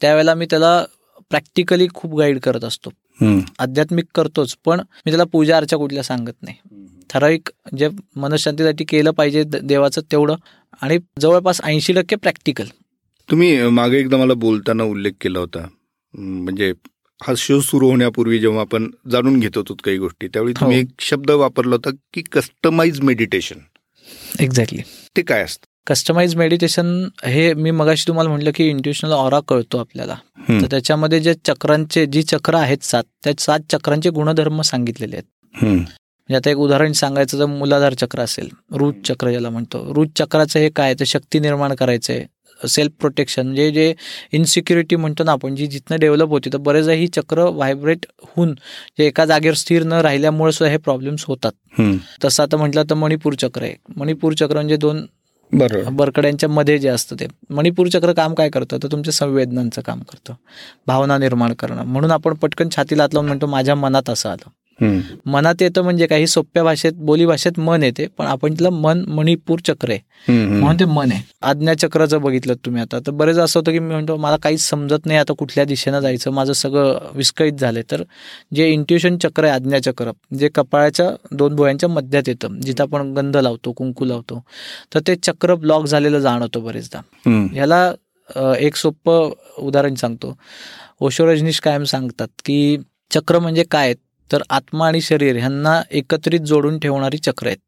त्यावेळेला 0.00 0.34
मी 0.34 0.46
त्याला 0.50 0.84
प्रॅक्टिकली 1.30 1.86
खूप 1.94 2.14
गाईड 2.18 2.38
करत 2.40 2.64
असतो. 2.64 2.90
आध्यात्मिक 3.58 4.04
करतोच 4.14 4.56
पण 4.64 4.80
मी 4.80 5.10
त्याला 5.10 5.24
पूजा 5.24 5.56
अर्चा 5.56 5.76
कुठल्या 5.76 6.02
सांगत 6.02 6.42
नाही. 6.42 6.56
ठराविक 7.10 7.50
जे 7.78 7.88
मनशांतीसाठी 8.16 8.84
केलं 8.84 9.10
पाहिजे 9.10 9.42
देवाचं 9.44 10.00
तेवढं. 10.12 10.36
आणि 10.82 10.98
जवळपास 11.20 11.60
ऐंशी 11.64 11.92
टक्के 11.92 12.16
प्रॅक्टिकल 12.16 12.66
तुम्ही 13.28 13.68
मागे 13.68 13.98
एकदा 13.98 14.16
मला 14.16 14.34
बोलताना 14.34 14.84
उल्लेख 14.84 15.12
केला 15.20 15.38
होता. 15.38 15.66
म्हणजे 16.14 16.72
हा 17.22 17.32
शो 17.36 17.60
सुरू 17.60 17.88
होण्यापूर्वी 17.90 18.38
जेव्हा 18.38 18.60
आपण 18.60 18.88
जाणून 19.10 19.38
घेत 19.40 19.56
होतो 19.56 19.74
काही 19.84 19.98
गोष्टी 19.98 20.28
त्यावेळी 20.28 20.52
तुम्ही 20.60 20.76
हो. 20.76 20.82
एक 20.82 21.00
शब्द 21.00 21.30
वापरला 21.30 21.74
होता 21.74 21.90
की 22.14 22.22
कस्टमाइज 22.32 23.00
मेडिटेशन 23.00 23.58
एक्झॅक्टली 24.40 24.82
ते 25.16 25.22
काय 25.22 25.42
असतं? 25.42 25.66
कस्टमाइज 25.86 26.34
मेडिटेशन 26.36 26.86
हे 27.24 27.52
मी 27.54 27.70
मगाशी 27.70 28.04
तुम्हाला 28.08 28.30
म्हटलं 28.30 28.50
की 28.54 28.68
इंट्युशनल 28.68 29.12
ऑरा 29.12 29.40
कळतो 29.48 29.78
आपल्याला. 29.78 30.14
तर 30.48 30.66
त्याच्यामध्ये 30.70 31.20
जे 31.20 31.34
चक्रांचे 31.46 32.04
जी 32.06 32.22
चक्र 32.22 32.54
आहेत 32.54 32.84
सात 32.84 33.04
त्या 33.24 33.32
सात 33.38 33.60
चक्रांचे 33.70 34.10
गुणधर्म 34.10 34.60
सांगितलेले 34.62 35.16
आहेत. 35.16 35.64
म्हणजे 35.64 36.34
आता 36.36 36.50
एक 36.50 36.56
उदाहरण 36.56 36.92
सांगायचं 36.92 37.38
तर 37.38 37.46
मूलाधार 37.46 37.94
चक्र 37.94 38.20
असेल 38.20 38.48
रूट 38.72 39.02
चक्र 39.06 39.30
ज्याला 39.30 39.50
म्हणतो. 39.50 39.82
रूट 39.94 40.08
चक्राचं 40.16 40.58
हे 40.60 40.68
काय 40.76 40.94
तर 41.00 41.04
शक्ती 41.06 41.38
निर्माण 41.40 41.74
करायचंय. 41.74 42.24
सेल्फ 42.68 42.92
प्रोटेक्शन 43.00 43.42
म्हणजे 43.42 43.70
जे 43.70 43.94
इन्सिक्युरिटी 44.32 44.96
म्हणतो 44.96 45.24
ना 45.24 45.32
आपण 45.32 45.54
जी 45.54 45.66
जिथनं 45.66 45.98
डेव्हलप 46.00 46.28
होती 46.28 46.50
तर 46.52 46.58
बरेचदा 46.58 46.92
ही 46.92 47.06
चक्र 47.06 47.42
व्हायब्रेट 47.42 48.06
होऊन 48.22 48.52
जे 48.98 49.06
एका 49.06 49.24
जागेवर 49.24 49.54
स्थिर 49.54 49.82
न 49.82 49.92
राहिल्यामुळे 49.92 50.52
सुद्धा 50.52 50.70
हे 50.70 50.76
प्रॉब्लेम्स 50.76 51.24
होतात. 51.24 51.52
तसं 52.24 52.42
आता 52.42 52.56
म्हटलं 52.56 52.82
तर 52.90 52.94
मणिपूर 52.94 53.34
चक्र 53.34 53.62
आहे 53.62 53.74
मणिपूर 53.96 54.32
चक्र 54.32 54.54
म्हणजे 54.54 54.76
दोन 54.76 55.06
बरकड्यांच्या 55.90 56.48
मध्ये 56.48 56.78
जे 56.78 56.88
असतं 56.88 57.16
ते. 57.20 57.26
मणिपूर 57.50 57.88
चक्र 57.88 58.12
काम 58.12 58.34
काय 58.34 58.50
करतं? 58.50 58.78
तर 58.82 58.88
तुमच्या 58.92 59.12
संवेदनांचं 59.12 59.82
काम 59.82 60.00
करतं. 60.00 60.34
भावना 60.86 61.18
निर्माण 61.18 61.52
करणं. 61.52 61.84
म्हणून 61.84 62.10
आपण 62.10 62.34
पटकन 62.34 62.68
छातीला 62.76 63.02
हात 63.02 63.14
लावून 63.14 63.26
म्हणतो 63.26 63.46
माझ्या 63.46 63.74
मनात 63.74 64.10
असं 64.10 64.28
आलं. 64.30 64.48
मनात 65.26 65.62
येतं 65.62 65.82
म्हणजे 65.82 66.06
काही 66.06 66.26
सोप्या 66.26 66.62
भाषेत 66.64 66.92
बोली 66.96 67.26
भाषेत 67.26 67.58
मन 67.60 67.82
येते 67.82 68.06
पण 68.18 68.26
आपण 68.26 68.54
तिला 68.58 68.70
मन 68.70 69.04
मणिपूर 69.08 69.60
चक्र 69.66 69.90
आहे. 69.90 70.00
म्हणून 70.28 70.78
ते 70.80 70.84
मन 70.84 71.12
आहे. 71.12 71.22
आज्ञाचक्राचं 71.42 72.20
बघितलं 72.22 72.54
तुम्ही 72.64 72.82
आता. 72.82 72.98
तर 73.06 73.10
बरेच 73.12 73.38
असं 73.38 73.58
होतं 73.60 73.72
की 73.72 73.78
मी 73.78 73.92
म्हणतो 73.92 74.16
मला 74.16 74.36
काहीच 74.42 74.60
समजत 74.62 75.06
नाही 75.06 75.18
आता 75.18 75.32
कुठल्या 75.38 75.64
दिशेनं 75.64 76.00
जायचं 76.00 76.30
माझं 76.32 76.52
सगळं 76.52 76.98
विस्कळीत 77.14 77.52
झालंय. 77.52 77.82
तर 77.90 78.02
जे 78.54 78.68
इंट्युशन 78.72 79.16
चक्र 79.22 79.44
आहे 79.44 79.52
आज्ञाचक्र 79.54 80.10
जे 80.38 80.48
कपाळाच्या 80.54 81.10
दोन 81.32 81.56
भुयांच्या 81.56 81.88
मध्यात 81.88 82.28
येतं 82.28 82.60
जिथं 82.60 82.84
आपण 82.84 83.12
गंध 83.16 83.36
लावतो 83.36 83.72
कुंकू 83.72 84.04
लावतो 84.04 84.42
तर 84.94 85.00
ते 85.06 85.14
चक्र 85.22 85.54
ब्लॉक 85.54 85.86
झालेलं 85.86 86.18
जाणवतो 86.18 86.60
बरेचदा. 86.60 87.00
ह्याला 87.52 87.92
एक 88.58 88.76
सोपं 88.76 89.30
उदाहरण 89.58 89.94
सांगतो. 89.94 90.36
ओशो 91.00 91.26
रजनीश 91.26 91.58
कायम 91.60 91.84
सांगतात 91.84 92.28
की 92.44 92.76
चक्र 93.10 93.38
म्हणजे 93.38 93.64
काय? 93.70 93.94
तर 94.32 94.42
आत्मा 94.50 94.86
आणि 94.86 95.00
शरीर 95.00 95.36
ह्यांना 95.36 95.80
एकत्रित 95.90 96.40
जोडून 96.40 96.78
ठेवणारी 96.78 97.18
चक्र 97.18 97.46
आहेत. 97.46 97.58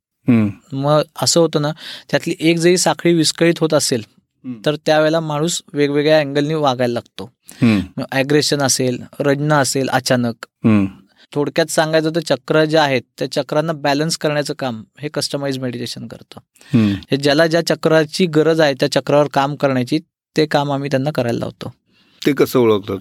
मग 0.73 1.03
असं 1.23 1.41
होतं 1.41 1.63
ना 1.63 1.71
त्यातली 2.11 2.35
एक 2.41 2.59
जरी 2.59 2.79
साखळी 2.79 3.15
विस्कळीत 3.15 3.55
होत 3.61 3.75
असेल 3.75 4.03
तर 4.67 4.77
त्यावेळेला 4.87 5.21
माणूस 5.21 5.61
वेगवेगळ्या 5.73 6.19
अँगलनी 6.21 6.55
वागायला 6.55 6.93
लागतो. 6.93 7.31
ॲग्रेशन 8.13 8.63
असेल 8.63 8.99
रडणं 9.21 9.55
असेल 9.55 9.89
अचानक. 9.89 10.47
थोडक्यात 11.33 11.67
सांगायचं 11.67 12.11
तर 12.17 12.21
चक्र 12.21 12.65
जे 12.65 12.79
आहेत 12.79 13.03
त्या 13.19 13.31
चक्रांना 13.33 13.73
बॅलन्स 13.73 14.17
करण्याचं 14.19 14.55
काम 14.59 14.83
हे 15.01 15.09
कस्टमाइज 15.09 15.59
मेडिटेशन 15.59 16.07
करतं. 16.07 16.41
हे 17.11 17.17
ज्याला 17.17 17.47
ज्या 17.47 17.67
चक्राची 17.67 18.27
गरज 18.27 18.61
आहे 18.61 18.75
त्या 18.81 18.91
चक्रावर 18.93 19.29
काम 19.33 19.55
करण्याची 19.55 19.99
ते 20.37 20.47
काम 20.47 20.73
आम्ही 20.73 20.91
त्यांना 20.91 21.11
करायला 21.15 21.39
लावतो. 21.39 21.73
ते 22.27 22.33
कसं 22.33 22.59
ओळखतात? 22.59 22.99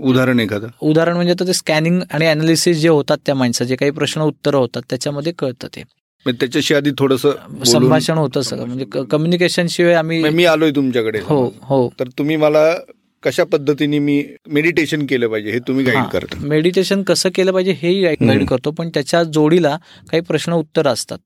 उदाहरण 0.00 0.40
एखादं? 0.40 0.66
उदाहरण 0.80 1.14
म्हणजे 1.14 1.32
आता 1.32 1.46
ते 1.46 1.52
स्कॅनिंग 1.52 2.00
आणि 2.10 2.26
अनालिसिस 2.26 2.76
जे 2.78 2.88
होतात 2.88 3.18
त्या 3.26 3.34
माणसाचे 3.34 3.76
काही 3.76 3.90
प्रश्न 3.90 4.20
उत्तरं 4.20 4.56
होतात 4.56 4.82
त्याच्यामध्ये 4.90 5.32
कळतं 5.38 5.68
ते. 5.76 5.82
त्याच्याशी 6.26 6.74
आधी 6.74 6.90
थोडस 6.98 7.26
संभाषण 7.66 8.18
होतं 8.18 8.40
सगळं. 8.40 8.66
म्हणजे 8.66 8.84
कम्युनिकेशन 9.10 9.66
शिवाय 9.66 9.94
आम्ही 9.94 10.22
मी 10.30 10.44
आलोय 10.44 10.70
तुमच्याकडे. 10.70 11.18
हो 11.18 11.54
हो. 11.62 11.88
तर 12.00 12.08
तुम्ही 12.18 12.36
मला 12.36 12.74
कशा 13.22 13.44
पद्धतीने 13.44 13.98
मी 13.98 14.24
मेडिटेशन 14.48 15.06
केलं 15.06 15.28
पाहिजे 15.28 15.50
हे 15.50 15.58
तुम्ही 15.58 15.84
गाईड. 15.84 16.04
करता? 16.04 16.38
मेडिटेशन 16.40 17.02
कसं 17.02 17.28
केलं 17.34 17.52
पाहिजे 17.52 17.72
हेही 17.72 18.02
गाईड. 18.02 18.46
करतो 18.46 18.70
पण 18.70 18.88
त्याच्या 18.88 19.22
जोडीला 19.24 19.76
काही 20.10 20.20
प्रश्न 20.20 20.52
उत्तर 20.52 20.86
असतात. 20.86 21.18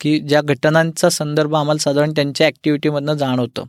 की 0.00 0.18
ज्या 0.18 0.40
घटनांचा 0.42 1.08
संदर्भ 1.10 1.54
आम्हाला 1.54 1.78
साधारण 1.78 2.10
त्यांच्या 2.10 2.46
ऍक्टिव्हिटीमधनं 2.46 3.14
जाणवतं. 3.14 3.64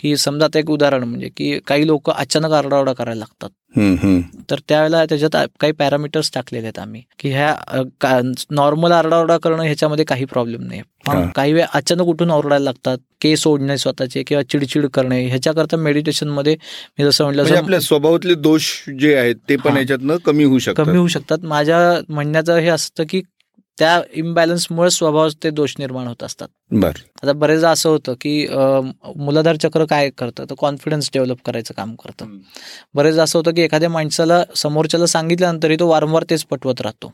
की 0.00 0.16
समजा 0.16 0.44
आता 0.44 0.58
एक 0.58 0.70
उदाहरण 0.70 1.04
म्हणजे 1.04 1.28
की 1.28 1.58
काही 1.66 1.86
लोक 1.86 2.10
अचानक 2.10 2.52
आरडाओरडा 2.52 2.92
करायला 2.92 3.18
लागतात. 3.18 3.48
तर 4.50 4.58
त्यावेळेला 4.68 5.04
त्याच्यात 5.04 5.46
काही 5.60 5.72
पॅरामीटर्स 5.72 6.30
टाकलेले 6.34 6.66
आहेत 6.66 6.78
आम्ही. 6.78 7.02
की 7.18 7.30
ह्या 7.30 8.22
नॉर्मल 8.50 8.92
आरडाओरडा 8.92 9.36
करणं 9.38 9.62
ह्याच्यामध्ये 9.62 10.04
काही 10.04 10.24
प्रॉब्लेम 10.24 10.62
नाही. 10.62 10.82
काही 11.34 11.52
वेळ 11.52 11.64
अचानक 11.74 12.02
उठून 12.02 12.30
ओरडायला 12.30 12.64
लागतात. 12.64 12.98
केस 13.20 13.46
ओढणे 13.46 13.76
स्वतःचे 13.78 14.22
किंवा 14.22 14.42
चिडचिड 14.42 14.86
करणे. 14.86 15.26
ह्याच्याकरता 15.28 15.76
मेडिटेशनमध्ये 15.76 16.56
मी 16.98 17.04
जसं 17.04 17.24
म्हटलं 17.24 17.42
म्हणजे 17.42 17.58
आपल्या 17.58 17.80
स्वभावातले 17.80 18.34
दोष 18.34 18.70
जे 19.00 19.14
आहेत 19.16 19.34
ते 19.48 19.56
पण 19.56 19.70
हां. 19.70 19.80
याच्यातनं 19.80 20.16
कमी 20.16 20.44
होऊ 20.44 20.58
शकतात. 20.58 20.84
कमी 20.84 20.96
होऊ 20.98 21.08
शकतात. 21.08 21.38
माझ्या 21.42 21.78
म्हणण्याचं 22.08 22.58
हे 22.58 22.68
असतं 22.68 23.04
की 23.08 23.22
त्या 23.78 24.00
इम्बॅलन्समुळे 24.14 24.90
स्वभाव 24.90 25.28
ते 25.42 25.50
दोष 25.50 25.74
निर्माण 25.78 26.06
होत 26.06 26.22
असतात. 26.22 26.48
बर. 26.72 26.92
आता 27.22 27.32
बरेचदा 27.32 27.70
असं 27.70 27.88
होतं 27.90 28.14
की 28.20 28.46
मूलाधार 29.16 29.56
चक्र 29.56 29.84
काय 29.90 30.10
करतं? 30.18 30.44
तर 30.50 30.54
कॉन्फिडन्स 30.58 31.10
डेव्हलप 31.14 31.38
करायचं 31.46 31.74
काम 31.76 31.94
करतं. 31.94 32.36
बरेचदा 32.94 33.22
असं 33.22 33.38
होतं 33.38 33.54
की 33.54 33.62
एखाद्या 33.62 33.90
माणसाला 33.90 34.42
समोरच्याला 34.56 35.06
सांगितल्यानंतरही 35.06 35.76
तो 35.80 35.88
वारंवार 35.88 36.24
तेच 36.30 36.44
पटवत 36.44 36.80
राहतो. 36.80 37.12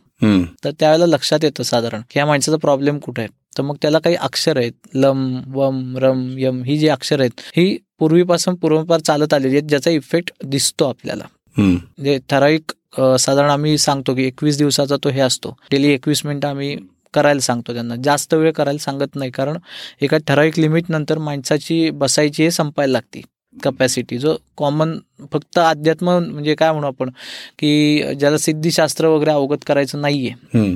तर 0.65 0.71
त्यावेळेला 0.71 1.07
लक्षात 1.07 1.45
येतं 1.45 1.63
साधारण 1.63 2.03
की 2.11 2.19
या 2.19 2.27
माणसाचा 2.27 2.59
प्रॉब्लेम 2.59 2.99
कुठे? 2.99 3.23
आहे 3.23 3.41
तर 3.59 3.63
मग 3.63 3.77
त्याला 3.83 3.99
काही 3.99 4.15
अक्षर 4.17 4.57
आहेत. 4.57 4.73
लम 4.95 5.41
वम 5.55 5.97
रम 5.99 6.27
यम 6.39 6.63
ही 6.65 6.77
जी 6.79 6.89
अक्षर 6.89 7.21
आहेत 7.21 7.41
ही 7.57 7.77
पूर्वीपासून 7.99 8.55
पूर्वपार 8.55 9.01
चालत 9.01 9.35
आलेली 9.35 9.57
आहेत 9.57 9.69
ज्याचा 9.69 9.91
इफेक्ट 9.91 10.33
दिसतो 10.45 10.89
आपल्याला. 10.89 11.25
म्हणजे 11.57 12.19
ठराविक 12.31 12.73
साधारण 12.93 13.51
आम्ही 13.51 13.77
सांगतो 13.79 14.15
की 14.15 14.25
एकवीस 14.27 14.59
दिवसाचा 14.59 14.97
तो 15.05 15.09
हे 15.09 15.21
असतो. 15.21 15.57
डेली 15.71 15.93
एकवीस 15.93 16.25
मिनिटं 16.27 16.49
आम्ही 16.49 16.77
करायला 17.15 17.41
सांगतो 17.41 17.73
त्यांना. 17.75 17.95
जास्त 18.05 18.35
वेळ 18.35 18.53
करायला 18.53 18.79
सांगत 18.79 19.17
नाही 19.17 19.31
कारण 19.31 19.59
एका 20.03 20.17
ठराविक 20.27 20.59
लिमिट 20.59 20.91
नंतर 20.91 21.19
माणसाची 21.19 21.89
बसायची 21.91 22.43
हे 22.43 22.51
संपायला 22.51 22.93
लागते 22.93 23.21
कपॅसिटी 23.65 24.19
जो 24.19 24.37
कॉमन 24.57 24.97
फक्त 25.33 25.59
अध्यात्म 25.59 26.19
म्हणजे 26.21 26.55
काय 26.55 26.73
म्हणू 26.73 26.87
आपण 26.87 27.11
की 27.59 28.15
ज्याला 28.21 28.39
सिद्धिशास्त्र 28.39 29.07
वगैरे 29.07 29.31
अवगत 29.31 29.65
करायचं 29.67 30.01
नाहीये 30.01 30.75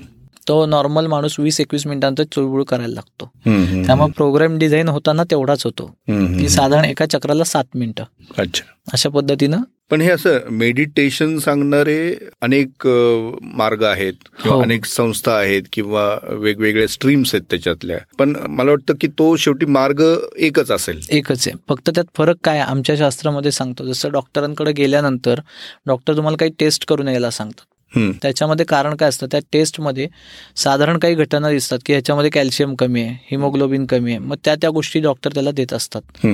तो 0.49 0.65
नॉर्मल 0.67 1.07
माणूस 1.07 1.39
वीस 1.41 1.61
एकवीस 1.61 1.87
मिनिटांतर 1.87 2.25
चुळबुळ 2.33 2.63
करायला 2.65 2.95
लागतो. 2.95 3.31
त्यामुळे 3.87 4.13
प्रोग्राम 4.17 4.59
डिझाईन 4.59 4.89
होताना 4.89 5.25
तेवढाच 5.25 5.65
होतो. 5.65 5.87
की 6.09 6.49
साधारण 6.49 6.85
एका 6.85 7.07
चक्राला 7.07 7.45
सात 7.45 7.65
मिनिटं. 7.75 8.05
अच्छा. 8.39 8.65
अशा 8.93 9.09
पद्धतीनं 9.09 9.63
पण 9.91 10.01
हे 10.01 10.11
असं 10.11 10.39
मेडिटेशन 10.51 11.39
सांगणारे 11.39 12.15
अनेक 12.43 12.87
मार्ग 13.43 13.83
आहेत 13.83 14.13
किंवा 14.43 14.57
हो. 14.57 14.63
अनेक 14.63 14.85
संस्था 14.85 15.33
आहेत 15.33 15.63
किंवा 15.73 16.19
वेगवेगळे 16.29 16.89
स्ट्रीम्स 16.89 17.35
आहेत 17.35 17.45
त्याच्यातल्या. 17.51 17.99
पण 18.19 18.37
मला 18.49 18.71
वाटतं 18.71 18.95
की 19.01 19.09
तो 19.09 19.37
शेवटी 19.37 19.67
मार्ग 19.67 20.03
एकच 20.39 20.71
असेल. 20.71 21.01
एकच 21.11 21.49
आहे. 21.49 21.57
फक्त 21.69 21.91
त्यात 21.91 22.05
फरक 22.15 22.37
काय? 22.45 22.59
आमच्या 22.59 22.97
शास्त्रामध्ये 22.97 23.53
सांगतो. 23.53 23.85
जसं 23.85 24.13
डॉक्टरांकडे 24.13 24.73
गेल्यानंतर 24.73 25.41
डॉक्टर 25.87 26.17
तुम्हाला 26.17 26.37
काही 26.37 26.51
टेस्ट 26.59 26.87
करून 26.89 27.09
यायला 27.09 27.31
सांगतात. 27.31 27.65
त्याच्यामध्ये 28.23 28.67
कारण 28.67 28.95
काय 28.97 29.09
असतं? 29.09 29.27
त्या 29.31 29.41
टेस्टमध्ये 29.53 30.09
साधारण 30.57 30.99
काही 30.99 31.15
घटना 31.15 31.51
दिसतात 31.51 31.79
की 31.87 31.93
ह्याच्यामध्ये 31.93 32.31
कॅल्शियम 32.31 32.75
कमी 32.75 33.03
आहे 33.03 33.17
हिमोग्लोबिन 33.31 33.87
कमी 33.87 34.11
आहे. 34.11 34.19
मग 34.19 34.37
त्या 34.45 34.55
त्या 34.55 34.71
गोष्टी 34.71 35.01
डॉक्टर 35.01 35.31
त्याला 35.35 35.51
देत 35.51 35.73
असतात. 35.73 36.27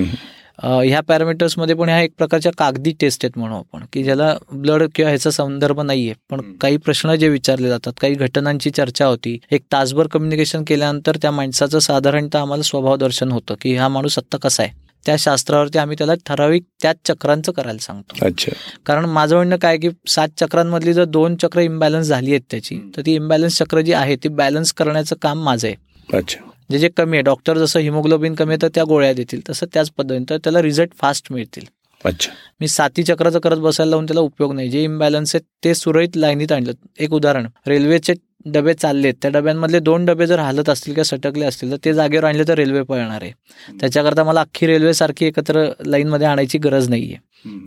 ह्या 0.63 1.01
पॅरामीटर्समध्ये 1.01 1.75
पण 1.75 1.89
ह्या 1.89 2.01
एक 2.01 2.13
प्रकारच्या 2.19 2.53
कागदी 2.59 2.93
टेस्ट 3.01 3.25
आहेत 3.25 3.39
म्हणू 3.39 3.57
आपण 3.57 3.85
की 3.93 4.03
ज्याला 4.05 4.35
ब्लड 4.53 4.83
किंवा 4.95 5.09
ह्याचा 5.11 5.31
संदर्भ 5.31 5.81
नाहीये 5.81 6.15
पण. 6.31 6.41
काही 6.61 6.77
प्रश्न 6.77 7.15
जे 7.15 7.29
विचारले 7.29 7.69
जातात 7.69 7.93
काही 8.01 8.15
घटनांची 8.15 8.71
चर्चा 8.71 9.07
होती 9.07 9.39
एक 9.51 9.63
तासभर 9.73 10.07
कम्युनिकेशन 10.07 10.65
केल्यानंतर 10.67 11.17
त्या 11.23 11.31
माणसाचं 11.31 11.79
साधारणतः 11.79 12.39
आम्हाला 12.39 12.63
स्वभाव 12.63 12.97
दर्शन 12.97 13.33
होतं 13.33 13.55
की 13.61 13.75
हा 13.77 13.89
माणूस 13.89 14.19
आत्ता 14.19 14.39
कसा 14.39 14.63
आहे? 14.63 14.73
त्या 15.07 15.15
शास्त्रावरती 15.19 15.79
आम्ही 15.79 15.97
त्याला 15.99 16.15
ठराविक 16.27 16.63
त्याच 16.83 16.97
चक्रांचं 17.05 17.53
करायला 17.53 17.79
सांगतो. 17.79 18.27
अच्छा. 18.27 18.53
कारण 18.87 19.05
माझं 19.05 19.37
म्हणणं 19.37 19.57
काय 19.57 19.77
की 19.79 19.89
सात 20.09 20.29
चक्रांमधली 20.41 20.93
जर 20.93 21.05
दोन 21.05 21.37
चक्र 21.37 21.61
इम्बॅलन्स 21.61 22.07
झाली 22.07 22.31
आहेत 22.31 22.41
त्याची 22.51 22.79
तर 22.97 23.03
ती 23.07 23.15
इम्बॅलन्स 23.15 23.59
चक्र 23.59 23.81
जी 23.81 23.93
आहे 23.93 24.17
ती 24.17 24.29
बॅलन्स 24.29 24.73
करण्याचं 24.73 25.17
काम 25.23 25.43
माझं 25.45 25.69
आहे. 25.69 25.77
अच्छा. 26.17 26.49
जे 26.73 26.79
जे 26.79 26.89
कमी 26.89 27.17
आहे 27.17 27.23
डॉक्टर 27.23 27.59
जसं 27.59 27.81
हिमोग्लोबिन 27.81 28.35
कमी 28.35 28.51
आहे 28.51 28.63
तर 28.63 28.69
त्या 28.75 28.85
गोळ्या 28.85 29.13
देतील. 29.13 29.41
तसं 29.51 29.67
त्याच 29.75 29.91
पद्धतीने 29.91 30.25
तर 30.31 30.37
त्याला 30.37 30.63
रिझल्ट 30.63 30.91
फास्ट 30.99 31.33
मिळतील. 31.33 31.65
अच्छा. 32.05 32.33
मी 32.61 32.69
साती 32.69 33.03
चक्राचं 33.03 33.39
करत 33.39 33.57
बसायला 33.57 33.91
लावून 33.91 34.07
त्याला 34.07 34.21
उपयोग 34.21 34.53
नाही. 34.53 34.69
जे 34.69 34.83
इम्बॅलन्स 34.83 35.35
आहेत 35.35 35.65
ते 35.65 35.75
सुरळीत 35.75 36.17
लाईनीत 36.17 36.53
आणलं. 36.53 36.73
एक 36.99 37.13
उदाहरण 37.13 37.47
रेल्वेचे 37.67 38.15
डबे 38.47 38.75
चाललेत. 38.75 39.15
त्या 39.23 39.31
डब्यांमधले 39.31 39.79
दोन 39.79 40.05
डबे 40.05 40.27
जर 40.27 40.39
हालत 40.39 40.69
असतील 40.69 40.95
किंवा 40.95 41.05
सटकले 41.05 41.45
असतील 41.45 41.71
तर 41.71 41.77
ते 41.85 41.95
जागेवर 41.95 42.25
आणले 42.25 42.45
तर 42.49 42.55
रेल्वे 42.55 42.83
पळणार 42.83 43.23
आहे. 43.23 43.33
त्याच्याकरता 43.81 44.25
मला 44.25 44.41
अख्खी 44.41 44.67
रेल्वे 44.67 44.95
सारखी 44.95 45.27
एकत्र 45.27 45.69
लाईनमध्ये 45.87 46.27
आणायची 46.27 46.59
गरज 46.59 46.89
नाहीये. 46.89 47.17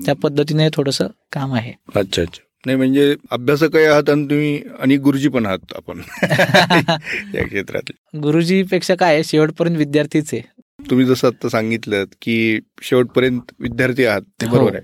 त्या 0.06 0.16
पद्धतीने 0.16 0.70
थोडंसं 0.74 1.08
काम 1.32 1.53
आहे. 1.53 1.74
अच्छा 1.95 2.22
अच्छा. 2.22 2.41
नाही 2.66 2.78
म्हणजे 2.78 3.16
अभ्यासकही 3.32 3.84
आहात 3.84 4.09
आणि 4.09 4.26
तुम्ही 4.26 4.61
आणि 4.80 4.97
गुरुजी 4.97 5.30
पण 5.30 5.45
आहात 5.45 5.74
आपण. 5.76 6.01
या 7.36 7.43
क्षेत्रात 7.43 7.91
गुरुजीपेक्षा 8.18 8.95
काय 8.95 9.13
आहे, 9.13 9.24
शेवटपर्यंत 9.24 9.78
विद्यार्थीच 9.78 10.34
आहे. 10.34 10.41
तुम्ही 10.89 11.05
जसं 11.05 11.28
आता 11.28 11.49
सांगितलं 11.49 12.03
की 12.22 12.59
शेवटपर्यंत 12.82 13.41
विद्यार्थी 13.59 14.05
आहात 14.05 14.22
ते 14.22 14.45
हो. 14.45 14.55
बरोबर 14.55 14.76
आहे. 14.76 14.84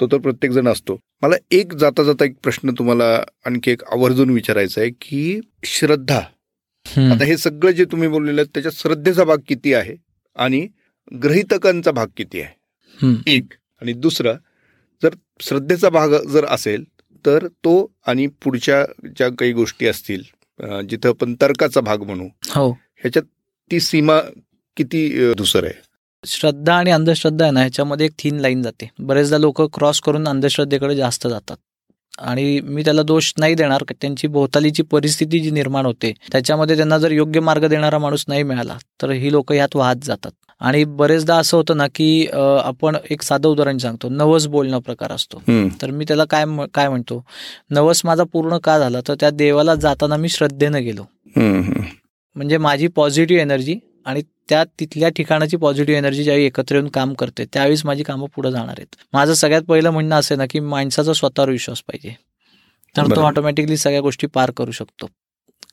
तो 0.00 0.06
तर 0.06 0.18
प्रत्येक 0.18 0.52
जण 0.52 0.68
असतो. 0.68 0.98
मला 1.22 1.36
एक 1.50 1.72
जाता 1.72 2.02
जाता 2.02 2.24
एक 2.24 2.34
प्रश्न 2.42 2.70
तुम्हाला 2.78 3.22
आणखी 3.46 3.70
एक 3.70 3.84
आवर्जून 3.84 4.30
विचारायचा 4.30 4.80
आहे 4.80 4.90
की 4.90 5.40
श्रद्धा. 5.64 6.18
आता 6.86 7.24
हे 7.24 7.36
सगळं 7.36 7.70
जे 7.70 7.84
तुम्ही 7.84 8.08
बोललेलं 8.08 8.42
त्याच्यात 8.44 8.72
श्रद्धेचा 8.74 9.24
भाग 9.24 9.36
किती 9.48 9.74
आहे 9.74 9.96
आणि 10.36 10.68
ग्रहितकांचा 11.22 11.90
भाग 11.90 12.06
किती 12.16 12.40
आहे. 12.40 12.60
एक. 13.26 13.44
आणि 13.82 13.92
दुसरं 13.92 14.34
जर 15.02 15.14
श्रद्धेचा 15.40 15.88
भाग 15.88 16.08
जर 16.08 16.44
असेल 16.44 16.84
तर 17.26 17.46
तो 17.46 17.92
आणि 18.06 18.26
पुढच्या 18.26 18.84
ज्या 19.16 19.28
काही 19.28 19.52
गोष्टी 19.52 19.86
असतील 19.86 20.22
जिथं 20.88 21.08
आपण 21.08 21.34
तर्काचा 21.40 21.80
भाग 21.80 22.02
म्हणू 22.02 22.28
हो. 22.48 22.70
ह्याच्यात 22.70 23.24
ती 23.70 23.80
सीमा 23.80 24.18
किती 24.76 25.06
अं, 25.24 25.32
धुसर 25.36 25.64
आहे? 25.64 25.74
श्रद्धा 26.26 26.74
आणि 26.74 26.90
अंधश्रद्धा 26.90 27.44
आहे 27.44 27.52
ना 27.52 27.60
ह्याच्यामध्ये 27.60 28.06
एक 28.06 28.12
थीन 28.18 28.38
लाईन 28.40 28.62
जाते. 28.62 28.88
बरेचदा 28.98 29.38
लोक 29.38 29.62
क्रॉस 29.74 30.00
करून 30.00 30.28
अंधश्रद्धेकडे 30.28 30.96
जास्त 30.96 31.26
जातात. 31.28 31.56
आणि 32.18 32.60
मी 32.60 32.82
त्याला 32.84 33.02
दोष 33.02 33.32
नाही 33.38 33.54
देणार 33.54 33.82
त्यांची 34.00 34.26
भोवतालीची 34.28 34.82
परिस्थिती 34.82 35.38
जी 35.40 35.50
निर्माण 35.50 35.86
होते 35.86 36.12
त्याच्यामध्ये 36.32 36.76
त्यांना 36.76 36.98
जर 36.98 37.10
योग्य 37.10 37.40
मार्ग 37.40 37.66
देणारा 37.66 37.98
माणूस 37.98 38.24
नाही 38.28 38.42
मिळाला 38.42 38.76
तर 39.02 39.10
ही 39.10 39.32
लोक 39.32 39.52
यात 39.52 39.76
वाहत 39.76 40.04
जातात. 40.04 40.30
आणि 40.60 40.82
बरेचदा 40.84 41.36
असं 41.36 41.56
होतं 41.56 41.76
ना 41.76 41.86
की 41.94 42.26
आपण 42.32 42.96
एक 43.10 43.22
साधं 43.22 43.48
उदाहरण 43.48 43.78
सांगतो. 43.78 44.08
नवस 44.08 44.46
बोलणं 44.46 44.78
प्रकार 44.78 45.12
असतो. 45.12 45.42
तर 45.82 45.90
मी 45.90 46.04
त्याला 46.08 46.24
काय 46.30 46.44
काय 46.74 46.88
म्हणतो? 46.88 47.22
नवस 47.70 48.00
माझा 48.04 48.24
पूर्ण 48.32 48.58
का 48.58 48.78
झाला? 48.78 49.00
तर 49.08 49.14
त्या 49.20 49.30
देवाला 49.30 49.74
जाताना 49.74 50.16
मी 50.16 50.28
श्रद्धेनं 50.28 50.82
गेलो. 50.84 51.04
म्हणजे 51.36 52.58
माझी 52.58 52.88
पॉझिटिव्ह 52.88 53.42
एनर्जी 53.42 53.78
आणि 54.06 54.22
त्या 54.48 54.62
तिथल्या 54.80 55.08
ठिकाणाची 55.08 55.56
पॉझिटिव्ह 55.56 55.98
एनर्जी 55.98 56.24
ज्यावेळी 56.24 56.46
एकत्र 56.46 56.76
येऊन 56.76 56.88
काम 56.88 57.12
करते 57.14 57.44
त्यावेळेस 57.52 57.84
माझी 57.86 58.02
कामं 58.02 58.26
पुढे 58.34 58.50
जाणार 58.52 58.74
आहेत. 58.78 58.96
माझं 59.12 59.34
सगळ्यात 59.34 59.62
पहिलं 59.62 59.90
म्हणणं 59.90 60.16
असं 60.16 60.34
आहे 60.34 60.38
ना 60.38 60.46
की 60.50 60.60
माणसाचा 60.60 61.12
स्वतःवर 61.12 61.50
विश्वास 61.50 61.80
पाहिजे. 61.80 62.14
तर 62.96 63.16
तो. 63.16 63.20
ऑटोमॅटिकली 63.20 63.76
सगळ्या 63.76 64.00
गोष्टी 64.00 64.26
पार 64.26 64.50
करू 64.50 64.70
शकतो. 64.70 65.08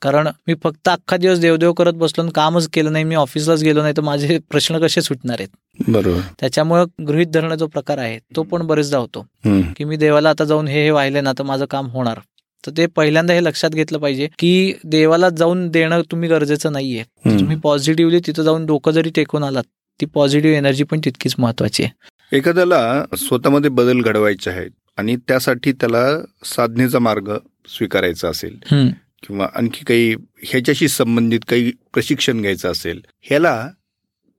कारण 0.02 0.28
मी 0.48 0.54
फक्त 0.64 0.89
अख्खा 0.89 1.18
दिवस 1.18 1.39
देवदेव 1.39 1.74
करत 1.74 1.93
बसलो 1.93 2.30
कामच 2.30 2.68
केलं 2.68 2.91
नाही 2.91 3.04
मी 3.04 3.16
ऑफिसलाच 3.16 3.64
गेलो 3.64 3.82
नाही 3.82 3.93
तर 3.98 4.02
माझे 4.02 4.38
प्रश्न 4.50 4.80
कसे 4.80 5.02
सुटणार 5.02 5.39
आहेत 5.39 5.91
बरोबर 5.91 6.20
त्याच्यामुळं 6.39 6.86
गृहित 7.08 7.28
धरणं 7.28 7.56
जो 7.56 7.68
प्रकार 7.68 7.98
आहे 7.98 8.18
तो 8.36 8.43
पण 8.43 8.66
बरेचदा 8.68 8.98
होतो. 8.98 9.26
की 9.45 9.84
मी 9.84 9.98
देवाला 9.98 10.30
आता 10.30 10.45
जाऊन 10.45 10.68
हे 10.68 10.84
हे 10.84 10.89
वाहिले 10.91 11.22
ना 11.22 11.34
तर 11.34 11.43
माझं 11.43 11.66
काम 11.66 11.88
होणार 11.88 12.20
तर 12.64 12.72
ते 12.78 12.86
पहिल्यांदा 12.86 13.34
हे 13.34 13.43
लक्षात 13.43 13.70
घेतलं 13.70 14.00
पाहिजे 14.00 14.28
की 14.39 14.74
देवाला 14.84 15.30
जाऊन 15.30 15.68
देणं 15.70 16.02
तुम्ही 16.12 16.30
गरजेचं 16.30 16.72
नाहीये. 16.72 17.04
तुम्ही 17.26 17.58
पॉझिटिव्हली 17.58 18.20
तिथं 18.20 18.43
जाऊन 18.43 18.66
डोकं 18.66 18.91
जरी 18.91 19.10
टेकून 19.10 19.43
आलात 19.43 19.64
ती 20.00 20.06
पॉझिटिव्ह 20.06 20.58
एनर्जी 20.58 20.84
पण 20.84 21.00
तितकीच 21.06 21.36
महत्वाची 21.38 21.84
आहे 21.84 22.38
एखाद्याला 22.38 23.04
स्वतःमध्ये 23.18 23.70
बदल 23.70 24.02
घडवायचे 24.02 24.50
आहेत 24.50 24.72
आणि 24.98 25.16
त्यासाठी 25.28 25.72
त्याला 25.72 26.06
साधनेचा 26.45 27.00
मार्ग 27.00 27.38
स्वीकारायचा 27.68 28.30
असेल. 28.30 28.58
किंवा 29.24 29.47
आणखी 29.55 29.86
काही 29.86 30.13
ह्याच्याशी 30.43 30.88
संबंधित 30.88 31.39
काही 31.49 31.72
प्रशिक्षण 31.93 32.41
घ्यायचं 32.41 32.72
असेल 32.72 33.01
ह्याला 33.22 33.70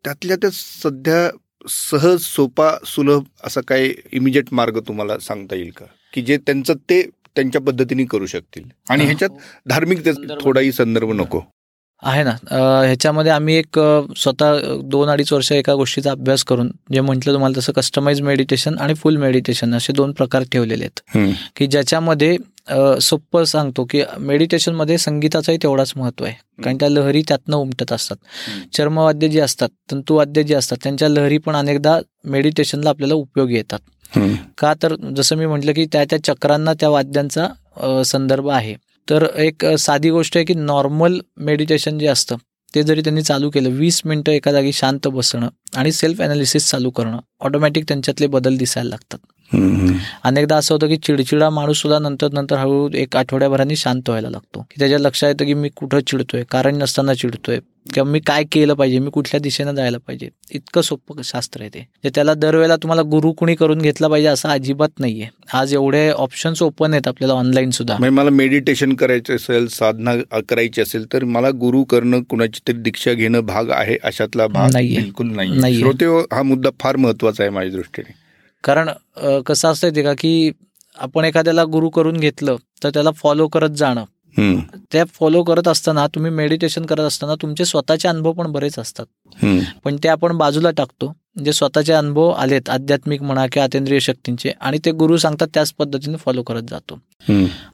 त्यातल्या 0.05 0.37
त्यात 0.37 0.53
सध्या 0.53 1.29
सहज 1.69 2.21
सोपा 2.21 2.71
सुलभ 2.87 3.23
असा 3.45 3.61
काही 3.69 3.93
इमिजिएट 4.13 4.53
मार्ग 4.53 4.79
तुम्हाला 4.89 5.19
सांगता 5.19 5.57
येईल 5.57 5.71
का? 5.71 5.85
की 6.15 6.23
जे 6.23 6.37
त्यांचं 6.37 6.75
ते 6.91 7.03
त्यांच्या 7.37 7.61
पद्धतीने 7.61 8.05
करू 8.05 8.27
शकतील. 8.27 8.63
आणि 8.91 9.05
ह्याच्यात 9.05 9.31
धार्मिक 9.69 10.09
थोडाही 10.41 10.73
संदर्भ 10.73 11.13
नको. 11.13 11.41
आहे 12.03 12.23
ना. 12.25 12.31
ह्याच्यामध्ये 12.85 13.33
आम्ही 13.33 13.55
एक 13.57 13.79
स्वतः 14.17 14.59
दोन 14.85 15.09
अडीच 15.09 15.33
वर्ष 15.33 15.51
एका 15.53 15.75
गोष्टीचा 15.75 16.11
अभ्यास 16.11 16.45
करून 16.45 16.71
जे 16.93 17.01
म्हटलं 17.01 17.33
तुम्हाला 17.33 17.59
तसं 17.59 17.73
कस्टमाइज 17.73 18.21
मेडिटेशन 18.23 18.79
आणि 18.79 18.95
फुल 18.95 19.17
मेडिटेशन 19.17 19.75
असे 19.75 19.93
दोन 19.93 20.13
प्रकार 20.13 20.43
ठेवलेले 20.53 20.85
आहेत. 20.85 21.01
की 21.57 21.67
ज्याच्यामध्ये 21.67 22.37
अ, 22.69 22.99
सोप्पं 22.99 23.45
सांगतो 23.45 23.85
की 23.85 24.03
मेडिटेशनमध्ये 24.19 24.99
संगीताचंही 24.99 25.59
तेवढाच 25.63 25.93
महत्त्व 25.97 26.25
आहे 26.25 26.35
कारण 26.65 26.77
त्या 26.77 26.89
लहरी 26.89 27.23
त्यातनं 27.29 27.57
उमटत 27.57 27.93
असतात. 27.93 28.17
चर्मवाद्य 28.73 29.29
जी 29.29 29.41
असतात 29.41 29.69
तंतुवाद्य 29.91 30.43
जी 30.43 30.55
असतात 30.55 30.77
त्यांच्या 30.83 31.09
लहरी 31.09 31.39
पण 31.39 31.57
अनेकदा 31.57 31.99
मेडिटेशनला 32.25 32.91
आपल्याला 32.91 33.15
उपयोगी 33.15 33.55
येतात. 33.55 33.79
का 34.59 34.75
तर 34.83 34.95
जसं 35.17 35.37
मी 35.37 35.47
म्हटलं 35.47 35.73
की 35.73 35.87
त्या 35.93 36.05
त्या 36.05 36.19
चक्रांना 36.25 36.73
त्या 36.73 36.89
वाद्यांचा 36.89 38.03
संदर्भ 38.03 38.49
आहे 38.51 38.75
तर 39.11 39.27
एक 39.37 39.67
साधी 39.79 40.11
गोष्ट 40.11 40.37
आहे 40.37 40.45
की 40.45 40.55
नॉर्मल 40.55 41.19
मेडिटेशन 41.37 41.99
जे 41.99 42.07
असतं 42.07 42.37
ते 42.75 42.83
जरी 42.83 43.01
त्यांनी 43.01 43.23
चालू 43.23 43.51
केलं 43.51 43.69
वीस 43.71 44.01
मिनटं 44.05 44.33
एका 44.33 44.53
जागी 44.53 44.73
शांत 44.73 45.09
बसणं 45.09 45.49
आणि 45.77 45.93
सेल्फ 45.93 46.21
अनालिसिस 46.23 46.71
चालू 46.71 46.91
करणं 46.91 47.19
ऑटोमॅटिक 47.41 47.85
त्यांच्यातले 47.89 48.27
बदल 48.27 48.57
दिसायला 48.57 48.89
लागतात. 48.89 49.19
अनेकदा 50.25 50.57
असं 50.57 50.75
होतं 50.75 50.89
की 50.89 50.97
चिडचिडा 50.97 51.51
माणूस 51.51 51.79
सुद्धा 51.79 51.99
नंतर 51.99 52.29
नंतर 52.33 52.57
हळूहळू 52.57 52.97
एक 52.97 53.17
आठवड्याभराने 53.17 53.77
शांत 53.77 54.03
व्हायला 54.09 54.31
लागतो. 54.31 54.61
की 54.61 54.75
त्याच्या 54.79 54.99
लक्षात 54.99 55.29
येतं 55.29 55.45
की 55.45 55.55
मी 55.55 55.69
कुठं 55.77 56.01
चिडतोय 56.07 56.45
कारण 56.51 56.77
नसताना 56.77 57.15
चिडतोय. 57.15 57.59
किंवा 57.95 58.11
मी 58.11 58.21
काय 58.21 58.45
केलं 58.53 58.75
पाहिजे 58.75 58.99
मी 58.99 59.11
कुठल्या 59.11 59.41
दिशेनं 59.41 59.75
जायला 59.75 59.99
पाहिजे. 59.99 60.29
इतकं 60.51 60.81
सोपं 60.81 61.23
शास्त्र 61.25 61.61
आहे 61.61 61.71
ते. 61.75 62.09
त्याला 62.09 62.35
दरवेळेला 62.35 62.77
तुम्हाला 62.77 63.03
गुरु 63.03 63.33
कुणी 63.33 63.55
करून 63.55 63.79
घेतला 63.79 64.09
पाहिजे 64.09 64.29
असं 64.29 64.49
अजिबात 64.49 64.89
नाहीये. 64.99 65.27
आज 65.53 65.75
एवढे 65.75 66.11
ऑप्शन्स 66.11 66.63
ओपन 66.63 66.93
आहेत 66.93 67.09
आपल्याला 67.09 67.35
ऑनलाईन 67.35 67.71
सुद्धा. 67.71 67.97
म्हणजे 67.99 68.17
मला 68.17 68.31
मेडिटेशन 68.31 68.93
करायचं 68.93 69.37
असेल 69.37 69.69
साधना 69.69 70.41
करायची 70.49 70.81
असेल 70.81 71.13
तर 71.13 71.25
मला 71.25 71.51
गुरु 71.51 71.85
करणं 71.85 72.23
कुणाची 72.23 72.61
तरी 72.69 72.79
दीक्षा 72.79 73.13
घेणं 73.13 73.41
भाग 73.41 73.71
आहे 73.71 73.97
अशातला 74.05 74.47
भाग 74.47 74.71
नाहीये. 74.73 75.01
बिलकुल 75.01 75.27
नाही. 75.27 75.79
श्रोते 75.79 76.05
हो, 76.05 76.19
हा 76.19 76.43
मुद्दा 76.43 76.71
फार 76.81 76.97
महत्त्वाचा 76.97 77.43
आहे 77.43 77.51
माझ्या 77.51 77.73
दृष्टीने. 77.73 78.28
कारण 78.65 78.91
कसं 79.47 79.69
असतंय 79.69 79.91
ते 79.97 80.03
का 80.03 80.13
की 80.19 80.51
आपण 80.97 81.25
एखाद्याला 81.25 81.65
गुरु 81.65 81.89
करून 81.89 82.17
घेतलं 82.17 82.57
तर 82.85 82.91
त्याला 82.95 83.11
फॉलो 83.11 83.47
करत 83.49 83.71
जाणं. 83.71 84.05
त्या 84.93 85.05
फॉलो 85.15 85.43
करत 85.43 85.69
असताना 85.69 86.07
तुम्ही 86.07 86.31
मेडिटेशन 86.31 86.85
करत 86.87 87.01
असताना 87.01 87.35
तुमचे 87.43 87.65
स्वतःचे 87.65 88.09
अनुभव 88.09 88.33
पण 88.33 88.51
बरेच 88.53 88.79
असतात. 88.79 89.07
पण 89.85 89.97
ते 90.03 90.09
आपण 90.09 90.37
बाजूला 90.39 90.71
टाकतो 90.71 91.13
जे 91.45 91.53
स्वतःचे 91.53 91.93
अनुभव 91.93 92.31
आलेत 92.31 92.71
आध्यात्मिक 92.71 93.23
म्हणा 93.23 93.47
किंवा 93.53 93.65
अतेंद्रिय 93.65 94.01
शक्तींचे 94.01 94.53
आणि 94.61 94.79
ते 94.85 94.91
गुरु 94.93 95.17
सांगतात 95.17 95.49
त्याच 95.55 95.73
पद्धतीने 95.79 96.17
फॉलो 96.17 96.43
करत 96.43 96.63
जातो. 96.71 96.99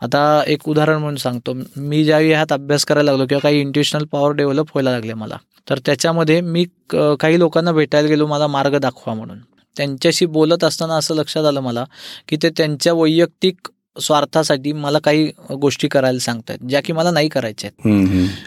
आता 0.03 0.43
एक 0.47 0.68
उदाहरण 0.68 0.99
म्हणून 0.99 1.16
सांगतो 1.16 1.53
मी 1.76 2.05
ज्यावेळी 2.05 2.32
ह्यात 2.32 2.53
अभ्यास 2.53 2.85
करायला 2.85 3.11
लागलो 3.11 3.26
किंवा 3.26 3.41
काही 3.41 3.61
इंट्युशनल 3.61 4.05
पॉवर 4.05 4.32
डेव्हलप 4.32 4.66
व्हायला 4.74 4.91
लागले 4.91 5.14
मला 5.14 5.37
तर 5.70 5.78
त्याच्यामध्ये 5.87 6.41
मी 6.41 6.64
काही 6.93 7.39
लोकांना 7.39 7.72
भेटायला 7.72 8.09
गेलो 8.09 8.26
मला 8.26 8.47
मार्ग 8.47 8.78
दाखवा 8.78 9.14
म्हणून 9.14 9.39
त्यांच्याशी 9.77 10.27
बोलत 10.27 10.64
असताना 10.64 10.95
असं 10.95 11.14
लक्षात 11.14 11.45
आलं 11.45 11.61
मला 11.61 11.85
की 12.29 12.37
ते 12.43 12.51
त्यांच्या 12.51 12.93
वैयक्तिक 12.93 13.68
स्वार्थासाठी 14.01 14.72
मला 14.72 14.99
काही 14.99 15.31
गोष्टी 15.61 15.89
करायला 15.89 16.18
सांगतायत 16.18 16.59
ज्या 16.68 16.81
की 16.85 16.93
मला 16.93 17.11
नाही 17.11 17.29
करायच्या 17.29 17.70
आहेत. 17.70 17.91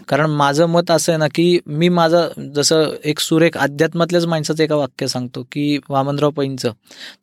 कारण 0.08 0.30
माझं 0.30 0.66
मत 0.66 0.92
असं 0.92 1.12
आहे 1.12 1.20
ना 1.20 1.28
की 1.36 1.60
मी 1.68 1.90
माझं 1.90 2.52
जसं 2.56 2.94
एक 3.04 3.20
सुरेख 3.20 3.58
अध्यात्मातल्याच 3.58 4.26
माणसाचं 4.26 4.64
एका 4.64 4.76
वाक्य 4.76 5.08
सांगतो 5.08 5.44
की 5.52 5.80
वामनराव 5.90 6.30
पैंच 6.30 6.66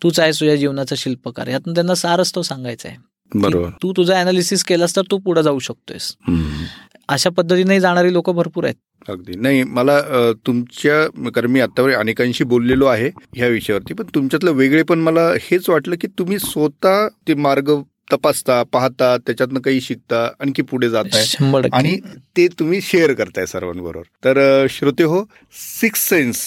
तूच 0.02 0.20
आहेस 0.20 0.40
तुझ्या 0.40 0.56
जीवनाचा 0.56 0.94
शिल्पकार. 0.98 1.46
यातून 1.46 1.74
त्यांना 1.74 1.94
सारच 1.94 2.34
तो 2.34 2.42
सांगायचा 2.42 2.88
आहे. 2.88 2.96
बरोबर. 3.34 3.68
तू 3.82 3.92
तुझा 3.96 4.20
अनालिसिस 4.20 4.64
केलास 4.64 4.96
तर 4.96 5.02
तू 5.10 5.18
पुढे 5.18 5.42
जाऊ 5.42 5.58
शकतोयस. 5.58 6.14
अशा 7.08 7.30
पद्धतीने 7.30 7.80
जाणारी 7.80 8.12
लोक 8.12 8.30
भरपूर 8.30 8.64
आहेत. 8.64 8.74
अगदी. 9.08 9.36
नाही 9.36 9.62
मला 9.64 10.00
तुमच्या 10.46 11.30
कारण 11.30 11.50
मी 11.50 11.60
आतावर 11.60 11.92
अनेकांशी 11.92 12.44
बोललेलो 12.44 12.86
आहे 12.86 13.10
ह्या 13.34 13.48
विषयावरती 13.48 13.94
पण 13.94 14.04
तुमच्यातलं 14.14 14.52
वेगळे 14.52 14.82
पण 14.82 14.98
मला 14.98 15.28
हेच 15.40 15.68
वाटलं 15.70 15.96
की 16.00 16.08
तुम्ही 16.18 16.38
स्वतः 16.38 17.06
ते 17.28 17.34
मार्ग 17.36 17.74
तपासता 18.12 18.62
पाहता 18.72 19.16
त्याच्यातनं 19.16 19.60
काही 19.60 19.80
शिकता 19.80 20.24
आणखी 20.40 20.62
पुढे 20.62 20.88
जाताय. 20.90 21.24
आणि 21.72 21.96
ते 22.36 22.46
तुम्ही 22.58 22.80
शेअर 22.80 23.12
करताय 23.12 23.46
सर्वांबरोबर. 23.46 24.02
तर 24.24 24.66
श्रोते 24.70 25.04
हो 25.04 25.24
सिक्स 25.80 26.08
सेन्स 26.08 26.40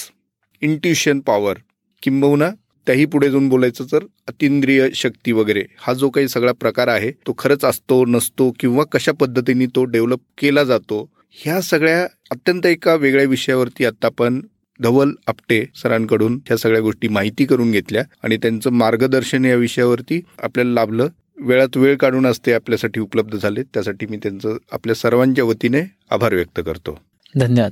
इंट्युशन 0.61 1.19
पॉवर 1.19 1.55
किंबहुना 2.01 2.49
त्याही 2.87 3.05
पुढे 3.05 3.29
जाऊन 3.29 3.49
बोलायचं 3.49 3.85
तर 3.91 3.99
अतिंद्रिय 4.27 4.89
शक्ती 4.95 5.31
वगैरे 5.31 5.63
हा 5.77 5.93
जो 5.93 6.09
काही 6.09 6.27
सगळा 6.27 6.51
प्रकार 6.51 6.87
आहे 6.87 7.11
तो 7.11 7.35
खरंच 7.37 7.65
असतो 7.65 8.05
नसतो 8.05 8.51
किंवा 8.59 8.83
कशा 8.91 9.11
पद्धतीने 9.11 9.65
तो 9.65 9.83
डेव्हलप 9.83 10.19
केला 10.37 10.63
जातो 10.63 11.09
ह्या 11.31 11.61
सगळ्या 11.61 12.07
अत्यंत 12.31 12.65
एका 12.65 12.95
वेगळ्या 12.95 13.25
विषयावरती 13.25 13.85
आता 13.85 14.05
आपण 14.05 14.41
धवल 14.81 15.11
आपटे 15.27 15.65
सरांकडून 15.75 16.39
ह्या 16.47 16.57
सगळ्या 16.57 16.81
गोष्टी 16.81 17.07
माहिती 17.07 17.45
करून 17.45 17.71
घेतल्या 17.71 18.03
आणि 18.23 18.37
त्यांचं 18.37 18.69
मार्गदर्शन 18.69 19.45
या 19.45 19.55
विषयावरती 19.55 20.21
आपल्याला 20.43 20.73
लाभलं. 20.73 21.07
वेळात 21.37 21.77
वेळ 21.77 21.97
काढून 21.97 22.25
असते 22.25 22.53
आपल्यासाठी 22.53 22.99
उपलब्ध 22.99 23.37
झाले 23.37 23.63
त्यासाठी 23.63 24.05
मी 24.05 24.17
त्यांचं 24.17 24.57
आपल्या 24.71 24.95
सर्वांच्या 24.95 25.43
वतीने 25.43 25.81
आभार 26.09 26.33
व्यक्त 26.33 26.59
करतो. 26.65 26.99
धन्यवाद. 27.35 27.71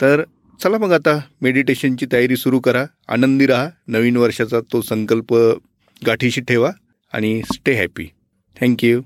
तर 0.00 0.22
चला 0.62 0.78
मग 0.78 0.92
आता 0.92 1.18
मेडिटेशनची 1.42 2.06
तयारी 2.12 2.36
सुरू 2.36 2.58
करा. 2.60 2.84
आनंदी 3.08 3.46
राहा. 3.46 3.68
नवीन 3.88 4.16
वर्षाचा 4.16 4.60
तो 4.72 4.80
संकल्प 4.80 5.34
गाठीशी 6.06 6.40
ठेवा 6.40 6.70
आणि 7.12 7.42
स्टे 7.54 7.74
हॅपी 7.74 8.08
थँक्यू 8.56 9.00